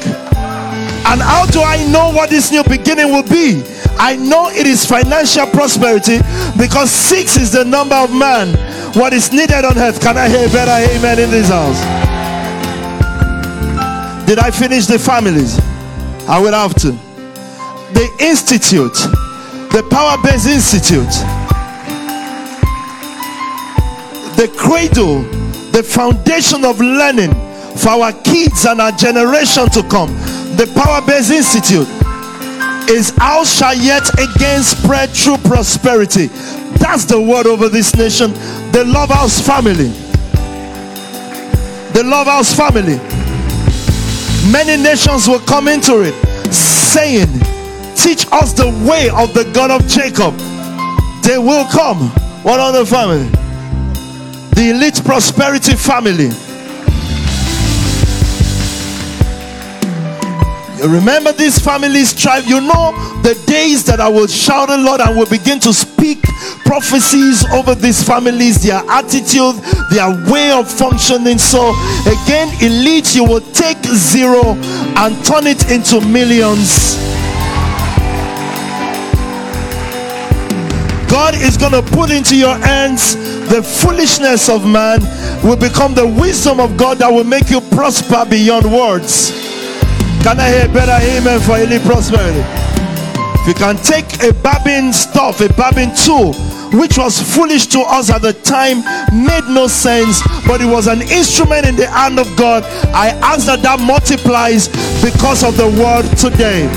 And 1.11 1.19
how 1.19 1.45
do 1.47 1.61
I 1.61 1.86
know 1.91 2.11
what 2.11 2.29
this 2.29 2.51
new 2.51 2.63
beginning 2.63 3.11
will 3.11 3.27
be? 3.27 3.63
I 3.99 4.15
know 4.15 4.49
it 4.49 4.65
is 4.65 4.86
financial 4.86 5.47
prosperity 5.47 6.19
because 6.57 6.91
six 6.91 7.38
is 7.38 7.51
the 7.51 7.65
number 7.65 7.95
of 7.95 8.13
man. 8.13 8.53
What 8.93 9.13
is 9.13 9.32
needed 9.32 9.65
on 9.65 9.77
earth? 9.77 9.99
Can 9.99 10.17
I 10.17 10.29
hear 10.29 10.47
better 10.49 10.71
amen 10.93 11.19
in 11.19 11.29
this 11.29 11.49
house? 11.49 11.79
Did 14.25 14.39
I 14.39 14.51
finish 14.51 14.86
the 14.86 14.97
families? 14.97 15.59
I 16.27 16.39
will 16.39 16.53
have 16.53 16.75
to. 16.75 16.91
The 17.93 18.09
institute, 18.19 18.93
the 19.73 19.86
power 19.89 20.17
based 20.23 20.47
institute, 20.47 21.11
the 24.38 24.47
cradle, 24.55 25.23
the 25.71 25.84
foundation 25.84 26.63
of 26.63 26.79
learning 26.79 27.51
for 27.78 27.89
our 27.89 28.13
kids 28.24 28.65
and 28.65 28.82
our 28.82 28.91
generation 28.91 29.69
to 29.69 29.84
come. 29.89 30.09
The 30.57 30.72
Power 30.76 31.05
Based 31.05 31.32
Institute 31.32 31.88
is 32.89 33.11
how 33.17 33.43
shall 33.43 33.76
yet 33.76 34.07
again 34.19 34.63
spread 34.63 35.13
true 35.13 35.38
prosperity. 35.38 36.28
That's 36.78 37.05
the 37.05 37.19
word 37.19 37.45
over 37.45 37.69
this 37.69 37.95
nation. 37.95 38.32
The 38.72 38.84
Love 38.86 39.09
House 39.09 39.39
family. 39.39 39.89
The 41.93 42.03
Love 42.03 42.28
House 42.28 42.53
family. 42.53 42.97
Many 44.51 44.82
nations 44.82 45.28
will 45.28 45.39
come 45.39 45.67
into 45.67 46.01
it 46.01 46.13
saying, 46.53 47.30
Teach 47.95 48.26
us 48.32 48.53
the 48.53 48.67
way 48.89 49.09
of 49.09 49.34
the 49.34 49.49
God 49.53 49.72
of 49.72 49.88
Jacob. 49.88 50.36
They 51.24 51.38
will 51.38 51.65
come. 51.65 52.09
What 52.43 52.59
other 52.59 52.86
family? 52.86 53.30
The 54.55 54.72
elite 54.72 55.01
prosperity 55.05 55.76
family 55.76 56.32
Remember 60.88 61.32
these 61.32 61.59
families 61.59 62.13
tribe. 62.13 62.45
You 62.45 62.59
know 62.61 62.91
the 63.21 63.41
days 63.45 63.84
that 63.86 63.99
I 63.99 64.07
will 64.07 64.27
shout 64.27 64.69
a 64.69 64.77
lot 64.77 64.99
and 64.99 65.17
will 65.17 65.29
begin 65.29 65.59
to 65.61 65.73
speak 65.73 66.23
prophecies 66.65 67.45
over 67.53 67.75
these 67.75 68.03
families, 68.03 68.63
their 68.63 68.82
attitude, 68.89 69.55
their 69.91 70.09
way 70.32 70.51
of 70.51 70.69
functioning. 70.69 71.38
So 71.38 71.69
again, 72.07 72.49
elite, 72.61 73.15
you 73.15 73.23
will 73.23 73.41
take 73.53 73.77
zero 73.84 74.55
and 74.97 75.25
turn 75.25 75.45
it 75.45 75.69
into 75.69 76.01
millions. 76.01 76.97
God 81.11 81.36
is 81.36 81.57
going 81.57 81.73
to 81.73 81.84
put 81.91 82.09
into 82.09 82.36
your 82.38 82.55
hands 82.55 83.15
the 83.51 83.61
foolishness 83.61 84.47
of 84.47 84.65
man 84.65 85.01
will 85.43 85.57
become 85.57 85.93
the 85.93 86.07
wisdom 86.07 86.61
of 86.61 86.77
God 86.77 86.99
that 86.99 87.11
will 87.11 87.25
make 87.25 87.49
you 87.49 87.59
prosper 87.59 88.25
beyond 88.29 88.71
words. 88.71 89.32
Can 90.24 90.39
I 90.39 90.49
hear 90.49 90.67
better 90.67 91.03
amen 91.03 91.39
for 91.41 91.57
elite 91.57 91.82
prosperity? 91.82 92.43
If 93.41 93.47
you 93.47 93.53
can 93.55 93.76
take 93.78 94.22
a 94.22 94.32
babbing 94.32 94.93
stuff, 94.93 95.41
a 95.41 95.49
babbing 95.53 95.91
tool, 95.95 96.34
which 96.80 96.97
was 96.97 97.19
foolish 97.19 97.65
to 97.67 97.80
us 97.82 98.11
at 98.11 98.22
the 98.22 98.34
time, 98.34 98.86
made 99.11 99.43
no 99.49 99.65
sense, 99.65 100.22
but 100.45 100.61
it 100.61 100.69
was 100.69 100.86
an 100.86 101.01
instrument 101.01 101.65
in 101.65 101.76
the 101.76 101.88
hand 101.88 102.19
of 102.19 102.28
God. 102.38 102.63
I 102.93 103.09
ask 103.24 103.47
that 103.47 103.63
that 103.63 103.80
multiplies 103.80 104.67
because 105.01 105.43
of 105.43 105.57
the 105.57 105.65
word 105.65 106.05
today. 106.15 106.69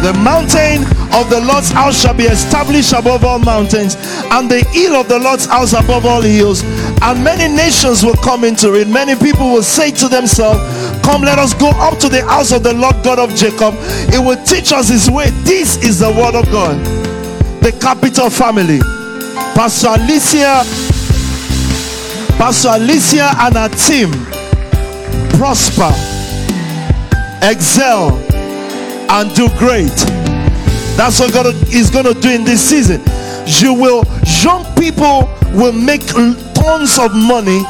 The 0.00 0.14
mountain 0.14 0.82
of 1.14 1.28
the 1.30 1.40
Lord's 1.44 1.70
house 1.70 2.00
shall 2.00 2.14
be 2.14 2.24
established 2.24 2.92
above 2.92 3.24
all 3.24 3.38
mountains, 3.38 3.96
and 4.30 4.50
the 4.50 4.64
hill 4.72 4.94
of 4.94 5.08
the 5.08 5.18
Lord's 5.18 5.46
house 5.46 5.74
above 5.74 6.06
all 6.06 6.22
hills. 6.22 6.62
And 7.02 7.22
many 7.22 7.52
nations 7.54 8.02
will 8.02 8.16
come 8.16 8.44
into 8.44 8.74
it. 8.74 8.88
Many 8.88 9.14
people 9.16 9.52
will 9.52 9.62
say 9.62 9.90
to 9.90 10.08
themselves, 10.08 10.58
Come, 11.02 11.22
let 11.22 11.38
us 11.38 11.52
go 11.54 11.70
up 11.70 11.98
to 11.98 12.08
the 12.08 12.24
house 12.24 12.52
of 12.52 12.62
the 12.62 12.72
Lord 12.72 12.94
God 13.02 13.18
of 13.18 13.34
Jacob. 13.34 13.74
It 14.14 14.18
will 14.24 14.42
teach 14.44 14.72
us 14.72 14.88
his 14.88 15.10
way. 15.10 15.30
This 15.42 15.82
is 15.82 15.98
the 15.98 16.10
word 16.10 16.34
of 16.34 16.44
God. 16.52 16.78
The 17.62 17.72
capital 17.80 18.30
family. 18.30 18.78
Pastor 19.54 19.88
Alicia, 19.88 20.62
Pastor 22.38 22.70
Alicia 22.72 23.34
and 23.38 23.54
her 23.54 23.68
team 23.68 24.10
prosper, 25.36 25.90
excel, 27.42 28.12
and 29.10 29.34
do 29.34 29.48
great. 29.58 29.90
That's 30.96 31.18
what 31.18 31.32
God 31.32 31.46
is 31.72 31.90
going 31.90 32.04
to 32.04 32.14
do 32.14 32.30
in 32.30 32.44
this 32.44 32.62
season. 32.62 33.00
You 33.46 33.74
will, 33.74 34.04
young 34.42 34.64
people 34.76 35.28
will 35.52 35.72
make 35.72 36.06
tons 36.06 36.98
of 36.98 37.14
money. 37.14 37.62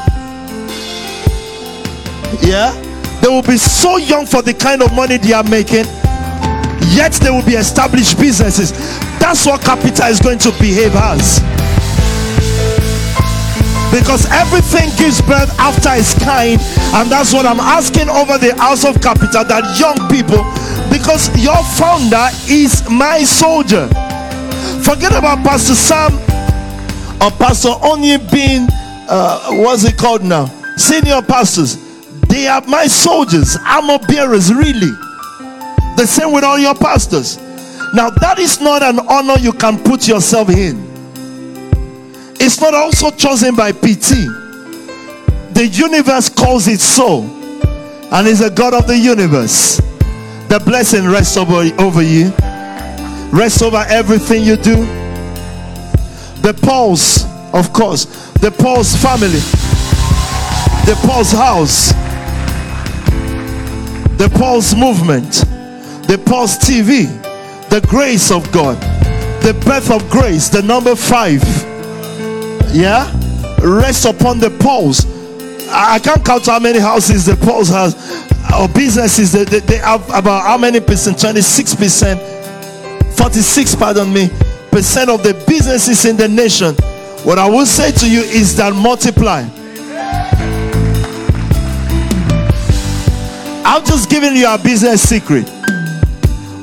Yeah 2.42 2.91
they 3.22 3.28
will 3.28 3.42
be 3.42 3.56
so 3.56 3.96
young 3.98 4.26
for 4.26 4.42
the 4.42 4.52
kind 4.52 4.82
of 4.82 4.92
money 4.92 5.16
they 5.16 5.32
are 5.32 5.44
making, 5.44 5.86
yet 6.90 7.12
they 7.22 7.30
will 7.30 7.46
be 7.46 7.54
established 7.54 8.18
businesses. 8.18 8.72
That's 9.22 9.46
what 9.46 9.62
capital 9.62 10.06
is 10.06 10.18
going 10.18 10.38
to 10.40 10.50
behave 10.58 10.92
as. 10.96 11.38
Because 13.94 14.26
everything 14.32 14.90
gives 14.98 15.22
birth 15.22 15.54
after 15.60 15.90
its 15.92 16.18
kind, 16.18 16.58
and 16.98 17.08
that's 17.08 17.32
what 17.32 17.46
I'm 17.46 17.60
asking 17.60 18.08
over 18.08 18.38
the 18.38 18.56
house 18.56 18.84
of 18.84 19.00
capital 19.00 19.44
that 19.44 19.78
young 19.78 19.94
people, 20.10 20.42
because 20.90 21.30
your 21.38 21.62
founder 21.78 22.26
is 22.50 22.82
my 22.90 23.22
soldier. 23.22 23.86
Forget 24.82 25.12
about 25.12 25.44
Pastor 25.44 25.76
Sam 25.76 26.14
or 27.22 27.30
Pastor 27.38 27.68
Onye 27.68 28.18
being, 28.32 28.66
uh, 29.08 29.52
what's 29.62 29.84
it 29.84 29.96
called 29.96 30.24
now? 30.24 30.46
Senior 30.76 31.22
pastors 31.22 31.81
they 32.32 32.48
are 32.48 32.62
my 32.62 32.86
soldiers, 32.86 33.58
armor 33.66 33.98
bearers, 34.08 34.54
really. 34.54 34.90
The 35.96 36.06
same 36.06 36.32
with 36.32 36.44
all 36.44 36.58
your 36.58 36.74
pastors. 36.74 37.36
Now, 37.92 38.08
that 38.08 38.38
is 38.38 38.58
not 38.58 38.82
an 38.82 39.00
honor 39.00 39.38
you 39.38 39.52
can 39.52 39.78
put 39.78 40.08
yourself 40.08 40.48
in. 40.48 40.82
It's 42.40 42.58
not 42.58 42.72
also 42.72 43.10
chosen 43.10 43.54
by 43.54 43.72
PT. 43.72 44.24
The 45.52 45.68
universe 45.70 46.30
calls 46.30 46.68
it 46.68 46.80
so, 46.80 47.20
and 48.10 48.26
is 48.26 48.40
a 48.40 48.50
God 48.50 48.72
of 48.72 48.86
the 48.86 48.96
universe. 48.96 49.76
The 50.48 50.60
blessing 50.64 51.04
rests 51.04 51.36
over, 51.36 51.68
over 51.78 52.00
you, 52.00 52.32
rests 53.30 53.60
over 53.60 53.84
everything 53.90 54.42
you 54.42 54.56
do. 54.56 54.76
The 56.40 56.58
Pulse, 56.62 57.26
of 57.52 57.74
course, 57.74 58.06
the 58.40 58.50
Pulse 58.50 58.96
family, 58.96 59.40
the 60.86 60.98
Pulse 61.06 61.32
house, 61.32 61.92
the 64.22 64.28
Pulse 64.38 64.72
movement, 64.76 65.32
the 66.06 66.16
Pulse 66.26 66.56
TV, 66.56 67.10
the 67.70 67.84
grace 67.88 68.30
of 68.30 68.52
God, 68.52 68.80
the 69.42 69.52
breath 69.64 69.90
of 69.90 70.08
grace, 70.10 70.48
the 70.48 70.62
number 70.62 70.94
five. 70.94 71.42
Yeah, 72.72 73.10
rest 73.64 74.04
upon 74.04 74.38
the 74.38 74.56
pulse. 74.60 75.06
I 75.72 75.98
can't 75.98 76.24
count 76.24 76.46
how 76.46 76.60
many 76.60 76.78
houses 76.78 77.26
the 77.26 77.34
pulse 77.34 77.68
has 77.70 77.96
or 78.56 78.68
businesses. 78.68 79.32
They, 79.32 79.42
they, 79.42 79.58
they 79.58 79.78
have 79.78 80.08
about 80.10 80.42
how 80.42 80.56
many 80.56 80.78
percent? 80.78 81.18
26 81.18 81.74
percent, 81.74 82.20
46, 83.16 83.74
pardon 83.74 84.14
me, 84.14 84.28
percent 84.70 85.10
of 85.10 85.24
the 85.24 85.34
businesses 85.48 86.04
in 86.04 86.16
the 86.16 86.28
nation. 86.28 86.76
What 87.26 87.40
I 87.40 87.50
will 87.50 87.66
say 87.66 87.90
to 87.90 88.08
you 88.08 88.20
is 88.20 88.56
that 88.58 88.72
multiply. 88.72 89.42
I'm 93.64 93.84
just 93.84 94.10
giving 94.10 94.34
you 94.36 94.52
a 94.52 94.58
business 94.58 95.08
secret. 95.08 95.48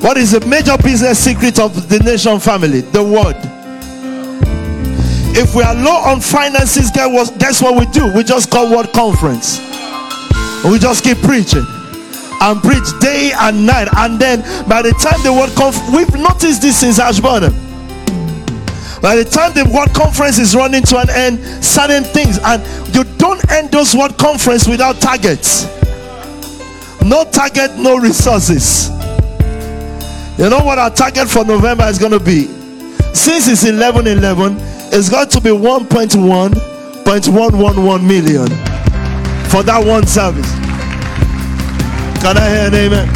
What 0.02 0.16
is 0.16 0.32
the 0.32 0.40
major 0.46 0.76
business 0.82 1.18
secret 1.18 1.58
of 1.58 1.88
the 1.88 1.98
nation 2.00 2.38
family? 2.40 2.80
The 2.82 3.02
word. 3.02 3.36
If 5.32 5.54
we 5.54 5.62
are 5.62 5.74
low 5.74 5.96
on 6.10 6.20
finances, 6.20 6.90
guess 6.90 7.62
what 7.62 7.78
we 7.78 7.86
do? 7.86 8.12
We 8.14 8.22
just 8.22 8.50
call 8.50 8.70
word 8.70 8.92
conference. 8.92 9.58
we 10.64 10.78
just 10.78 11.02
keep 11.02 11.18
preaching 11.18 11.64
and 12.40 12.60
preach 12.60 12.88
day 13.00 13.32
and 13.38 13.64
night. 13.64 13.88
And 13.96 14.18
then 14.18 14.40
by 14.68 14.82
the 14.82 14.92
time 14.92 15.22
the 15.22 15.32
word 15.32 15.54
conference, 15.56 15.90
we've 15.94 16.14
noticed 16.20 16.62
this 16.62 16.80
since 16.80 16.98
Ashburn. 16.98 17.52
By 19.00 19.16
the 19.16 19.24
time 19.24 19.54
the 19.54 19.64
word 19.64 19.94
conference 19.94 20.38
is 20.38 20.54
running 20.54 20.82
to 20.82 20.98
an 20.98 21.08
end, 21.08 21.38
certain 21.64 22.04
things, 22.04 22.38
and 22.44 22.60
you 22.94 23.04
don't 23.16 23.40
end 23.50 23.70
those 23.70 23.94
word 23.94 24.18
conference 24.18 24.68
without 24.68 25.00
targets. 25.00 25.64
No 27.04 27.24
target, 27.24 27.76
no 27.76 27.98
resources. 27.98 28.90
You 30.38 30.48
know 30.48 30.60
what 30.64 30.78
our 30.78 30.90
target 30.90 31.28
for 31.28 31.44
November 31.44 31.84
is 31.84 31.98
going 31.98 32.12
to 32.12 32.20
be? 32.20 32.46
Since 33.14 33.48
it's 33.48 33.64
11 33.64 34.06
11, 34.06 34.56
it's 34.92 35.08
going 35.08 35.28
to 35.28 35.40
be 35.40 35.50
1.1.111 35.50 38.06
million 38.06 38.46
for 39.48 39.62
that 39.64 39.84
one 39.84 40.06
service. 40.06 40.52
Can 42.22 42.36
I 42.36 42.48
hear 42.48 42.68
an 42.68 42.74
amen? 42.74 43.08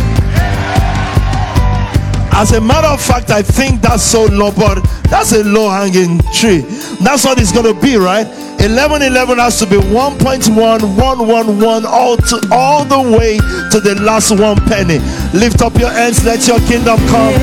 As 2.37 2.51
a 2.53 2.61
matter 2.61 2.89
of 2.89 3.01
fact, 3.01 3.31
I 3.31 3.43
think 3.43 3.81
that's 3.81 4.03
so 4.03 4.25
low, 4.25 4.51
but 4.51 4.83
that's 5.09 5.31
a 5.33 5.45
low 5.45 5.71
hanging 5.71 6.19
tree. 6.33 6.65
That's 7.01 7.25
what 7.25 7.39
it's 7.39 7.53
going 7.53 7.73
to 7.73 7.81
be, 7.81 7.97
right? 7.97 8.27
11 8.65 9.03
11 9.03 9.37
has 9.37 9.59
to 9.59 9.67
be 9.67 9.77
1.1 9.77 10.57
111 10.57 11.85
all 11.85 12.17
to 12.17 12.49
all 12.51 12.83
the 12.83 12.99
way 13.19 13.37
to 13.69 13.79
the 13.79 13.95
last 14.01 14.31
one 14.31 14.57
penny. 14.65 14.99
Lift 15.39 15.61
up 15.61 15.77
your 15.77 15.91
hands 15.91 16.25
let 16.25 16.49
your 16.49 16.59
kingdom 16.61 16.97
come. 17.13 17.35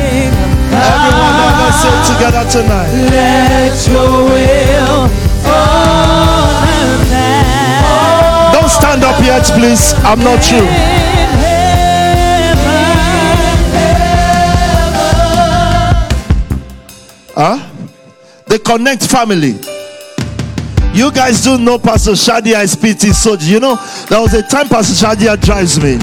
Everyone 0.74 1.36
let 1.38 1.62
us 1.62 1.78
sing 1.78 2.02
together 2.10 2.42
tonight. 2.50 2.90
Let 3.14 3.88
your 3.88 4.34
will 4.34 5.10
don't 8.52 8.70
stand 8.70 9.04
up 9.04 9.22
yet 9.22 9.44
please. 9.44 9.94
I'm 10.04 10.20
not 10.24 10.44
through 10.44 10.66
huh? 17.36 17.70
The 18.48 18.58
connect 18.58 19.06
family 19.06 19.81
you 20.94 21.12
guys 21.12 21.44
do 21.44 21.58
know 21.58 21.78
Pastor 21.80 22.12
Shadia 22.12 22.64
is 22.64 22.76
PT 22.76 23.16
So 23.16 23.36
You 23.36 23.60
know, 23.60 23.76
there 24.10 24.22
was 24.22 24.34
a 24.34 24.42
time 24.42 24.68
Pastor 24.68 25.06
Shadia 25.06 25.40
drives 25.40 25.82
me. 25.82 25.94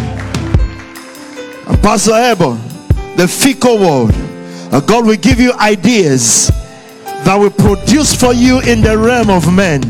And 1.66 1.82
Pastor 1.82 2.12
Ebon, 2.12 2.58
the 3.16 3.28
fickle 3.28 3.78
world. 3.78 4.12
Uh, 4.70 4.80
God 4.80 5.06
will 5.06 5.16
give 5.16 5.40
you 5.40 5.52
ideas 5.54 6.48
that 7.24 7.36
will 7.36 7.50
produce 7.50 8.14
for 8.14 8.34
you 8.34 8.60
in 8.60 8.82
the 8.82 8.96
realm 8.96 9.30
of 9.30 9.52
men 9.52 9.80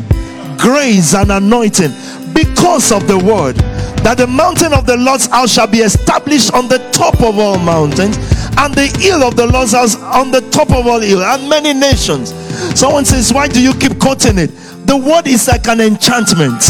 grace 0.57 1.15
and 1.15 1.31
anointing 1.31 1.91
because 2.33 2.93
of 2.93 3.07
the 3.07 3.17
word 3.19 3.57
that 4.03 4.17
the 4.17 4.27
mountain 4.27 4.73
of 4.73 4.87
the 4.87 4.97
Lord's 4.97 5.27
house 5.27 5.53
shall 5.53 5.67
be 5.67 5.79
established 5.79 6.53
on 6.55 6.69
the 6.69 6.79
top 6.93 7.21
of 7.21 7.39
all 7.39 7.59
mountains 7.59 8.17
and 8.59 8.75
the 8.75 8.87
hill 8.99 9.23
of 9.23 9.37
the 9.37 9.47
Lord's 9.47 9.73
house 9.73 9.97
on 9.97 10.31
the 10.31 10.41
top 10.51 10.71
of 10.71 10.87
all 10.87 11.01
hill 11.01 11.23
and 11.23 11.49
many 11.49 11.73
nations. 11.73 12.33
Someone 12.79 13.05
says, 13.05 13.33
Why 13.33 13.49
do 13.49 13.63
you 13.63 13.75
keep 13.75 13.99
quoting 13.99 14.39
it? 14.39 14.51
The 14.89 14.97
word 14.97 15.29
is 15.29 15.47
like 15.47 15.69
an 15.69 15.83
enchantment. 15.83 16.65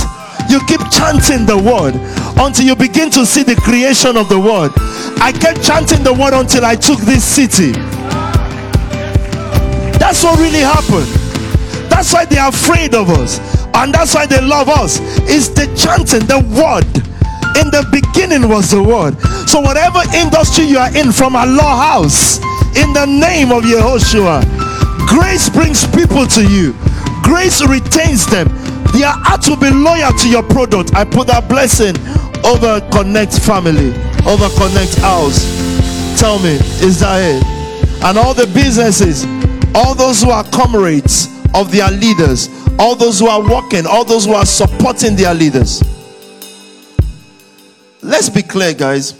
You 0.50 0.58
keep 0.66 0.82
chanting 0.90 1.46
the 1.46 1.54
word 1.54 1.94
until 2.42 2.66
you 2.66 2.74
begin 2.74 3.10
to 3.10 3.24
see 3.24 3.44
the 3.44 3.54
creation 3.54 4.16
of 4.16 4.28
the 4.28 4.40
word. 4.40 4.72
I 5.22 5.30
kept 5.30 5.62
chanting 5.62 6.02
the 6.02 6.12
word 6.12 6.34
until 6.34 6.64
I 6.64 6.74
took 6.74 6.98
this 7.06 7.22
city. 7.22 7.70
That's 10.02 10.24
what 10.24 10.34
really 10.40 10.66
happened. 10.66 11.06
That's 11.86 12.12
why 12.12 12.24
they're 12.24 12.48
afraid 12.48 12.96
of 12.96 13.08
us. 13.08 13.38
And 13.74 13.94
that's 13.94 14.16
why 14.16 14.26
they 14.26 14.40
love 14.40 14.68
us. 14.68 14.98
It's 15.30 15.46
the 15.46 15.70
chanting, 15.78 16.26
the 16.26 16.42
word. 16.58 16.90
In 17.54 17.70
the 17.70 17.86
beginning 17.94 18.48
was 18.48 18.72
the 18.72 18.82
word. 18.82 19.14
So, 19.46 19.60
whatever 19.60 20.02
industry 20.10 20.64
you 20.64 20.78
are 20.78 20.90
in, 20.90 21.12
from 21.12 21.36
Allah 21.36 22.02
house, 22.02 22.38
in 22.74 22.92
the 22.94 23.06
name 23.06 23.52
of 23.52 23.62
Yehoshua, 23.62 24.42
grace 25.06 25.48
brings 25.48 25.86
people 25.86 26.26
to 26.34 26.42
you 26.42 26.74
grace 27.28 27.60
retains 27.68 28.26
them. 28.26 28.48
Their 28.96 29.12
heart 29.12 29.46
will 29.46 29.60
be 29.60 29.70
loyal 29.70 30.12
to 30.12 30.28
your 30.28 30.42
product. 30.42 30.94
I 30.96 31.04
put 31.04 31.26
that 31.26 31.46
blessing 31.46 31.94
over 32.42 32.80
Connect 32.90 33.38
family, 33.38 33.92
over 34.24 34.48
Connect 34.56 34.96
house. 35.04 35.44
Tell 36.18 36.38
me, 36.38 36.56
is 36.80 37.00
that 37.00 37.20
it? 37.20 37.44
And 38.02 38.16
all 38.16 38.32
the 38.32 38.46
businesses, 38.46 39.26
all 39.74 39.94
those 39.94 40.22
who 40.22 40.30
are 40.30 40.42
comrades 40.44 41.28
of 41.54 41.70
their 41.70 41.90
leaders, 41.90 42.48
all 42.78 42.96
those 42.96 43.20
who 43.20 43.26
are 43.26 43.42
working, 43.42 43.86
all 43.86 44.04
those 44.04 44.24
who 44.24 44.32
are 44.32 44.46
supporting 44.46 45.14
their 45.14 45.34
leaders. 45.34 45.82
Let's 48.02 48.30
be 48.30 48.42
clear, 48.42 48.72
guys. 48.72 49.14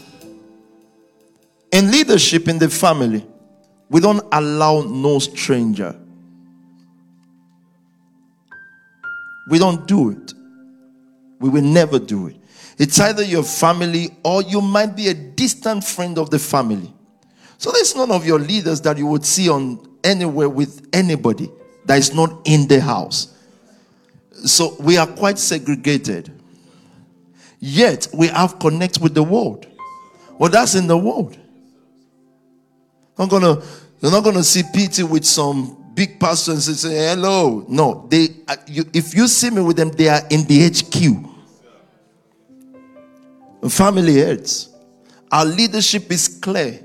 In 1.73 1.91
leadership 1.91 2.49
in 2.49 2.59
the 2.59 2.71
family, 2.71 3.27
we 3.91 4.01
don't 4.01 4.25
allow 4.33 4.81
no 4.81 5.19
stranger 5.19 5.95
We 9.49 9.59
don't 9.59 9.87
do 9.87 10.11
it. 10.11 10.35
We 11.41 11.49
will 11.49 11.63
never 11.63 11.99
do 11.99 12.29
it. 12.29 12.37
It's 12.79 13.01
either 13.01 13.25
your 13.25 13.43
family 13.43 14.11
or 14.23 14.43
you 14.43 14.61
might 14.61 14.95
be 14.95 15.09
a 15.09 15.15
distant 15.15 15.83
friend 15.85 16.19
of 16.19 16.31
the 16.31 16.39
family. 16.39 16.93
So 17.59 17.73
there's 17.73 17.97
none 17.97 18.13
of 18.13 18.25
your 18.25 18.39
leaders 18.39 18.81
that 18.83 18.99
you 18.99 19.07
would 19.07 19.25
see 19.25 19.49
on 19.49 19.85
anywhere 20.05 20.49
with 20.49 20.89
anybody 20.93 21.51
that 21.87 21.99
is 21.99 22.15
not 22.15 22.43
in 22.47 22.69
the 22.69 22.81
house. 22.81 23.35
So 24.45 24.77
we 24.79 24.97
are 24.97 25.07
quite 25.07 25.39
segregated. 25.39 26.31
Yet 27.59 28.07
we 28.15 28.29
have 28.29 28.61
connect 28.61 29.01
with 29.01 29.15
the 29.15 29.25
world. 29.25 29.67
Well, 30.39 30.51
that's 30.51 30.77
in 30.77 30.87
the 30.87 30.97
world. 30.97 31.37
I'm 33.19 33.27
gonna, 33.27 33.61
you're 34.01 34.13
not 34.13 34.23
gonna 34.23 34.45
see 34.45 34.63
Peter 34.73 35.05
with 35.05 35.25
some 35.25 35.78
big 35.99 36.21
pastors 36.21 36.69
and 36.69 36.77
say 36.77 37.09
hello. 37.09 37.67
No, 37.69 38.07
they. 38.09 38.29
Uh, 38.47 38.55
you, 38.69 38.85
if 38.95 39.17
you 39.17 39.27
see 39.27 39.51
me 39.51 39.61
with 39.61 39.77
them, 39.77 39.91
they 39.91 40.09
are 40.09 40.23
in 40.31 40.45
the 40.45 40.71
HQ. 40.71 40.95
Family 43.69 44.15
heads. 44.15 44.69
Our 45.33 45.45
leadership 45.45 46.09
is 46.13 46.29
clear. 46.29 46.85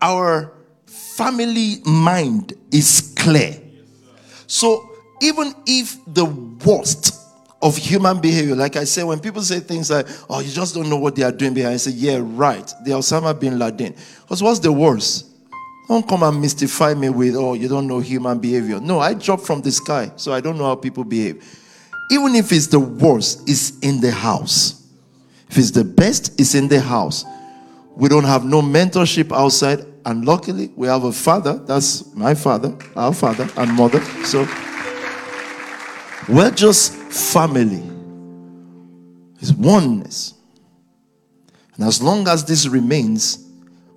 Our 0.00 0.54
family 0.86 1.82
mind 1.84 2.54
is 2.72 3.12
clear. 3.14 3.60
So 4.46 4.90
even 5.20 5.54
if 5.66 5.98
the 6.06 6.24
worst 6.24 7.14
of 7.60 7.76
human 7.76 8.22
behavior, 8.22 8.56
like 8.56 8.76
I 8.76 8.84
say, 8.84 9.04
when 9.04 9.20
people 9.20 9.42
say 9.42 9.60
things 9.60 9.90
like, 9.90 10.06
"Oh, 10.30 10.40
you 10.40 10.50
just 10.50 10.74
don't 10.74 10.88
know 10.88 10.96
what 10.96 11.14
they 11.14 11.24
are 11.24 11.32
doing 11.32 11.52
behind," 11.52 11.74
I 11.74 11.76
say, 11.76 11.90
"Yeah, 11.90 12.20
right." 12.22 12.66
The 12.86 12.92
Osama 12.92 13.38
bin 13.38 13.58
Laden. 13.58 13.94
Because 14.22 14.42
what's 14.42 14.60
the 14.60 14.72
worst? 14.72 15.33
Don't 15.88 16.06
come 16.08 16.22
and 16.22 16.40
mystify 16.40 16.94
me 16.94 17.10
with, 17.10 17.36
oh, 17.36 17.54
you 17.54 17.68
don't 17.68 17.86
know 17.86 18.00
human 18.00 18.38
behavior. 18.38 18.80
No, 18.80 19.00
I 19.00 19.14
dropped 19.14 19.44
from 19.44 19.60
the 19.60 19.70
sky, 19.70 20.10
so 20.16 20.32
I 20.32 20.40
don't 20.40 20.56
know 20.56 20.64
how 20.64 20.76
people 20.76 21.04
behave. 21.04 21.44
Even 22.10 22.34
if 22.34 22.52
it's 22.52 22.68
the 22.68 22.80
worst, 22.80 23.48
it's 23.48 23.78
in 23.80 24.00
the 24.00 24.10
house. 24.10 24.82
If 25.50 25.58
it's 25.58 25.70
the 25.70 25.84
best, 25.84 26.40
it's 26.40 26.54
in 26.54 26.68
the 26.68 26.80
house. 26.80 27.24
We 27.96 28.08
don't 28.08 28.24
have 28.24 28.44
no 28.44 28.62
mentorship 28.62 29.30
outside, 29.30 29.84
and 30.06 30.24
luckily 30.24 30.72
we 30.74 30.86
have 30.88 31.04
a 31.04 31.12
father. 31.12 31.54
That's 31.58 32.14
my 32.14 32.34
father, 32.34 32.76
our 32.96 33.12
father, 33.12 33.48
and 33.56 33.72
mother. 33.72 34.00
So 34.24 34.48
we're 36.28 36.50
just 36.50 36.94
family. 36.94 37.82
It's 39.40 39.52
oneness. 39.52 40.34
And 41.76 41.84
as 41.84 42.02
long 42.02 42.26
as 42.26 42.44
this 42.44 42.66
remains, 42.66 43.43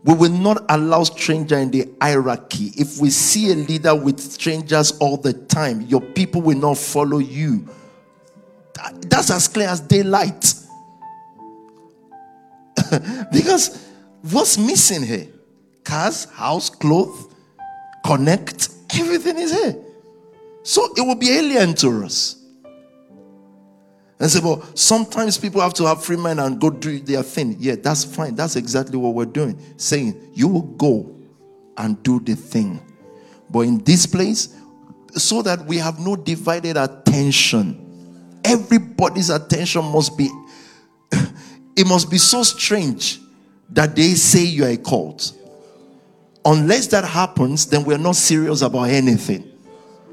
we 0.07 0.13
will 0.13 0.31
not 0.31 0.65
allow 0.69 1.03
stranger 1.03 1.57
in 1.57 1.69
the 1.69 1.87
hierarchy. 2.01 2.71
If 2.75 2.99
we 2.99 3.11
see 3.11 3.51
a 3.51 3.55
leader 3.55 3.93
with 3.93 4.19
strangers 4.19 4.93
all 4.99 5.17
the 5.17 5.33
time, 5.33 5.81
your 5.81 6.01
people 6.01 6.41
will 6.41 6.57
not 6.57 6.77
follow 6.77 7.19
you. 7.19 7.67
That's 9.01 9.29
as 9.29 9.47
clear 9.47 9.67
as 9.67 9.81
daylight. 9.81 10.53
because 13.31 13.87
What's 14.31 14.57
missing 14.57 15.03
here? 15.03 15.27
Cars, 15.83 16.25
house, 16.25 16.69
clothes, 16.69 17.27
connect, 18.05 18.69
everything 18.95 19.37
is 19.37 19.53
here. 19.53 19.75
So 20.63 20.93
it 20.97 21.01
will 21.01 21.15
be 21.15 21.31
alien 21.31 21.75
to 21.75 22.03
us. 22.03 22.35
And 24.19 24.31
say, 24.31 24.39
well, 24.39 24.63
sometimes 24.73 25.37
people 25.37 25.61
have 25.61 25.73
to 25.75 25.85
have 25.85 26.03
free 26.03 26.17
mind 26.17 26.39
and 26.39 26.59
go 26.59 26.69
do 26.71 26.99
their 26.99 27.21
thing. 27.21 27.55
Yeah, 27.59 27.75
that's 27.75 28.03
fine. 28.03 28.35
That's 28.35 28.55
exactly 28.55 28.97
what 28.97 29.13
we're 29.13 29.25
doing. 29.25 29.59
Saying, 29.77 30.31
you 30.33 30.47
will 30.47 30.63
go 30.63 31.15
and 31.77 32.01
do 32.01 32.19
the 32.19 32.35
thing. 32.35 32.81
But 33.49 33.61
in 33.61 33.83
this 33.83 34.05
place, 34.05 34.55
so 35.13 35.41
that 35.43 35.65
we 35.65 35.77
have 35.77 35.99
no 35.99 36.15
divided 36.15 36.77
attention, 36.77 38.39
everybody's 38.43 39.29
attention 39.29 39.85
must 39.85 40.17
be, 40.17 40.29
it 41.75 41.85
must 41.85 42.09
be 42.09 42.17
so 42.17 42.41
strange 42.41 43.19
that 43.69 43.95
they 43.95 44.13
say 44.15 44.43
you 44.43 44.65
are 44.65 44.69
a 44.69 44.77
cult. 44.77 45.33
Unless 46.43 46.87
that 46.87 47.03
happens, 47.03 47.65
then 47.67 47.83
we're 47.83 47.97
not 47.97 48.15
serious 48.15 48.61
about 48.61 48.83
anything. 48.83 49.51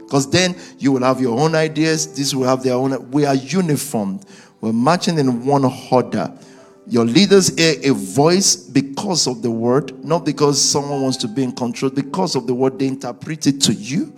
Because 0.05 0.31
then 0.31 0.55
you 0.79 0.93
will 0.93 1.03
have 1.03 1.21
your 1.21 1.39
own 1.39 1.55
ideas, 1.55 2.15
this 2.15 2.35
will 2.35 2.47
have 2.47 2.63
their 2.63 2.75
own. 2.75 3.11
We 3.11 3.25
are 3.25 3.35
uniformed. 3.35 4.25
We're 4.61 4.73
marching 4.73 5.19
in 5.19 5.45
one 5.45 5.65
order. 5.91 6.33
Your 6.87 7.05
leaders 7.05 7.57
hear 7.57 7.75
a 7.83 7.95
voice 7.95 8.57
because 8.57 9.27
of 9.27 9.43
the 9.43 9.51
word, 9.51 10.05
not 10.05 10.25
because 10.25 10.61
someone 10.61 11.01
wants 11.01 11.17
to 11.19 11.29
be 11.29 11.43
in 11.43 11.53
control, 11.53 11.91
because 11.91 12.35
of 12.37 12.47
the 12.47 12.55
word 12.55 12.79
they 12.79 12.87
interpret 12.87 13.47
it 13.47 13.61
to 13.63 13.73
you, 13.73 14.13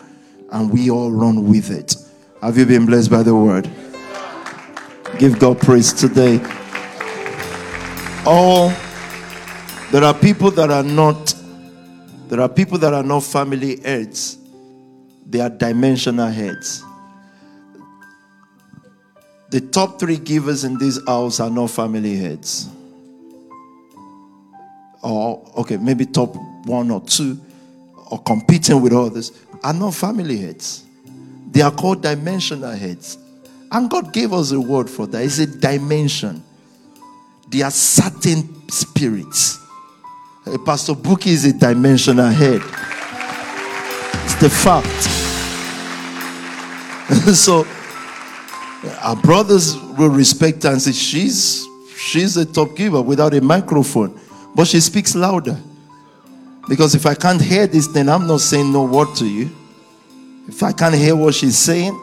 and 0.51 0.73
we 0.73 0.91
all 0.91 1.11
run 1.11 1.49
with 1.49 1.71
it. 1.71 1.95
Have 2.43 2.59
you 2.59 2.67
been 2.67 2.87
blessed 2.87 3.11
by 3.11 3.23
the 3.23 3.35
word? 3.35 3.71
Give 5.19 5.39
God 5.39 5.61
praise 5.61 5.93
today. 5.93 6.41
All 8.27 8.73
there 9.93 10.03
are 10.03 10.15
people 10.15 10.51
that 10.51 10.71
are 10.71 10.83
not 10.83 11.35
there 12.29 12.41
are 12.41 12.49
people 12.49 12.77
that 12.79 12.93
are 12.93 13.05
not 13.05 13.23
family 13.23 13.81
heads 13.81 14.39
they 15.29 15.41
are 15.41 15.51
dimensional 15.51 16.29
heads. 16.29 16.85
The 19.51 19.61
top 19.61 19.99
three 19.99 20.17
givers 20.17 20.65
in 20.65 20.79
this 20.79 21.01
house 21.07 21.41
are 21.41 21.51
not 21.51 21.71
family 21.71 22.17
heads. 22.17 22.69
Or, 25.03 25.49
okay, 25.59 25.77
maybe 25.77 26.05
top 26.05 26.35
one 26.65 26.91
or 26.91 27.01
two, 27.01 27.39
or 28.11 28.23
competing 28.23 28.81
with 28.83 28.93
others, 28.93 29.33
are 29.63 29.75
not 29.75 29.95
family 29.95 30.39
heads. 30.39 30.85
They 31.51 31.63
are 31.63 31.71
called 31.71 32.03
dimensional 32.03 32.73
heads. 32.73 33.19
And 33.71 33.89
God 33.89 34.13
gave 34.13 34.33
us 34.33 34.53
a 34.53 34.61
word 34.61 34.91
for 34.91 35.07
that. 35.07 35.25
It's 35.25 35.39
a 35.39 35.47
dimension. 35.47 36.43
They 37.49 37.63
are 37.63 37.71
certain 37.71 38.69
spirits. 38.69 39.59
Pastor 40.65 40.93
Buki 40.95 41.29
is 41.29 41.45
a 41.45 41.53
dimensional 41.53 42.29
head. 42.29 42.63
The 44.41 44.51
fact. 44.51 45.03
so 47.35 47.67
our 49.01 49.17
brothers 49.17 49.77
will 49.97 50.11
respect 50.11 50.63
her 50.65 50.73
and 50.73 50.83
say, 50.83 50.93
She's 50.93 51.67
she's 51.97 52.37
a 52.37 52.45
top 52.45 52.77
giver 52.77 53.01
without 53.01 53.35
a 53.35 53.41
microphone. 53.41 54.21
But 54.55 54.67
she 54.67 54.81
speaks 54.81 55.15
louder. 55.15 55.59
Because 56.69 56.95
if 56.95 57.07
I 57.07 57.15
can't 57.15 57.41
hear 57.41 57.67
this, 57.67 57.87
then 57.89 58.09
I'm 58.09 58.27
not 58.27 58.41
saying 58.41 58.73
no 58.73 58.85
word 58.85 59.15
to 59.17 59.27
you. 59.27 59.51
If 60.49 60.63
I 60.63 60.73
can't 60.73 60.95
hear 60.95 61.15
what 61.15 61.35
she's 61.35 61.57
saying, 61.57 61.99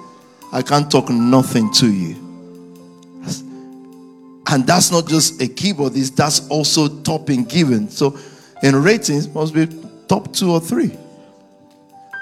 I 0.52 0.62
can't 0.62 0.90
talk 0.90 1.10
nothing 1.10 1.72
to 1.74 1.92
you. 1.92 2.16
And 4.48 4.68
that's 4.68 4.92
not 4.92 5.08
just 5.08 5.42
a 5.42 5.46
keyboardist, 5.46 6.16
that's 6.16 6.48
also 6.50 6.88
top 7.02 7.30
in 7.30 7.44
giving. 7.44 7.90
So 7.90 8.18
in 8.62 8.76
ratings, 8.76 9.28
must 9.28 9.54
be 9.54 9.68
top 10.08 10.34
two 10.34 10.52
or 10.52 10.60
three. 10.60 10.98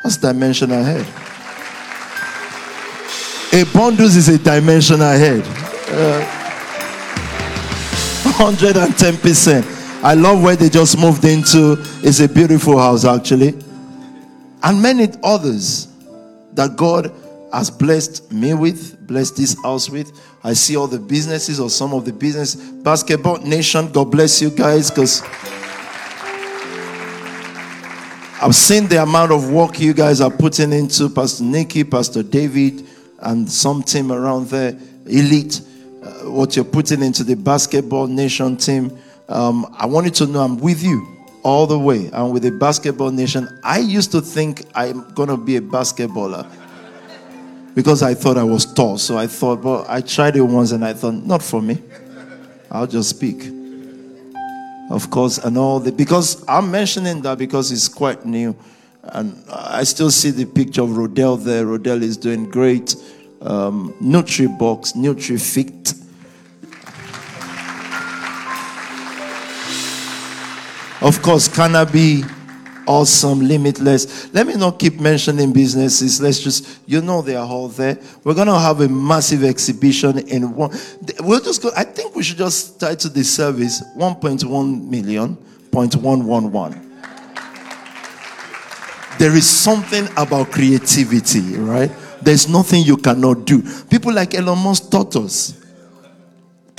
That's 0.04 0.18
dimension 0.18 0.72
ahead. 0.72 1.06
A 3.54 3.66
bundles 3.74 4.16
is 4.16 4.30
a 4.30 4.38
dimension 4.38 5.02
ahead. 5.02 5.42
Uh, 5.90 6.26
110%. 8.42 10.04
I 10.04 10.14
love 10.16 10.42
where 10.42 10.56
they 10.56 10.70
just 10.70 10.98
moved 10.98 11.26
into. 11.26 11.76
It's 12.02 12.20
a 12.22 12.28
beautiful 12.28 12.80
house, 12.80 13.06
actually. 13.06 13.54
And 14.64 14.82
many 14.82 15.10
others 15.24 15.88
that 16.54 16.76
God 16.76 17.12
has 17.54 17.70
blessed 17.70 18.32
me 18.32 18.54
with, 18.54 19.06
blessed 19.06 19.36
this 19.36 19.62
house 19.64 19.90
with. 19.90 20.12
I 20.44 20.54
see 20.54 20.76
all 20.76 20.88
the 20.88 21.00
businesses 21.00 21.60
or 21.60 21.70
some 21.70 21.94
of 21.94 22.06
the 22.06 22.14
business. 22.14 22.56
Basketball 22.56 23.38
Nation, 23.40 23.92
God 23.92 24.06
bless 24.06 24.42
you 24.42 24.50
guys 24.50 24.90
because 24.90 25.22
I've 28.44 28.56
seen 28.56 28.88
the 28.88 29.04
amount 29.04 29.32
of 29.32 29.52
work 29.52 29.80
you 29.80 29.94
guys 29.94 30.20
are 30.20 30.32
putting 30.32 30.74
into 30.74 31.10
Pastor 31.10 31.44
Nikki, 31.44 31.84
Pastor 31.84 32.24
David, 32.24 32.84
and 33.20 33.48
some 33.48 33.84
team 33.84 34.12
around 34.12 34.48
there, 34.48 34.76
elite, 35.06 35.62
uh, 36.02 36.10
what 36.32 36.56
you're 36.56 36.66
putting 36.66 37.04
into 37.04 37.24
the 37.24 37.36
basketball 37.36 38.08
nation 38.08 38.58
team. 38.58 38.98
Um, 39.30 39.72
I 39.78 39.86
want 39.86 40.08
you 40.08 40.12
to 40.14 40.26
know 40.26 40.40
I'm 40.40 40.58
with 40.58 40.82
you 40.82 41.08
all 41.44 41.68
the 41.68 41.78
way. 41.78 42.10
I'm 42.12 42.32
with 42.32 42.42
the 42.42 42.50
basketball 42.50 43.12
nation. 43.12 43.48
I 43.64 43.78
used 43.78 44.12
to 44.14 44.22
think 44.22 44.66
I'm 44.74 45.14
going 45.14 45.30
to 45.30 45.38
be 45.38 45.58
a 45.58 45.62
basketballer 45.62 46.50
because 47.76 48.02
I 48.02 48.16
thought 48.16 48.38
I 48.38 48.44
was 48.44 48.66
tall. 48.74 48.98
So 48.98 49.20
I 49.20 49.28
thought, 49.28 49.64
well, 49.64 49.86
I 49.88 50.02
tried 50.02 50.36
it 50.36 50.42
once 50.42 50.72
and 50.72 50.84
I 50.84 50.94
thought, 50.94 51.14
not 51.14 51.44
for 51.44 51.62
me. 51.62 51.80
I'll 52.72 52.88
just 52.88 53.12
speak 53.12 53.61
of 54.92 55.10
course, 55.10 55.38
and 55.38 55.58
all 55.58 55.80
the 55.80 55.92
because 55.92 56.44
I'm 56.48 56.70
mentioning 56.70 57.22
that 57.22 57.38
because 57.38 57.72
it's 57.72 57.88
quite 57.88 58.26
new, 58.26 58.56
and 59.04 59.42
I 59.50 59.84
still 59.84 60.12
see 60.12 60.32
the 60.32 60.46
picture 60.46 60.82
of 60.82 60.90
Rodell 60.90 61.42
there. 61.42 61.66
Rodell 61.66 62.02
is 62.02 62.18
doing 62.18 62.50
great. 62.50 62.96
Um, 63.42 63.94
NutriBox, 64.02 64.94
NutriFit. 64.96 65.98
Of 71.02 71.22
course, 71.24 71.48
cannabis 71.48 72.26
awesome, 72.92 73.40
limitless. 73.48 74.34
Let 74.34 74.46
me 74.48 74.56
not 74.56 74.78
keep 74.78 75.00
mentioning 75.00 75.54
businesses. 75.54 76.20
Let's 76.20 76.40
just, 76.40 76.68
you 76.86 77.02
know, 77.02 77.22
they 77.22 77.36
are 77.36 77.48
all 77.48 77.70
there. 77.70 77.98
We're 78.24 78.34
going 78.34 78.48
to 78.48 78.60
have 78.60 78.82
a 78.82 78.90
massive 78.90 79.46
exhibition 79.46 80.20
in 80.28 80.54
one. 80.54 80.72
We'll 81.22 81.40
just 81.40 81.66
I 81.78 81.86
think 81.86 82.16
we 82.16 82.24
should 82.24 82.38
just 82.38 82.80
title 82.80 83.10
the 83.10 83.24
service 83.24 83.82
1.1 83.96 84.90
million, 84.90 85.38
0.111. 85.72 86.92
There 89.18 89.36
is 89.36 89.50
something 89.50 90.08
about 90.18 90.52
creativity, 90.52 91.56
right? 91.58 91.92
There's 92.22 92.50
nothing 92.50 92.84
you 92.84 92.98
cannot 92.98 93.46
do. 93.46 93.64
People 93.86 94.14
like 94.14 94.36
Elon 94.36 94.60
Musk 94.60 94.92
taught 94.92 95.16
us. 95.16 95.61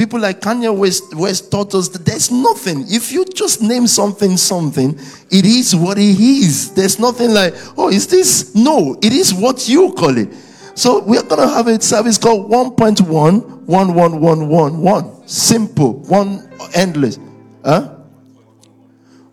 People 0.03 0.19
like 0.19 0.41
Kanye 0.41 0.77
West, 0.77 1.15
West 1.15 1.53
taught 1.53 1.77
us 1.77 1.87
that 1.91 2.05
there's 2.05 2.33
nothing. 2.33 2.85
If 2.89 3.13
you 3.13 3.25
just 3.25 3.63
name 3.63 3.87
something 3.87 4.37
something, 4.37 4.99
it 5.31 5.47
is 5.47 5.77
what 5.77 5.97
it 5.97 6.19
is. 6.19 6.75
There's 6.75 6.99
nothing 6.99 7.31
like, 7.31 7.55
oh, 7.79 7.89
is 7.89 8.09
this? 8.09 8.53
No, 8.53 8.99
it 9.01 9.13
is 9.13 9.33
what 9.33 9.69
you 9.69 9.93
call 9.93 10.19
it. 10.19 10.35
So 10.75 11.05
we're 11.05 11.23
gonna 11.23 11.47
have 11.47 11.69
a 11.69 11.81
service 11.81 12.19
called 12.19 12.51
1.1 12.51 15.29
Simple, 15.29 15.93
one 15.93 16.51
endless. 16.75 17.21
Huh? 17.65 17.95